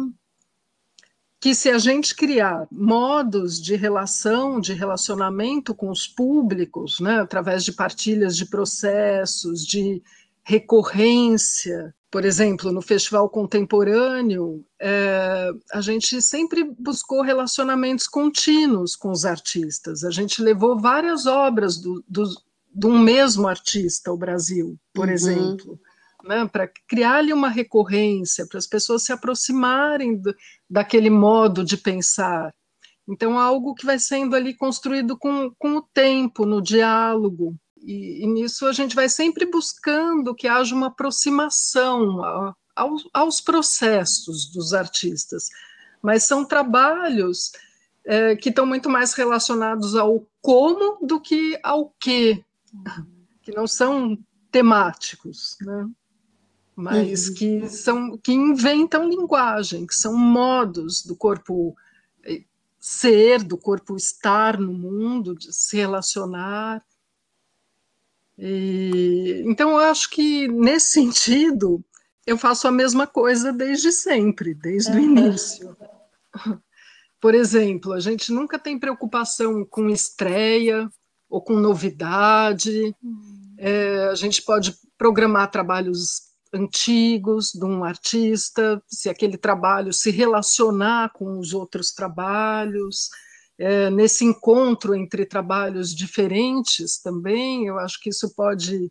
que 1.40 1.56
se 1.56 1.70
a 1.70 1.78
gente 1.78 2.14
criar 2.14 2.68
modos 2.70 3.62
de 3.62 3.76
relação, 3.76 4.60
de 4.60 4.74
relacionamento 4.74 5.74
com 5.74 5.90
os 5.90 6.06
públicos, 6.06 7.00
né, 7.00 7.20
através 7.20 7.64
de 7.64 7.72
partilhas 7.72 8.36
de 8.36 8.46
processos, 8.46 9.66
de 9.66 10.04
recorrência, 10.44 11.96
por 12.12 12.26
exemplo, 12.26 12.72
no 12.72 12.82
Festival 12.82 13.30
Contemporâneo, 13.30 14.66
é, 14.80 15.52
a 15.72 15.80
gente 15.80 16.22
sempre 16.22 16.64
buscou 16.78 17.22
relacionamentos 17.22 18.08
contínuos 18.08 18.96
com 18.96 19.12
os 19.12 19.26
artistas. 19.26 20.04
A 20.04 20.10
gente 20.10 20.42
levou 20.42 20.78
várias 20.78 21.26
obras 21.28 21.78
do, 21.78 22.04
do, 22.08 22.24
de 22.74 22.88
um 22.88 22.98
mesmo 22.98 23.48
artista 23.48 24.10
ao 24.10 24.18
Brasil, 24.18 24.78
por 24.92 25.08
uhum. 25.08 25.14
exemplo 25.14 25.80
né, 26.24 26.48
para 26.48 26.68
criar 26.88 27.16
ali 27.16 27.34
uma 27.34 27.50
recorrência, 27.50 28.48
para 28.48 28.58
as 28.58 28.68
pessoas 28.68 29.04
se 29.04 29.12
aproximarem 29.12 30.18
do, 30.18 30.36
daquele 30.70 31.10
modo 31.10 31.64
de 31.64 31.78
pensar. 31.78 32.54
Então, 33.08 33.40
algo 33.40 33.74
que 33.74 33.86
vai 33.86 33.98
sendo 33.98 34.36
ali 34.36 34.54
construído 34.54 35.18
com, 35.18 35.52
com 35.58 35.78
o 35.78 35.82
tempo, 35.82 36.46
no 36.46 36.62
diálogo. 36.62 37.56
E, 37.82 38.24
e 38.24 38.28
nisso 38.28 38.68
a 38.68 38.74
gente 38.74 38.96
vai 38.96 39.10
sempre 39.10 39.46
buscando 39.46 40.36
que 40.36 40.48
haja 40.48 40.76
uma 40.76 40.88
aproximação 40.88 42.24
a, 42.24 42.54
aos, 42.76 43.10
aos 43.14 43.42
processos 43.42 44.52
dos 44.52 44.74
artistas. 44.74 45.50
Mas 46.02 46.24
são 46.24 46.46
trabalhos 46.46 47.52
é, 48.06 48.36
que 48.36 48.50
estão 48.50 48.66
muito 48.66 48.90
mais 48.90 49.14
relacionados 49.14 49.96
ao 49.96 50.26
como 50.42 51.06
do 51.06 51.20
que 51.20 51.60
ao 51.64 51.90
que, 52.00 52.44
que 53.42 53.52
não 53.52 53.66
são 53.68 54.18
temáticos. 54.52 55.58
Né? 55.62 55.90
Mas 56.80 57.28
uhum. 57.28 57.34
que 57.34 57.68
são 57.68 58.18
que 58.18 58.32
inventam 58.32 59.10
linguagem, 59.10 59.86
que 59.86 59.94
são 59.94 60.16
modos 60.16 61.04
do 61.04 61.14
corpo 61.14 61.76
eh, 62.24 62.44
ser, 62.80 63.44
do 63.44 63.58
corpo 63.58 63.98
estar 63.98 64.58
no 64.58 64.72
mundo, 64.72 65.36
de 65.36 65.54
se 65.54 65.76
relacionar. 65.76 66.82
E, 68.38 69.44
então, 69.46 69.72
eu 69.72 69.80
acho 69.80 70.10
que 70.10 70.48
nesse 70.48 70.92
sentido 71.04 71.84
eu 72.26 72.38
faço 72.38 72.66
a 72.66 72.72
mesma 72.72 73.06
coisa 73.06 73.52
desde 73.52 73.92
sempre, 73.92 74.54
desde 74.54 74.92
uhum. 74.92 74.98
o 74.98 75.00
início. 75.00 75.78
Por 77.20 77.36
exemplo, 77.36 77.92
a 77.92 78.00
gente 78.00 78.32
nunca 78.32 78.58
tem 78.58 78.80
preocupação 78.80 79.66
com 79.66 79.90
estreia 79.90 80.90
ou 81.30 81.42
com 81.42 81.56
novidade. 81.56 82.96
Uhum. 83.04 83.56
É, 83.58 84.08
a 84.08 84.16
gente 84.16 84.42
pode 84.44 84.74
programar 84.98 85.52
trabalhos 85.52 86.29
antigos 86.54 87.52
de 87.52 87.64
um 87.64 87.84
artista, 87.84 88.82
se 88.88 89.10
aquele 89.10 89.38
trabalho 89.38 89.94
se 89.94 90.12
relacionar 90.12 91.12
com 91.14 91.38
os 91.40 91.54
outros 91.54 91.92
trabalhos, 91.92 93.10
é, 93.58 93.90
nesse 93.90 94.24
encontro 94.24 94.96
entre 94.96 95.26
trabalhos 95.26 95.94
diferentes 95.94 97.00
também, 97.02 97.66
eu 97.66 97.78
acho 97.78 98.00
que 98.00 98.10
isso 98.10 98.34
pode 98.34 98.90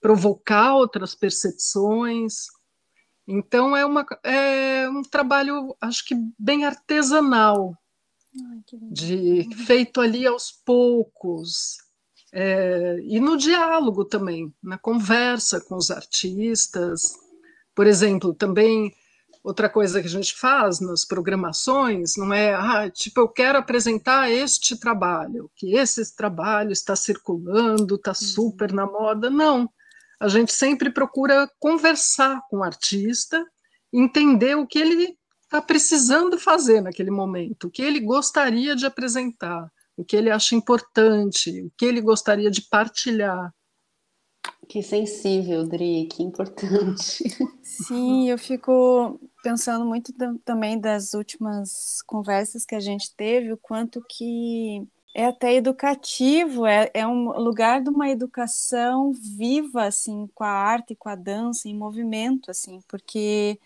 provocar 0.00 0.74
outras 0.74 1.14
percepções. 1.14 2.46
Então 3.26 3.76
é, 3.76 3.84
uma, 3.84 4.06
é 4.22 4.88
um 4.88 5.02
trabalho, 5.02 5.74
acho 5.80 6.04
que 6.04 6.14
bem 6.38 6.64
artesanal, 6.64 7.76
Ai, 8.34 8.62
de 8.92 9.48
feito 9.66 10.00
ali 10.00 10.26
aos 10.26 10.52
poucos, 10.52 11.78
é, 12.32 12.98
e 13.02 13.18
no 13.18 13.36
diálogo 13.36 14.04
também, 14.04 14.52
na 14.62 14.78
conversa 14.78 15.60
com 15.60 15.76
os 15.76 15.90
artistas. 15.90 17.14
Por 17.74 17.86
exemplo, 17.86 18.32
também 18.34 18.94
outra 19.42 19.68
coisa 19.68 20.00
que 20.00 20.06
a 20.06 20.10
gente 20.10 20.34
faz 20.34 20.80
nas 20.80 21.04
programações 21.04 22.16
não 22.16 22.32
é, 22.32 22.54
ah, 22.54 22.90
tipo, 22.90 23.20
eu 23.20 23.28
quero 23.28 23.58
apresentar 23.58 24.30
este 24.30 24.78
trabalho, 24.78 25.50
que 25.56 25.74
esse 25.74 26.14
trabalho 26.14 26.72
está 26.72 26.94
circulando, 26.94 27.96
está 27.96 28.10
uhum. 28.10 28.14
super 28.14 28.72
na 28.72 28.86
moda. 28.86 29.28
Não. 29.30 29.68
A 30.20 30.28
gente 30.28 30.52
sempre 30.52 30.90
procura 30.90 31.50
conversar 31.58 32.40
com 32.48 32.58
o 32.58 32.62
artista, 32.62 33.44
entender 33.92 34.54
o 34.54 34.66
que 34.66 34.78
ele 34.78 35.16
está 35.42 35.60
precisando 35.60 36.38
fazer 36.38 36.80
naquele 36.80 37.10
momento, 37.10 37.66
o 37.66 37.70
que 37.70 37.82
ele 37.82 37.98
gostaria 37.98 38.76
de 38.76 38.86
apresentar 38.86 39.68
o 39.96 40.04
que 40.04 40.16
ele 40.16 40.30
acha 40.30 40.54
importante, 40.54 41.62
o 41.62 41.70
que 41.76 41.84
ele 41.84 42.00
gostaria 42.00 42.50
de 42.50 42.62
partilhar. 42.62 43.52
Que 44.68 44.82
sensível, 44.82 45.66
Dri, 45.66 46.06
que 46.06 46.22
importante. 46.22 47.24
Sim, 47.62 48.30
eu 48.30 48.38
fico 48.38 49.20
pensando 49.42 49.84
muito 49.84 50.12
também 50.44 50.78
das 50.78 51.12
últimas 51.12 52.00
conversas 52.06 52.64
que 52.64 52.74
a 52.74 52.80
gente 52.80 53.14
teve, 53.14 53.52
o 53.52 53.56
quanto 53.56 54.00
que 54.08 54.86
é 55.14 55.26
até 55.26 55.54
educativo, 55.54 56.66
é, 56.66 56.88
é 56.94 57.06
um 57.06 57.36
lugar 57.38 57.82
de 57.82 57.90
uma 57.90 58.08
educação 58.08 59.12
viva, 59.12 59.84
assim, 59.84 60.28
com 60.34 60.44
a 60.44 60.50
arte, 60.50 60.94
com 60.94 61.08
a 61.08 61.16
dança, 61.16 61.68
em 61.68 61.76
movimento, 61.76 62.50
assim, 62.50 62.80
porque 62.86 63.58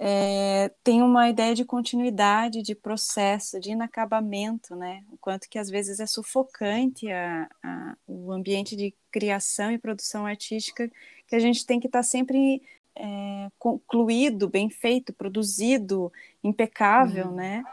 é, 0.00 0.70
tem 0.84 1.02
uma 1.02 1.28
ideia 1.28 1.56
de 1.56 1.64
continuidade, 1.64 2.62
de 2.62 2.72
processo, 2.72 3.58
de 3.58 3.72
inacabamento, 3.72 4.76
né? 4.76 5.02
O 5.10 5.18
quanto 5.18 5.48
que 5.48 5.58
às 5.58 5.68
vezes 5.68 5.98
é 5.98 6.06
sufocante 6.06 7.10
a, 7.10 7.50
a, 7.64 7.96
o 8.06 8.30
ambiente 8.30 8.76
de 8.76 8.94
criação 9.10 9.72
e 9.72 9.78
produção 9.78 10.24
artística, 10.24 10.88
que 11.26 11.34
a 11.34 11.40
gente 11.40 11.66
tem 11.66 11.80
que 11.80 11.88
estar 11.88 11.98
tá 11.98 12.02
sempre 12.04 12.62
é, 12.94 13.50
concluído, 13.58 14.48
bem 14.48 14.70
feito, 14.70 15.12
produzido, 15.12 16.12
impecável, 16.44 17.26
uhum. 17.26 17.34
né? 17.34 17.64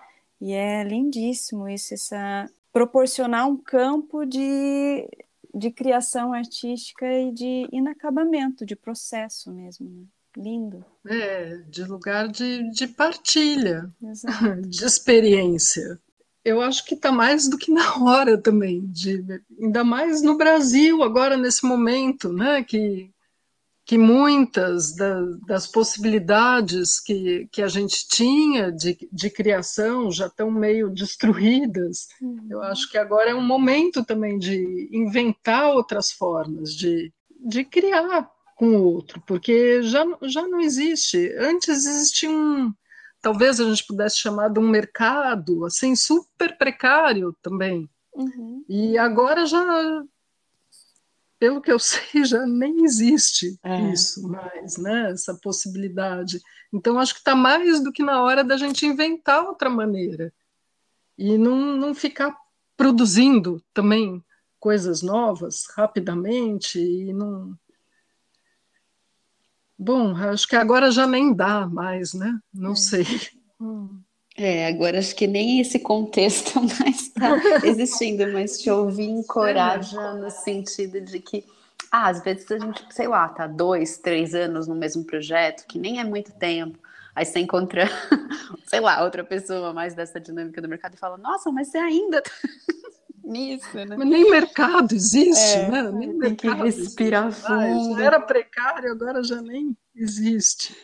E 0.41 0.51
é 0.51 0.83
lindíssimo 0.83 1.69
isso, 1.69 1.93
essa 1.93 2.49
proporcionar 2.73 3.47
um 3.47 3.55
campo 3.55 4.25
de, 4.25 5.07
de 5.53 5.71
criação 5.71 6.33
artística 6.33 7.05
e 7.07 7.31
de 7.31 7.69
inacabamento, 7.71 8.65
de 8.65 8.75
processo 8.75 9.53
mesmo. 9.53 9.89
Né? 9.89 10.05
Lindo. 10.37 10.83
É, 11.07 11.57
de 11.69 11.83
lugar 11.83 12.27
de, 12.27 12.69
de 12.71 12.87
partilha, 12.87 13.89
Exato. 14.03 14.61
de 14.67 14.83
experiência. 14.83 15.99
Eu 16.43 16.61
acho 16.61 16.85
que 16.85 16.93
está 16.93 17.11
mais 17.11 17.49
do 17.49 17.57
que 17.57 17.71
na 17.71 18.03
hora 18.03 18.37
também, 18.37 18.85
de, 18.87 19.23
ainda 19.59 19.83
mais 19.83 20.21
no 20.21 20.37
Brasil, 20.37 21.01
agora 21.01 21.35
nesse 21.35 21.65
momento, 21.65 22.31
né, 22.31 22.63
que, 22.63 23.09
que 23.83 23.97
muitas 23.97 24.95
da, 24.95 25.21
das 25.47 25.65
possibilidades 25.65 26.99
que, 26.99 27.47
que 27.51 27.63
a 27.63 27.67
gente 27.67 28.07
tinha 28.07 28.71
de, 28.71 28.95
de 29.11 29.29
criação 29.31 30.11
já 30.11 30.27
estão 30.27 30.51
meio 30.51 30.89
destruídas. 30.89 32.09
Uhum. 32.21 32.47
Eu 32.49 32.61
acho 32.61 32.91
que 32.91 32.97
agora 32.97 33.31
é 33.31 33.35
um 33.35 33.45
momento 33.45 34.05
também 34.05 34.37
de 34.37 34.89
inventar 34.91 35.71
outras 35.71 36.11
formas, 36.11 36.75
de, 36.75 37.11
de 37.39 37.63
criar 37.63 38.29
com 38.55 38.77
o 38.77 38.83
outro, 38.83 39.21
porque 39.27 39.83
já, 39.83 40.05
já 40.23 40.47
não 40.47 40.61
existe. 40.61 41.31
Antes 41.37 41.85
existia 41.85 42.29
um, 42.31 42.73
talvez 43.21 43.59
a 43.59 43.65
gente 43.65 43.85
pudesse 43.85 44.17
chamar 44.17 44.49
de 44.49 44.59
um 44.59 44.67
mercado, 44.67 45.65
assim, 45.65 45.95
super 45.95 46.57
precário 46.57 47.35
também. 47.41 47.89
Uhum. 48.13 48.63
E 48.69 48.97
agora 48.97 49.45
já, 49.45 50.03
pelo 51.37 51.61
que 51.61 51.71
eu 51.71 51.77
sei, 51.79 52.23
já 52.23 52.45
nem 52.45 52.85
existe 52.85 53.59
é. 53.61 53.91
isso 53.91 54.25
mais, 54.27 54.77
né? 54.77 55.11
Essa 55.11 55.35
possibilidade. 55.35 56.41
Então, 56.73 56.97
acho 56.97 57.13
que 57.13 57.19
está 57.19 57.35
mais 57.35 57.83
do 57.83 57.91
que 57.91 58.01
na 58.01 58.23
hora 58.23 58.43
da 58.43 58.55
gente 58.55 58.85
inventar 58.85 59.43
outra 59.43 59.69
maneira 59.69 60.33
e 61.17 61.37
não, 61.37 61.75
não 61.75 61.93
ficar 61.93 62.35
produzindo 62.77 63.61
também 63.73 64.23
coisas 64.59 65.01
novas 65.01 65.65
rapidamente 65.75 66.79
e 66.79 67.13
não 67.13 67.57
Bom, 69.77 70.15
acho 70.15 70.47
que 70.47 70.55
agora 70.55 70.89
já 70.89 71.05
nem 71.05 71.33
dá 71.33 71.67
mais, 71.67 72.13
né? 72.13 72.39
Não 72.53 72.71
é. 72.71 72.75
sei. 72.75 73.05
É, 74.37 74.67
agora 74.67 74.99
acho 74.99 75.15
que 75.15 75.27
nem 75.27 75.61
esse 75.61 75.79
contexto 75.79 76.59
mais 76.79 77.01
está 77.01 77.37
existindo, 77.63 78.31
mas 78.33 78.59
te 78.59 78.69
ouvir 78.69 79.07
encoraja 79.07 80.01
é. 80.01 80.13
no 80.13 80.29
sentido 80.29 80.99
de 80.99 81.19
que, 81.19 81.45
ah, 81.91 82.09
às 82.09 82.21
vezes 82.21 82.49
a 82.51 82.59
gente, 82.59 82.85
sei 82.89 83.07
lá, 83.07 83.27
tá 83.29 83.47
dois, 83.47 83.97
três 83.97 84.35
anos 84.35 84.67
no 84.67 84.75
mesmo 84.75 85.05
projeto, 85.05 85.65
que 85.67 85.79
nem 85.79 85.99
é 85.99 86.03
muito 86.03 86.33
tempo, 86.33 86.77
aí 87.15 87.25
você 87.25 87.39
encontra, 87.39 87.87
sei 88.67 88.81
lá, 88.81 89.03
outra 89.03 89.23
pessoa 89.23 89.73
mais 89.73 89.93
dessa 89.93 90.19
dinâmica 90.19 90.61
do 90.61 90.67
mercado 90.67 90.95
e 90.95 90.99
fala, 90.99 91.17
nossa, 91.17 91.49
mas 91.51 91.69
você 91.69 91.77
ainda 91.77 92.21
tá 92.21 92.31
nisso, 93.25 93.75
né? 93.75 93.95
Mas 93.97 94.07
nem 94.07 94.29
mercado 94.29 94.93
existe, 94.93 95.57
é, 95.57 95.69
né? 95.69 95.91
Nem 95.91 96.09
tem 96.09 96.17
mercado 96.17 96.57
que 96.57 96.63
respirar 96.63 97.27
existe. 97.27 97.47
fundo. 97.47 98.01
Era 98.01 98.19
precário, 98.19 98.91
agora 98.91 99.23
já 99.23 99.41
nem 99.41 99.75
existe. 99.95 100.75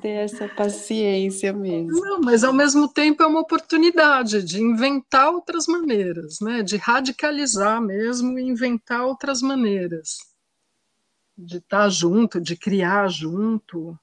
Ter 0.00 0.10
essa 0.10 0.48
paciência 0.48 1.52
mesmo. 1.52 2.00
Não, 2.00 2.20
mas 2.20 2.44
ao 2.44 2.52
mesmo 2.52 2.88
tempo 2.88 3.22
é 3.22 3.26
uma 3.26 3.40
oportunidade 3.40 4.42
de 4.42 4.60
inventar 4.62 5.32
outras 5.32 5.66
maneiras, 5.66 6.38
né? 6.40 6.62
De 6.62 6.76
radicalizar 6.76 7.82
mesmo 7.82 8.38
e 8.38 8.42
inventar 8.42 9.04
outras 9.04 9.42
maneiras. 9.42 10.18
De 11.36 11.56
estar 11.56 11.88
junto, 11.88 12.40
de 12.40 12.56
criar 12.56 13.08
junto. 13.08 13.98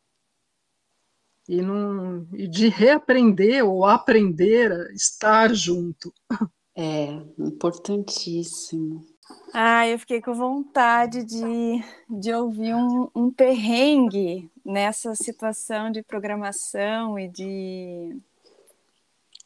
e, 1.47 1.61
não, 1.61 2.27
e 2.33 2.47
de 2.47 2.67
reaprender 2.67 3.65
ou 3.65 3.85
aprender 3.85 4.71
a 4.71 4.91
estar 4.93 5.53
junto. 5.53 6.13
É, 6.81 7.07
importantíssimo. 7.37 9.05
Ah, 9.53 9.85
eu 9.85 9.99
fiquei 9.99 10.21
com 10.21 10.33
vontade 10.33 11.25
de, 11.25 11.83
de 12.09 12.33
ouvir 12.33 12.73
um, 12.73 13.09
um 13.13 13.29
perrengue 13.29 14.49
nessa 14.63 15.13
situação 15.13 15.91
de 15.91 16.01
programação 16.01 17.19
e 17.19 17.27
de. 17.27 18.17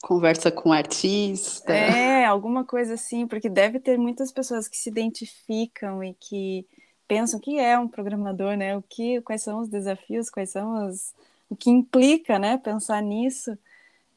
Conversa 0.03 0.51
com 0.51 0.71
artista. 0.71 1.73
É, 1.73 2.23
alguma 2.23 2.63
coisa 2.63 2.93
assim, 2.93 3.25
porque 3.25 3.49
deve 3.49 3.79
ter 3.79 3.97
muitas 3.97 4.31
pessoas 4.31 4.67
que 4.67 4.77
se 4.77 4.89
identificam 4.89 6.03
e 6.03 6.13
que 6.13 6.67
pensam 7.07 7.39
que 7.39 7.57
é 7.57 7.79
um 7.79 7.87
programador, 7.87 8.55
né? 8.55 8.77
O 8.77 8.83
que, 8.83 9.21
quais 9.21 9.41
são 9.41 9.59
os 9.59 9.69
desafios, 9.69 10.29
quais 10.29 10.51
são 10.51 10.87
os, 10.87 11.15
o 11.49 11.55
que 11.55 11.71
implica, 11.71 12.37
né? 12.37 12.59
Pensar 12.59 13.01
nisso. 13.01 13.57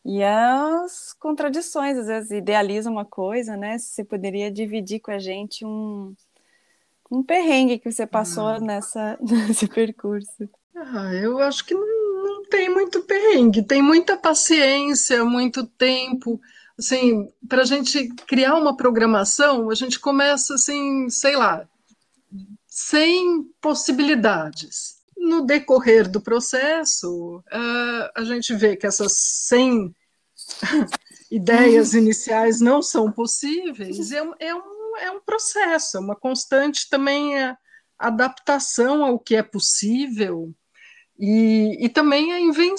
E 0.08 0.22
as 0.22 1.12
contradições, 1.14 1.98
às 1.98 2.06
vezes 2.06 2.30
idealiza 2.30 2.88
uma 2.88 3.04
coisa, 3.04 3.56
né? 3.56 3.76
Você 3.76 4.04
poderia 4.04 4.52
dividir 4.52 5.00
com 5.00 5.10
a 5.10 5.18
gente 5.18 5.66
um, 5.66 6.14
um 7.10 7.24
perrengue 7.24 7.80
que 7.80 7.90
você 7.90 8.06
passou 8.06 8.46
ah. 8.46 8.60
nessa, 8.60 9.18
nesse 9.20 9.66
percurso. 9.66 10.48
Ah, 10.76 11.12
eu 11.12 11.40
acho 11.40 11.64
que 11.66 11.74
não, 11.74 12.24
não 12.24 12.44
tem 12.44 12.72
muito 12.72 13.02
perrengue, 13.02 13.64
tem 13.64 13.82
muita 13.82 14.16
paciência, 14.16 15.24
muito 15.24 15.66
tempo. 15.66 16.40
Assim, 16.78 17.28
para 17.48 17.62
a 17.62 17.66
gente 17.66 18.06
criar 18.28 18.54
uma 18.54 18.76
programação, 18.76 19.70
a 19.70 19.74
gente 19.74 19.98
começa 19.98 20.54
assim, 20.54 21.10
sei 21.10 21.34
lá, 21.34 21.66
sem 22.68 23.42
possibilidades 23.60 24.95
no 25.26 25.44
decorrer 25.44 26.08
do 26.08 26.20
processo, 26.20 27.38
uh, 27.38 28.10
a 28.14 28.24
gente 28.24 28.54
vê 28.54 28.76
que 28.76 28.86
essas 28.86 29.12
100 29.48 29.94
ideias 31.30 31.94
iniciais 31.94 32.60
não 32.60 32.80
são 32.80 33.10
possíveis, 33.10 34.12
é, 34.12 34.18
é, 34.38 34.54
um, 34.54 34.96
é 34.98 35.10
um 35.10 35.20
processo, 35.20 35.96
é 35.96 36.00
uma 36.00 36.16
constante 36.16 36.88
também 36.88 37.38
a, 37.38 37.58
adaptação 37.98 39.02
ao 39.02 39.18
que 39.18 39.34
é 39.34 39.42
possível 39.42 40.54
e, 41.18 41.78
e 41.80 41.88
também 41.88 42.32
a 42.32 42.40
inven 42.40 42.74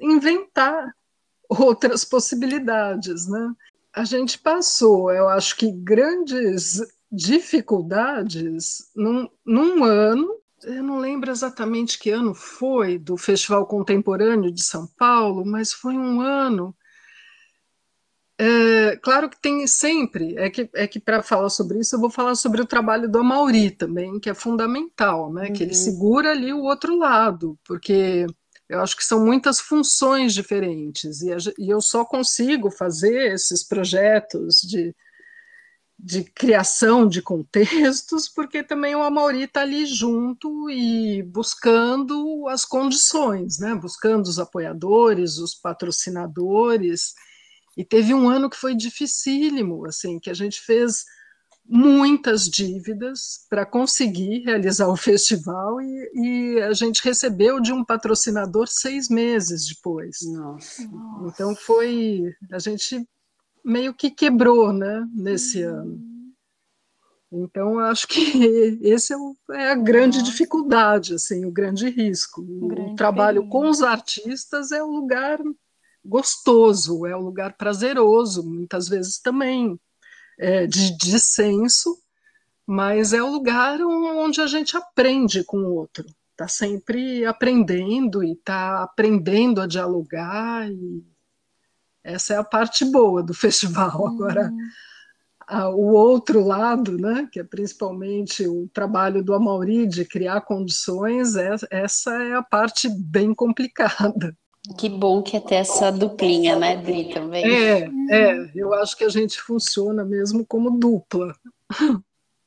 inventar 0.00 0.92
outras 1.48 2.04
possibilidades. 2.04 3.28
Né? 3.28 3.52
A 3.94 4.04
gente 4.04 4.38
passou, 4.38 5.12
eu 5.12 5.28
acho 5.28 5.56
que 5.56 5.70
grandes 5.70 6.80
dificuldades 7.10 8.90
num, 8.94 9.28
num 9.44 9.84
ano 9.84 10.36
eu 10.66 10.82
não 10.82 10.98
lembro 10.98 11.30
exatamente 11.30 11.98
que 11.98 12.10
ano 12.10 12.34
foi 12.34 12.98
do 12.98 13.16
Festival 13.16 13.66
Contemporâneo 13.66 14.52
de 14.52 14.62
São 14.62 14.86
Paulo, 14.86 15.44
mas 15.46 15.72
foi 15.72 15.94
um 15.94 16.20
ano. 16.20 16.74
É, 18.38 18.96
claro 18.96 19.30
que 19.30 19.40
tem 19.40 19.66
sempre, 19.66 20.36
é 20.36 20.50
que, 20.50 20.68
é 20.74 20.86
que 20.86 21.00
para 21.00 21.22
falar 21.22 21.48
sobre 21.48 21.78
isso 21.78 21.96
eu 21.96 22.00
vou 22.00 22.10
falar 22.10 22.34
sobre 22.34 22.60
o 22.60 22.66
trabalho 22.66 23.08
do 23.08 23.18
Amauri 23.18 23.70
também, 23.70 24.20
que 24.20 24.28
é 24.28 24.34
fundamental, 24.34 25.32
né? 25.32 25.46
Uhum. 25.46 25.52
Que 25.54 25.62
ele 25.62 25.72
uhum. 25.72 25.78
segura 25.78 26.30
ali 26.32 26.52
o 26.52 26.64
outro 26.64 26.98
lado, 26.98 27.58
porque 27.64 28.26
eu 28.68 28.80
acho 28.80 28.96
que 28.96 29.04
são 29.04 29.24
muitas 29.24 29.58
funções 29.58 30.34
diferentes, 30.34 31.22
e, 31.22 31.32
a, 31.32 31.36
e 31.58 31.70
eu 31.70 31.80
só 31.80 32.04
consigo 32.04 32.70
fazer 32.70 33.32
esses 33.32 33.64
projetos 33.66 34.60
de 34.60 34.94
de 35.98 36.24
criação 36.24 37.08
de 37.08 37.22
contextos, 37.22 38.28
porque 38.28 38.62
também 38.62 38.94
o 38.94 39.02
Amauri 39.02 39.42
está 39.42 39.62
ali 39.62 39.86
junto 39.86 40.70
e 40.70 41.22
buscando 41.22 42.46
as 42.48 42.64
condições, 42.64 43.58
né? 43.58 43.74
buscando 43.74 44.26
os 44.26 44.38
apoiadores, 44.38 45.38
os 45.38 45.54
patrocinadores. 45.54 47.14
E 47.76 47.84
teve 47.84 48.12
um 48.12 48.28
ano 48.28 48.50
que 48.50 48.56
foi 48.56 48.74
dificílimo, 48.74 49.86
assim, 49.86 50.18
que 50.18 50.30
a 50.30 50.34
gente 50.34 50.60
fez 50.60 51.04
muitas 51.68 52.48
dívidas 52.48 53.44
para 53.48 53.66
conseguir 53.66 54.44
realizar 54.44 54.88
o 54.88 54.96
festival 54.96 55.80
e, 55.80 56.10
e, 56.14 56.62
a 56.62 56.72
gente 56.72 57.02
recebeu 57.02 57.60
de 57.60 57.72
um 57.72 57.84
patrocinador 57.84 58.68
seis 58.68 59.08
meses 59.08 59.66
depois. 59.66 60.18
Nossa. 60.22 60.82
Então 61.26 61.54
foi 61.56 62.32
a 62.52 62.58
gente 62.58 63.06
meio 63.66 63.92
que 63.92 64.10
quebrou 64.12 64.72
né, 64.72 65.04
nesse 65.12 65.64
uhum. 65.66 65.74
ano. 65.74 66.16
Então, 67.32 67.80
acho 67.80 68.06
que 68.06 68.20
esse 68.80 69.12
é, 69.12 69.16
o, 69.16 69.36
é 69.50 69.72
a 69.72 69.74
grande 69.74 70.18
Nossa. 70.18 70.30
dificuldade, 70.30 71.14
assim, 71.14 71.44
o 71.44 71.50
grande 71.50 71.90
risco. 71.90 72.40
Um 72.42 72.68
grande 72.68 72.92
o 72.92 72.96
trabalho 72.96 73.40
perigo. 73.40 73.52
com 73.52 73.68
os 73.68 73.82
artistas 73.82 74.70
é 74.70 74.82
um 74.82 74.92
lugar 74.92 75.40
gostoso, 76.04 77.04
é 77.04 77.16
um 77.16 77.22
lugar 77.22 77.56
prazeroso, 77.56 78.48
muitas 78.48 78.88
vezes 78.88 79.18
também 79.18 79.78
é, 80.38 80.64
de 80.68 80.96
dissenso, 80.96 81.98
mas 82.64 83.12
é 83.12 83.20
o 83.20 83.32
lugar 83.32 83.80
onde 83.80 84.40
a 84.40 84.46
gente 84.46 84.76
aprende 84.76 85.42
com 85.42 85.58
o 85.58 85.74
outro. 85.74 86.06
Está 86.30 86.46
sempre 86.46 87.24
aprendendo 87.24 88.22
e 88.22 88.32
está 88.32 88.84
aprendendo 88.84 89.60
a 89.60 89.66
dialogar 89.66 90.70
e 90.70 91.02
essa 92.06 92.34
é 92.34 92.36
a 92.36 92.44
parte 92.44 92.84
boa 92.84 93.22
do 93.22 93.34
festival. 93.34 94.00
Uhum. 94.00 94.06
Agora, 94.08 94.52
a, 95.46 95.68
o 95.68 95.92
outro 95.92 96.44
lado, 96.44 96.98
né, 96.98 97.28
que 97.30 97.40
é 97.40 97.44
principalmente 97.44 98.46
o 98.46 98.68
trabalho 98.72 99.22
do 99.22 99.34
Amauri 99.34 99.86
de 99.86 100.04
criar 100.04 100.40
condições, 100.42 101.36
é, 101.36 101.54
essa 101.70 102.22
é 102.22 102.34
a 102.34 102.42
parte 102.42 102.88
bem 102.88 103.34
complicada. 103.34 104.36
Que 104.76 104.88
bom 104.88 105.22
que 105.22 105.36
é 105.36 105.40
ter 105.40 105.56
essa 105.56 105.92
duplinha, 105.92 106.56
né, 106.56 106.76
Dri, 106.76 107.12
também. 107.12 107.44
É, 107.44 107.88
é, 108.10 108.50
eu 108.54 108.74
acho 108.74 108.96
que 108.96 109.04
a 109.04 109.08
gente 109.08 109.40
funciona 109.40 110.04
mesmo 110.04 110.44
como 110.44 110.78
dupla. 110.78 111.32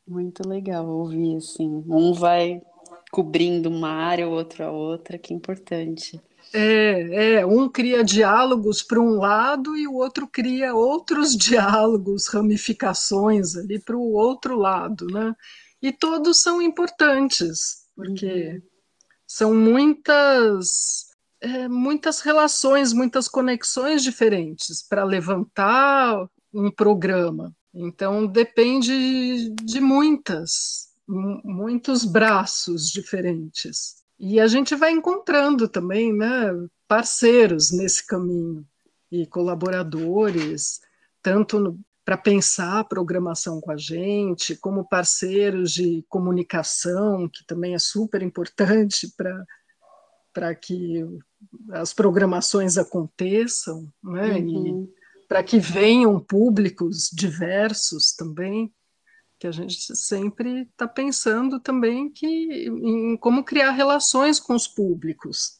Muito 0.05 0.47
legal 0.47 0.85
ouvir, 0.85 1.37
assim, 1.37 1.81
um 1.87 2.13
vai 2.13 2.61
cobrindo 3.09 3.69
uma 3.69 3.89
área, 3.89 4.27
o 4.27 4.31
outro 4.31 4.65
a 4.65 4.71
outra, 4.71 5.17
que 5.17 5.33
importante. 5.33 6.21
É, 6.51 7.35
é, 7.35 7.45
um 7.45 7.69
cria 7.69 8.03
diálogos 8.03 8.81
para 8.81 8.99
um 8.99 9.19
lado 9.19 9.77
e 9.77 9.87
o 9.87 9.93
outro 9.93 10.27
cria 10.27 10.73
outros 10.73 11.35
diálogos, 11.37 12.27
ramificações 12.27 13.55
ali 13.55 13.79
para 13.79 13.95
o 13.95 14.13
outro 14.13 14.57
lado, 14.57 15.05
né? 15.07 15.35
E 15.81 15.91
todos 15.91 16.41
são 16.41 16.61
importantes, 16.61 17.85
porque 17.95 18.53
uhum. 18.53 18.61
são 19.27 19.55
muitas, 19.55 21.07
é, 21.39 21.67
muitas 21.67 22.19
relações, 22.19 22.91
muitas 22.93 23.27
conexões 23.27 24.03
diferentes 24.03 24.81
para 24.81 25.03
levantar 25.03 26.27
um 26.53 26.71
programa. 26.71 27.55
Então 27.73 28.25
depende 28.25 29.49
de 29.63 29.79
muitas, 29.79 30.89
muitos 31.07 32.03
braços 32.03 32.89
diferentes. 32.89 33.98
E 34.19 34.39
a 34.39 34.47
gente 34.47 34.75
vai 34.75 34.91
encontrando 34.91 35.67
também 35.67 36.13
né, 36.13 36.51
parceiros 36.87 37.71
nesse 37.71 38.05
caminho 38.05 38.65
e 39.11 39.25
colaboradores, 39.25 40.81
tanto 41.21 41.79
para 42.03 42.17
pensar 42.17 42.79
a 42.79 42.83
programação 42.83 43.61
com 43.61 43.71
a 43.71 43.77
gente, 43.77 44.55
como 44.55 44.87
parceiros 44.87 45.71
de 45.71 46.03
comunicação, 46.09 47.29
que 47.29 47.45
também 47.45 47.75
é 47.75 47.79
super 47.79 48.21
importante 48.21 49.07
para 50.33 50.55
que 50.55 51.05
as 51.71 51.93
programações 51.93 52.77
aconteçam, 52.77 53.87
né? 54.03 54.37
Uhum. 54.39 54.83
e 54.85 54.99
para 55.27 55.43
que 55.43 55.59
venham 55.59 56.19
públicos 56.19 57.09
diversos 57.13 58.13
também 58.13 58.73
que 59.39 59.47
a 59.47 59.51
gente 59.51 59.95
sempre 59.95 60.63
está 60.63 60.85
pensando 60.85 61.59
também 61.59 62.09
que 62.09 62.27
em 62.27 63.15
como 63.15 63.43
criar 63.43 63.71
relações 63.71 64.39
com 64.39 64.53
os 64.53 64.67
públicos 64.67 65.59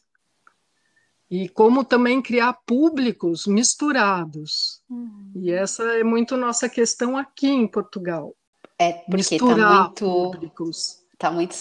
e 1.32 1.48
como 1.48 1.86
também 1.86 2.22
criar 2.22 2.54
públicos 2.66 3.48
misturados. 3.48 4.82
Uhum. 4.90 5.32
E 5.36 5.52
essa 5.52 5.84
é 5.96 6.04
muito 6.04 6.36
nossa 6.36 6.68
questão 6.68 7.16
aqui 7.16 7.48
em 7.48 7.68
Portugal. 7.68 8.36
É 8.78 8.94
porque 8.94 9.36
está 9.36 9.46
muito 9.46 10.06
públicos. 10.06 11.06
Tá 11.18 11.32
muito 11.32 11.54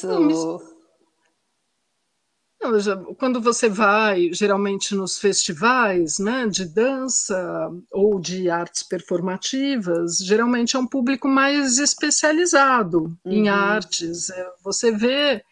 quando 3.16 3.40
você 3.40 3.68
vai, 3.68 4.32
geralmente 4.32 4.94
nos 4.94 5.18
festivais 5.18 6.18
né, 6.18 6.46
de 6.48 6.64
dança 6.64 7.70
ou 7.92 8.18
de 8.18 8.50
artes 8.50 8.82
performativas, 8.82 10.18
geralmente 10.18 10.74
é 10.74 10.78
um 10.78 10.86
público 10.86 11.28
mais 11.28 11.78
especializado 11.78 13.04
uhum. 13.24 13.32
em 13.32 13.48
artes. 13.48 14.28
É, 14.30 14.50
você 14.62 14.90
vê 14.90 15.42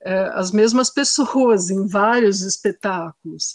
é, 0.00 0.30
as 0.34 0.52
mesmas 0.52 0.88
pessoas 0.88 1.68
em 1.68 1.86
vários 1.86 2.42
espetáculos. 2.42 3.54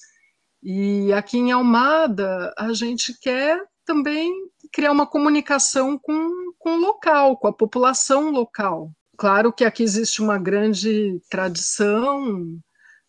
E 0.62 1.14
aqui 1.14 1.38
em 1.38 1.52
Almada, 1.52 2.54
a 2.58 2.74
gente 2.74 3.18
quer 3.20 3.64
também 3.86 4.34
criar 4.72 4.92
uma 4.92 5.08
comunicação 5.08 5.98
com, 5.98 6.52
com 6.60 6.78
o 6.78 6.82
local, 6.82 7.38
com 7.38 7.48
a 7.48 7.54
população 7.54 8.32
local. 8.32 8.92
Claro 9.18 9.52
que 9.52 9.64
aqui 9.64 9.82
existe 9.82 10.22
uma 10.22 10.38
grande 10.38 11.22
tradição 11.30 12.60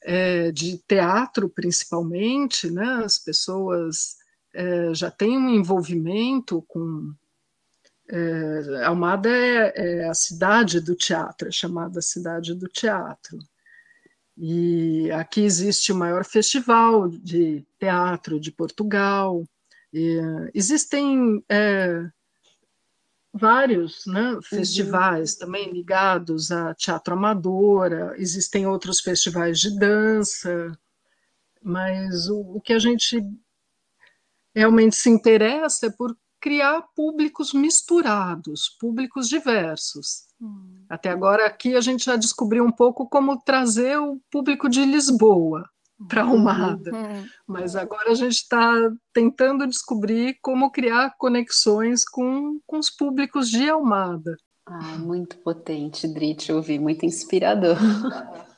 é, 0.08 0.50
de 0.50 0.78
teatro, 0.88 1.50
principalmente, 1.50 2.70
né? 2.70 3.02
As 3.04 3.18
pessoas 3.18 4.16
é, 4.54 4.94
já 4.94 5.10
têm 5.10 5.36
um 5.36 5.50
envolvimento 5.50 6.64
com. 6.66 7.12
É, 8.10 8.86
Almada 8.86 9.28
é, 9.28 9.72
é, 9.76 10.08
a 10.08 10.14
cidade 10.14 10.80
do 10.80 10.94
teatro, 10.94 11.48
é 11.48 11.52
chamada 11.52 12.00
cidade 12.00 12.54
do 12.54 12.66
teatro. 12.66 13.38
E 14.34 15.10
aqui 15.10 15.42
existe 15.42 15.92
o 15.92 15.96
maior 15.96 16.24
festival 16.24 17.08
de 17.08 17.66
teatro 17.78 18.40
de 18.40 18.50
Portugal. 18.50 19.44
E, 19.92 20.18
existem 20.54 21.44
é, 21.50 22.08
vários 23.32 24.06
né, 24.06 24.32
uhum. 24.32 24.42
festivais 24.42 25.34
uhum. 25.34 25.38
também 25.38 25.72
ligados 25.72 26.50
a 26.50 26.74
teatro 26.74 27.14
amadora, 27.14 28.14
existem 28.16 28.66
outros 28.66 29.00
festivais 29.00 29.58
de 29.60 29.78
dança, 29.78 30.78
mas 31.62 32.28
o, 32.28 32.40
o 32.56 32.60
que 32.60 32.72
a 32.72 32.78
gente 32.78 33.22
realmente 34.54 34.96
se 34.96 35.10
interessa 35.10 35.86
é 35.86 35.90
por 35.90 36.16
criar 36.40 36.82
públicos 36.94 37.52
misturados, 37.52 38.76
públicos 38.80 39.28
diversos. 39.28 40.28
Hum. 40.40 40.84
Até 40.88 41.10
agora 41.10 41.46
aqui 41.46 41.74
a 41.74 41.80
gente 41.80 42.04
já 42.04 42.16
descobriu 42.16 42.64
um 42.64 42.72
pouco 42.72 43.08
como 43.08 43.40
trazer 43.40 43.98
o 43.98 44.20
público 44.30 44.68
de 44.68 44.84
Lisboa, 44.84 45.68
para 46.08 46.22
Almada. 46.22 46.92
Uhum. 46.92 47.26
Mas 47.46 47.74
agora 47.74 48.10
a 48.10 48.14
gente 48.14 48.32
está 48.32 48.74
tentando 49.12 49.66
descobrir 49.66 50.38
como 50.40 50.70
criar 50.70 51.14
conexões 51.18 52.04
com, 52.04 52.60
com 52.66 52.78
os 52.78 52.90
públicos 52.90 53.48
de 53.50 53.68
Almada. 53.68 54.36
Ah, 54.66 54.98
muito 54.98 55.38
potente, 55.38 56.06
Drit, 56.06 56.52
ouvir, 56.52 56.78
muito 56.78 57.04
inspirador. 57.06 57.76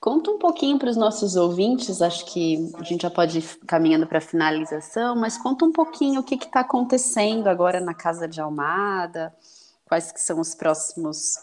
Conta 0.00 0.30
um 0.30 0.38
pouquinho 0.38 0.78
para 0.78 0.90
os 0.90 0.96
nossos 0.96 1.36
ouvintes, 1.36 2.00
acho 2.00 2.24
que 2.26 2.70
a 2.78 2.82
gente 2.82 3.02
já 3.02 3.10
pode 3.10 3.38
ir 3.38 3.58
caminhando 3.66 4.06
para 4.06 4.18
a 4.18 4.22
finalização, 4.22 5.16
mas 5.16 5.36
conta 5.36 5.64
um 5.64 5.72
pouquinho 5.72 6.20
o 6.20 6.24
que 6.24 6.34
está 6.36 6.60
acontecendo 6.60 7.48
agora 7.48 7.80
na 7.80 7.92
Casa 7.92 8.28
de 8.28 8.40
Almada, 8.40 9.34
quais 9.84 10.12
que 10.12 10.20
são 10.20 10.40
os 10.40 10.54
próximos, 10.54 11.34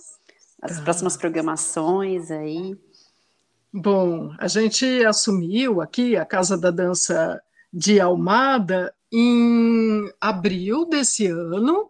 as 0.62 0.78
tá. 0.78 0.84
próximas 0.84 1.18
programações 1.18 2.32
aí. 2.32 2.76
Bom, 3.76 4.32
a 4.38 4.48
gente 4.48 4.86
assumiu 5.04 5.82
aqui 5.82 6.16
a 6.16 6.24
Casa 6.24 6.56
da 6.56 6.70
Dança 6.70 7.42
de 7.74 8.00
Almada 8.00 8.94
em 9.12 10.08
abril 10.22 10.86
desse 10.86 11.26
ano, 11.26 11.90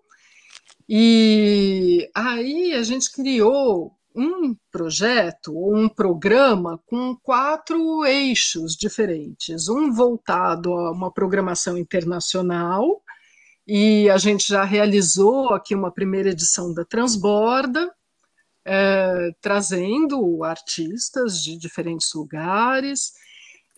e 0.87 2.09
aí 2.15 2.73
a 2.73 2.83
gente 2.83 3.11
criou 3.11 3.97
um 4.15 4.55
projeto, 4.71 5.51
um 5.53 5.89
programa 5.89 6.79
com 6.85 7.17
quatro 7.21 8.05
eixos 8.05 8.77
diferentes. 8.77 9.67
Um 9.67 9.91
voltado 9.91 10.71
a 10.73 10.89
uma 10.89 11.11
programação 11.11 11.77
internacional, 11.77 13.03
e 13.67 14.09
a 14.09 14.17
gente 14.17 14.47
já 14.47 14.63
realizou 14.63 15.49
aqui 15.49 15.75
uma 15.75 15.91
primeira 15.91 16.29
edição 16.29 16.73
da 16.73 16.85
Transborda, 16.85 17.93
é, 18.65 19.31
trazendo 19.41 20.43
artistas 20.43 21.41
de 21.41 21.57
diferentes 21.57 22.13
lugares. 22.13 23.13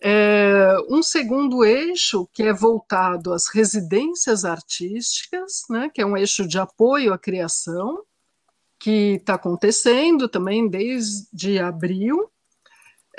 É, 0.00 0.76
um 0.88 1.02
segundo 1.02 1.64
eixo 1.64 2.28
que 2.32 2.42
é 2.42 2.52
voltado 2.52 3.32
às 3.32 3.48
residências 3.48 4.44
artísticas, 4.44 5.62
né, 5.70 5.90
que 5.92 6.02
é 6.02 6.06
um 6.06 6.16
eixo 6.16 6.46
de 6.46 6.58
apoio 6.58 7.12
à 7.12 7.18
criação, 7.18 8.04
que 8.78 9.14
está 9.14 9.34
acontecendo 9.34 10.28
também 10.28 10.68
desde 10.68 11.58
abril. 11.58 12.30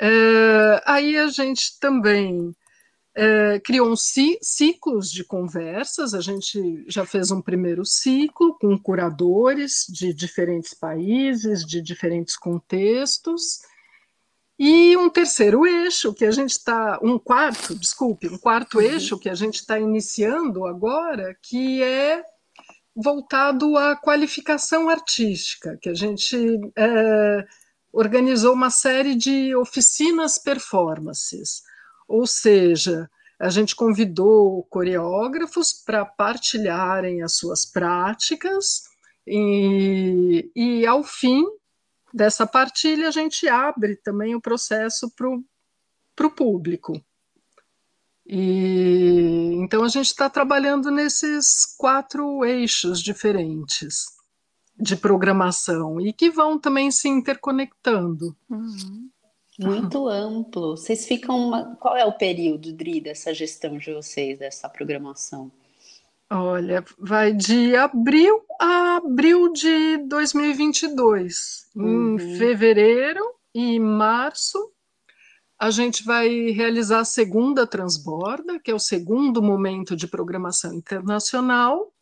É, 0.00 0.82
aí 0.86 1.18
a 1.18 1.26
gente 1.26 1.78
também 1.80 2.54
é, 3.14 3.58
criou 3.60 3.90
uns 3.90 4.12
ciclos 4.40 5.10
de 5.10 5.24
conversas. 5.24 6.14
A 6.14 6.20
gente 6.20 6.84
já 6.88 7.04
fez 7.04 7.30
um 7.30 7.42
primeiro 7.42 7.84
ciclo 7.84 8.56
com 8.58 8.78
curadores 8.78 9.86
de 9.88 10.12
diferentes 10.12 10.74
países, 10.74 11.64
de 11.64 11.82
diferentes 11.82 12.36
contextos. 12.36 13.60
E 14.58 14.96
um 14.96 15.08
terceiro 15.08 15.66
eixo 15.66 16.12
que 16.12 16.24
a 16.24 16.30
gente 16.32 16.50
está, 16.50 16.98
um 17.02 17.18
quarto, 17.18 17.74
desculpe, 17.76 18.28
um 18.28 18.38
quarto 18.38 18.78
uhum. 18.78 18.84
eixo 18.84 19.18
que 19.18 19.28
a 19.28 19.34
gente 19.34 19.56
está 19.56 19.78
iniciando 19.78 20.66
agora, 20.66 21.36
que 21.40 21.82
é 21.82 22.24
voltado 22.94 23.76
à 23.76 23.94
qualificação 23.94 24.88
artística, 24.88 25.78
que 25.80 25.88
a 25.88 25.94
gente 25.94 26.36
é, 26.76 27.46
organizou 27.92 28.52
uma 28.52 28.70
série 28.70 29.14
de 29.14 29.54
oficinas 29.54 30.38
performances 30.38 31.62
ou 32.08 32.26
seja, 32.26 33.08
a 33.38 33.50
gente 33.50 33.76
convidou 33.76 34.64
coreógrafos 34.64 35.72
para 35.72 36.04
partilharem 36.04 37.22
as 37.22 37.36
suas 37.36 37.64
práticas 37.64 38.88
e, 39.26 40.50
e, 40.56 40.86
ao 40.86 41.04
fim 41.04 41.44
dessa 42.12 42.46
partilha, 42.46 43.08
a 43.08 43.10
gente 43.10 43.46
abre 43.46 43.96
também 43.96 44.34
o 44.34 44.40
processo 44.40 45.12
para 45.14 46.26
o 46.26 46.30
público. 46.30 47.00
E, 48.26 49.52
então, 49.56 49.84
a 49.84 49.88
gente 49.88 50.06
está 50.06 50.28
trabalhando 50.28 50.90
nesses 50.90 51.64
quatro 51.78 52.44
eixos 52.44 53.00
diferentes 53.00 54.06
de 54.76 54.96
programação 54.96 56.00
e 56.00 56.12
que 56.12 56.30
vão 56.30 56.58
também 56.58 56.90
se 56.90 57.08
interconectando. 57.08 58.36
Uhum. 58.48 59.10
Muito 59.58 60.06
amplo. 60.08 60.76
Vocês 60.76 61.04
ficam. 61.04 61.48
Uma... 61.48 61.76
Qual 61.76 61.96
é 61.96 62.04
o 62.04 62.12
período, 62.12 62.72
Dri, 62.72 63.00
dessa 63.00 63.34
gestão 63.34 63.76
de 63.76 63.92
vocês, 63.92 64.38
dessa 64.38 64.68
programação? 64.68 65.50
Olha, 66.30 66.84
vai 66.98 67.32
de 67.32 67.74
abril 67.74 68.42
a 68.60 68.96
abril 68.96 69.52
de 69.52 69.96
2022. 70.06 71.68
Uhum. 71.74 72.14
Em 72.14 72.38
fevereiro 72.38 73.24
e 73.54 73.80
março, 73.80 74.58
a 75.58 75.70
gente 75.70 76.04
vai 76.04 76.28
realizar 76.50 77.00
a 77.00 77.04
segunda 77.04 77.66
transborda, 77.66 78.60
que 78.60 78.70
é 78.70 78.74
o 78.74 78.78
segundo 78.78 79.42
momento 79.42 79.96
de 79.96 80.06
programação 80.06 80.72
internacional. 80.74 81.92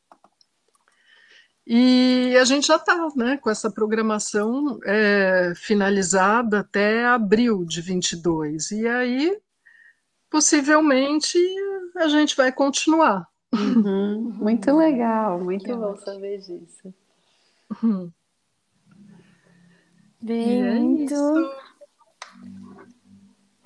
E 1.67 2.37
a 2.41 2.45
gente 2.45 2.69
já 2.69 2.77
está 2.77 3.09
né, 3.17 3.39
com 3.39 3.51
essa 3.51 3.69
programação 3.69 4.79
é, 4.85 5.53
finalizada 5.57 6.61
até 6.61 7.05
abril 7.05 7.65
de 7.65 7.81
22. 7.81 8.71
E 8.71 8.87
aí, 8.87 9.37
possivelmente, 10.31 11.39
a 11.97 12.07
gente 12.07 12.37
vai 12.37 12.53
continuar. 12.53 13.27
Uhum, 13.53 14.33
muito 14.37 14.77
legal, 14.77 15.43
muito 15.43 15.77
bom 15.77 15.97
saber 15.97 16.39
disso. 16.39 16.95
Uhum. 17.83 18.13
Bem, 20.21 20.63
é 20.63 20.75
muito. 20.75 21.15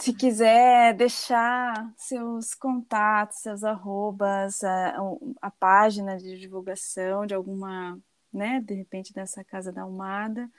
Se 0.01 0.15
quiser 0.15 0.95
deixar 0.95 1.93
seus 1.95 2.55
contatos, 2.55 3.41
seus 3.41 3.63
arrobas, 3.63 4.65
a, 4.65 4.97
a, 5.43 5.51
página 5.51 6.17
de 6.17 6.39
divulgação 6.39 7.27
de 7.27 7.35
alguma, 7.35 8.01
né, 8.33 8.63
de 8.65 8.73
repente 8.73 9.13
dessa 9.13 9.45
Casa 9.45 9.71
da 9.71 9.83
Almada. 9.83 10.51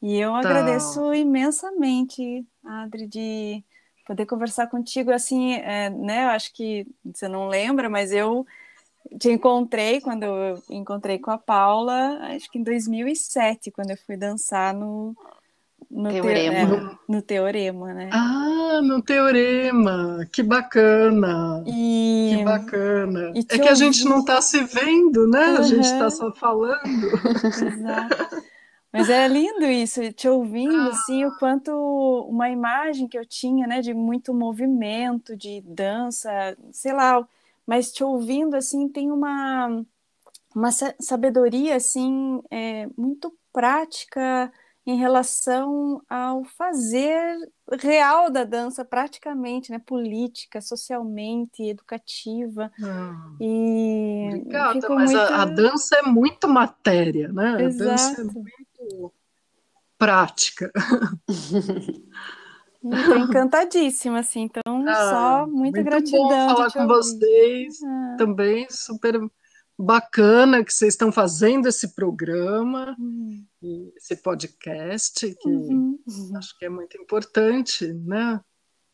E 0.00 0.16
eu 0.16 0.30
tá. 0.32 0.38
agradeço 0.38 1.12
imensamente, 1.12 2.46
Adri, 2.64 3.08
de 3.08 3.64
poder 4.06 4.26
conversar 4.26 4.68
contigo. 4.68 5.10
Assim, 5.10 5.54
é, 5.54 5.90
né, 5.90 6.26
eu 6.26 6.28
acho 6.28 6.52
que 6.52 6.86
você 7.04 7.26
não 7.26 7.48
lembra, 7.48 7.90
mas 7.90 8.12
eu 8.12 8.46
te 9.18 9.28
encontrei 9.30 10.00
quando 10.00 10.22
eu 10.22 10.62
encontrei 10.70 11.18
com 11.18 11.32
a 11.32 11.38
Paula, 11.38 12.18
acho 12.34 12.48
que 12.50 12.58
em 12.58 12.62
2007, 12.62 13.72
quando 13.72 13.90
eu 13.90 13.96
fui 13.96 14.16
dançar 14.16 14.72
no 14.72 15.16
no 15.90 16.10
teorema. 16.10 16.66
Te, 16.66 16.74
é, 16.74 16.96
no 17.08 17.22
teorema, 17.22 17.94
né? 17.94 18.10
Ah, 18.12 18.80
no 18.82 19.02
teorema. 19.02 20.26
Que 20.32 20.42
bacana. 20.42 21.62
E... 21.66 22.34
Que 22.36 22.44
bacana. 22.44 23.32
E 23.34 23.40
é 23.48 23.58
que 23.58 23.68
a 23.68 23.74
gente 23.74 24.04
não 24.04 24.20
está 24.20 24.40
se 24.40 24.62
vendo, 24.64 25.26
né? 25.26 25.52
Uhum. 25.52 25.58
A 25.58 25.62
gente 25.62 25.84
está 25.84 26.10
só 26.10 26.32
falando. 26.32 27.06
Exato. 27.44 28.42
Mas 28.92 29.10
é 29.10 29.26
lindo 29.26 29.64
isso, 29.64 30.12
te 30.12 30.28
ouvindo, 30.28 30.82
ah. 30.82 30.88
assim, 30.90 31.24
o 31.24 31.36
quanto 31.38 31.72
uma 32.30 32.48
imagem 32.48 33.08
que 33.08 33.18
eu 33.18 33.26
tinha, 33.26 33.66
né, 33.66 33.80
de 33.80 33.92
muito 33.92 34.32
movimento, 34.32 35.36
de 35.36 35.60
dança, 35.62 36.30
sei 36.70 36.92
lá, 36.92 37.26
mas 37.66 37.90
te 37.90 38.04
ouvindo, 38.04 38.54
assim, 38.54 38.88
tem 38.88 39.10
uma, 39.10 39.84
uma 40.54 40.70
sabedoria, 41.00 41.74
assim, 41.74 42.40
é, 42.48 42.86
muito 42.96 43.36
prática, 43.52 44.52
em 44.86 44.96
relação 44.96 46.02
ao 46.08 46.44
fazer 46.44 47.36
real 47.80 48.30
da 48.30 48.44
dança, 48.44 48.84
praticamente, 48.84 49.70
né? 49.70 49.78
Política, 49.78 50.60
socialmente, 50.60 51.62
educativa. 51.62 52.70
Hum. 52.78 53.36
E 53.40 54.28
Obrigada, 54.28 54.88
mas 54.90 55.10
muito... 55.10 55.22
a, 55.22 55.42
a, 55.42 55.44
dança 55.46 55.96
é 55.96 56.02
muito 56.02 56.48
matéria, 56.48 57.28
né? 57.28 57.62
Exato. 57.62 57.82
A 57.82 57.92
dança 57.92 58.20
é 58.20 58.24
muito 58.24 59.12
prática. 59.98 60.70
Estou 62.84 63.16
encantadíssima, 63.16 64.18
assim, 64.18 64.42
então 64.42 64.84
ah, 64.86 65.10
só 65.10 65.46
muita 65.46 65.78
muito 65.78 65.82
gratidão. 65.82 66.28
Bom 66.28 66.54
falar 66.54 66.70
com 66.70 66.80
ouvir. 66.80 66.94
vocês 66.94 67.82
ah. 67.82 68.16
também, 68.18 68.66
super 68.68 69.18
bacana 69.78 70.64
que 70.64 70.72
vocês 70.72 70.94
estão 70.94 71.10
fazendo 71.10 71.68
esse 71.68 71.94
programa, 71.94 72.96
uhum. 72.98 73.44
esse 73.96 74.16
podcast, 74.16 75.34
que 75.40 75.48
uhum. 75.48 75.98
acho 76.36 76.56
que 76.58 76.64
é 76.64 76.68
muito 76.68 76.96
importante, 76.96 77.92
né? 77.92 78.40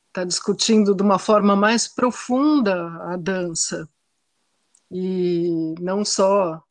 Está 0.08 0.24
discutindo 0.24 0.94
de 0.94 1.02
uma 1.02 1.18
forma 1.18 1.54
mais 1.54 1.86
profunda 1.86 2.88
a 3.12 3.16
dança 3.16 3.88
e 4.90 5.74
não 5.78 6.04
só 6.04 6.62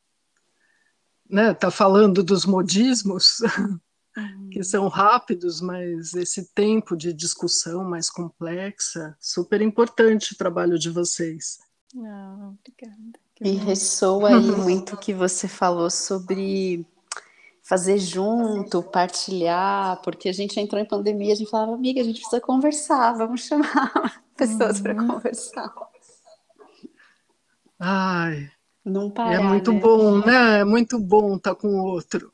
né, 1.29 1.53
tá 1.53 1.71
falando 1.71 2.23
dos 2.23 2.45
modismos 2.45 3.39
uhum. 3.39 3.79
que 4.51 4.63
são 4.63 4.87
rápidos, 4.87 5.61
mas 5.61 6.13
esse 6.15 6.51
tempo 6.53 6.97
de 6.97 7.13
discussão 7.13 7.83
mais 7.83 8.09
complexa, 8.09 9.15
super 9.21 9.61
importante 9.61 10.33
o 10.33 10.37
trabalho 10.37 10.77
de 10.77 10.89
vocês. 10.89 11.59
Oh, 11.95 12.55
obrigada. 12.59 13.19
E 13.41 13.51
ressoa 13.51 14.29
aí 14.29 14.51
muito 14.51 14.95
o 14.95 14.97
que 14.97 15.13
você 15.13 15.47
falou 15.47 15.89
sobre 15.89 16.85
fazer 17.63 17.99
junto, 17.99 18.81
partilhar, 18.81 20.01
porque 20.01 20.27
a 20.27 20.33
gente 20.33 20.59
entrou 20.59 20.81
em 20.81 20.85
pandemia, 20.85 21.33
a 21.33 21.35
gente 21.35 21.51
falava, 21.51 21.73
amiga, 21.73 22.01
a 22.01 22.03
gente 22.03 22.19
precisa 22.19 22.41
conversar, 22.41 23.13
vamos 23.13 23.41
chamar 23.41 24.23
pessoas 24.35 24.77
uhum. 24.77 24.83
para 24.83 24.95
conversar. 24.95 25.73
Ai, 27.79 28.51
não 28.83 29.07
é 29.07 29.11
parar, 29.11 29.33
é 29.33 29.39
muito 29.39 29.71
né? 29.71 29.79
bom, 29.79 30.25
né? 30.25 30.59
É 30.59 30.65
muito 30.65 30.99
bom 30.99 31.35
estar 31.35 31.55
com 31.55 31.67
o 31.67 31.85
outro. 31.85 32.33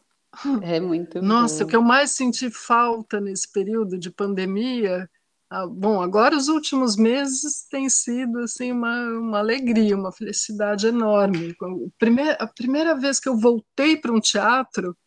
É 0.61 0.79
muito 0.79 1.21
Nossa, 1.21 1.59
bom. 1.59 1.65
o 1.65 1.67
que 1.69 1.75
eu 1.75 1.81
mais 1.81 2.11
senti 2.11 2.49
falta 2.49 3.21
nesse 3.21 3.51
período 3.51 3.97
de 3.97 4.09
pandemia, 4.09 5.09
ah, 5.49 5.67
bom, 5.67 6.01
agora 6.01 6.35
os 6.35 6.47
últimos 6.47 6.95
meses 6.95 7.67
tem 7.69 7.87
sido 7.87 8.39
assim 8.39 8.71
uma, 8.71 9.09
uma 9.19 9.39
alegria, 9.39 9.95
uma 9.95 10.11
felicidade 10.11 10.87
enorme. 10.87 11.55
Primeira, 11.99 12.33
a 12.33 12.47
primeira 12.47 12.95
vez 12.95 13.19
que 13.19 13.29
eu 13.29 13.37
voltei 13.37 13.95
para 13.95 14.11
um 14.11 14.19
teatro, 14.19 14.97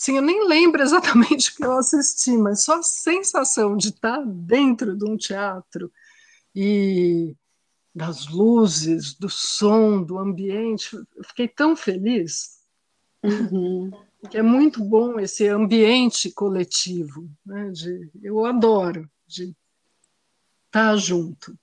Sim, 0.00 0.16
eu 0.16 0.22
nem 0.22 0.48
lembro 0.48 0.80
exatamente 0.82 1.50
o 1.50 1.56
que 1.56 1.64
eu 1.64 1.76
assisti, 1.76 2.30
mas 2.30 2.64
só 2.64 2.78
a 2.78 2.82
sensação 2.82 3.76
de 3.76 3.88
estar 3.88 4.24
dentro 4.24 4.96
de 4.96 5.04
um 5.04 5.14
teatro 5.14 5.92
e 6.54 7.36
das 7.94 8.26
luzes, 8.28 9.14
do 9.14 9.28
som, 9.28 10.02
do 10.02 10.18
ambiente, 10.18 10.96
eu 10.96 11.24
fiquei 11.24 11.46
tão 11.46 11.76
feliz. 11.76 12.60
Uhum. 13.22 13.90
Que 14.30 14.38
é 14.38 14.42
muito 14.42 14.82
bom 14.82 15.20
esse 15.20 15.46
ambiente 15.48 16.32
coletivo, 16.32 17.28
né? 17.44 17.70
De, 17.70 18.10
eu 18.22 18.46
adoro 18.46 19.06
de 19.30 19.54
estar 20.66 20.96
junto. 20.96 21.56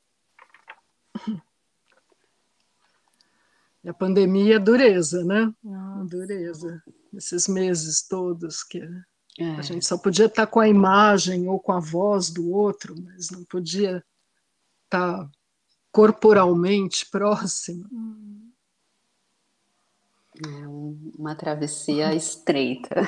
E 3.83 3.89
a 3.89 3.93
pandemia 3.93 4.55
é 4.55 4.59
dureza, 4.59 5.23
né? 5.23 5.53
Nossa. 5.63 6.09
Dureza. 6.09 6.83
Esses 7.13 7.47
meses 7.47 8.01
todos 8.01 8.63
que 8.63 8.79
é. 9.39 9.51
a 9.51 9.61
gente 9.61 9.85
só 9.85 9.97
podia 9.97 10.25
estar 10.25 10.47
com 10.47 10.59
a 10.59 10.67
imagem 10.67 11.47
ou 11.47 11.59
com 11.59 11.71
a 11.71 11.79
voz 11.79 12.29
do 12.29 12.51
outro, 12.51 12.95
mas 13.01 13.29
não 13.29 13.43
podia 13.45 14.03
estar 14.85 15.29
corporalmente 15.91 17.05
próximo. 17.09 17.87
É 20.45 20.67
uma 21.17 21.35
travessia 21.35 22.13
estreita. 22.13 23.07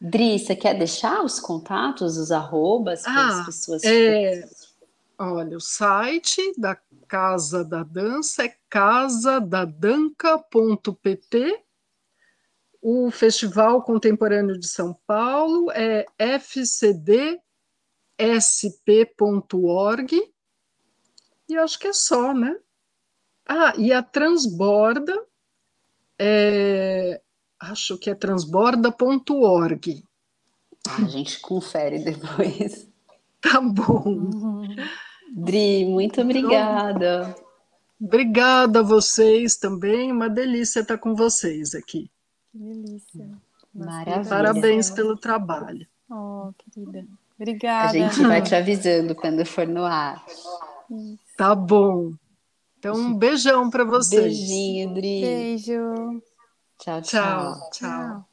Dri, 0.00 0.38
você 0.38 0.54
quer 0.54 0.78
deixar 0.78 1.24
os 1.24 1.40
contatos, 1.40 2.16
os 2.16 2.30
arrobas 2.30 3.02
para 3.02 3.12
ah, 3.12 3.40
as 3.40 3.46
pessoas? 3.46 3.82
É, 3.82 4.48
olha, 5.18 5.56
o 5.56 5.60
site 5.60 6.40
da 6.56 6.78
Casa 7.08 7.64
da 7.64 7.82
Dança 7.82 8.44
é 8.44 8.56
casadadanca.pt. 8.68 11.64
O 12.80 13.10
Festival 13.10 13.82
Contemporâneo 13.82 14.56
de 14.56 14.68
São 14.68 14.96
Paulo 15.04 15.72
é 15.72 16.06
fcdsp.org. 16.18 17.42
E 21.48 21.56
acho 21.56 21.76
que 21.78 21.88
é 21.88 21.92
só, 21.92 22.32
né? 22.32 22.56
Ah, 23.44 23.72
e 23.76 23.92
a 23.92 24.00
Transborda 24.02 25.26
é, 26.18 27.20
acho 27.60 27.98
que 27.98 28.10
é 28.10 28.14
transborda.org. 28.14 30.04
A 30.86 31.04
gente 31.04 31.40
confere 31.40 31.98
depois. 31.98 32.86
Tá 33.40 33.60
bom. 33.60 34.02
Uhum. 34.04 34.74
Dri, 35.32 35.84
muito 35.84 36.20
obrigada. 36.20 37.36
Obrigada 38.00 38.80
a 38.80 38.82
vocês 38.82 39.54
também. 39.54 40.10
Uma 40.10 40.28
delícia 40.28 40.80
estar 40.80 40.98
com 40.98 41.14
vocês 41.14 41.72
aqui. 41.72 42.10
Que 42.50 42.58
delícia. 42.58 43.30
Maravilha. 43.72 44.28
Parabéns 44.28 44.90
pelo 44.90 45.16
trabalho. 45.16 45.86
Oh, 46.10 46.52
querida. 46.58 47.06
Obrigada. 47.38 47.90
A 47.90 47.92
gente 47.92 48.20
vai 48.22 48.42
te 48.42 48.56
avisando 48.56 49.14
quando 49.14 49.46
for 49.46 49.68
no 49.68 49.84
ar. 49.84 50.24
Tá 51.36 51.54
bom. 51.54 52.12
Então, 52.78 52.96
um 52.96 53.14
beijão 53.14 53.70
para 53.70 53.84
vocês. 53.84 54.24
Beijinho, 54.24 54.94
Dri. 54.94 55.20
Beijo. 55.20 56.22
Tchau, 56.78 57.02
tchau. 57.02 57.70
Tchau. 57.72 57.72
tchau. 57.72 58.24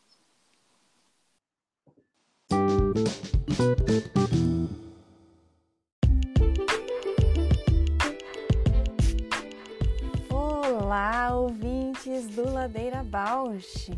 Olá, 10.29 11.35
ouvintes 11.35 12.27
do 12.35 12.47
Ladeira 12.47 13.03
Bausch! 13.03 13.89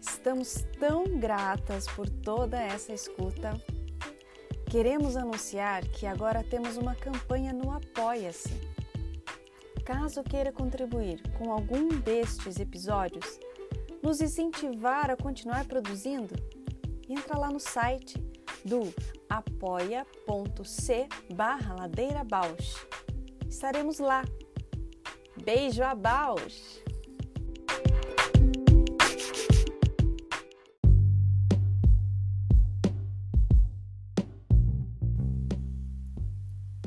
Estamos 0.00 0.64
tão 0.80 1.04
gratas 1.20 1.86
por 1.86 2.10
toda 2.10 2.60
essa 2.60 2.92
escuta. 2.92 3.52
Queremos 4.68 5.16
anunciar 5.16 5.86
que 5.86 6.04
agora 6.04 6.42
temos 6.42 6.76
uma 6.76 6.96
campanha 6.96 7.52
no 7.52 7.70
Apoia-se. 7.70 8.74
Caso 9.84 10.24
queira 10.24 10.50
contribuir 10.50 11.22
com 11.38 11.52
algum 11.52 11.88
destes 11.88 12.58
episódios, 12.58 13.38
nos 14.04 14.20
incentivar 14.20 15.10
a 15.10 15.16
continuar 15.16 15.64
produzindo, 15.64 16.34
entra 17.08 17.38
lá 17.38 17.50
no 17.50 17.58
site 17.58 18.22
do 18.62 18.92
apoia.c 19.30 21.08
barra 21.34 21.74
Ladeira 21.74 22.22
Bausch. 22.22 22.86
Estaremos 23.48 23.98
lá 23.98 24.22
Beijo 25.42 25.82
a 25.82 25.94
Baus! 25.94 26.82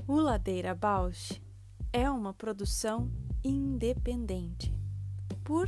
O 0.07 0.21
Ladeira 0.21 0.75
Bausch 0.75 1.41
é 1.91 2.07
uma 2.11 2.31
produção 2.31 3.11
independente 3.43 4.71
por 5.43 5.67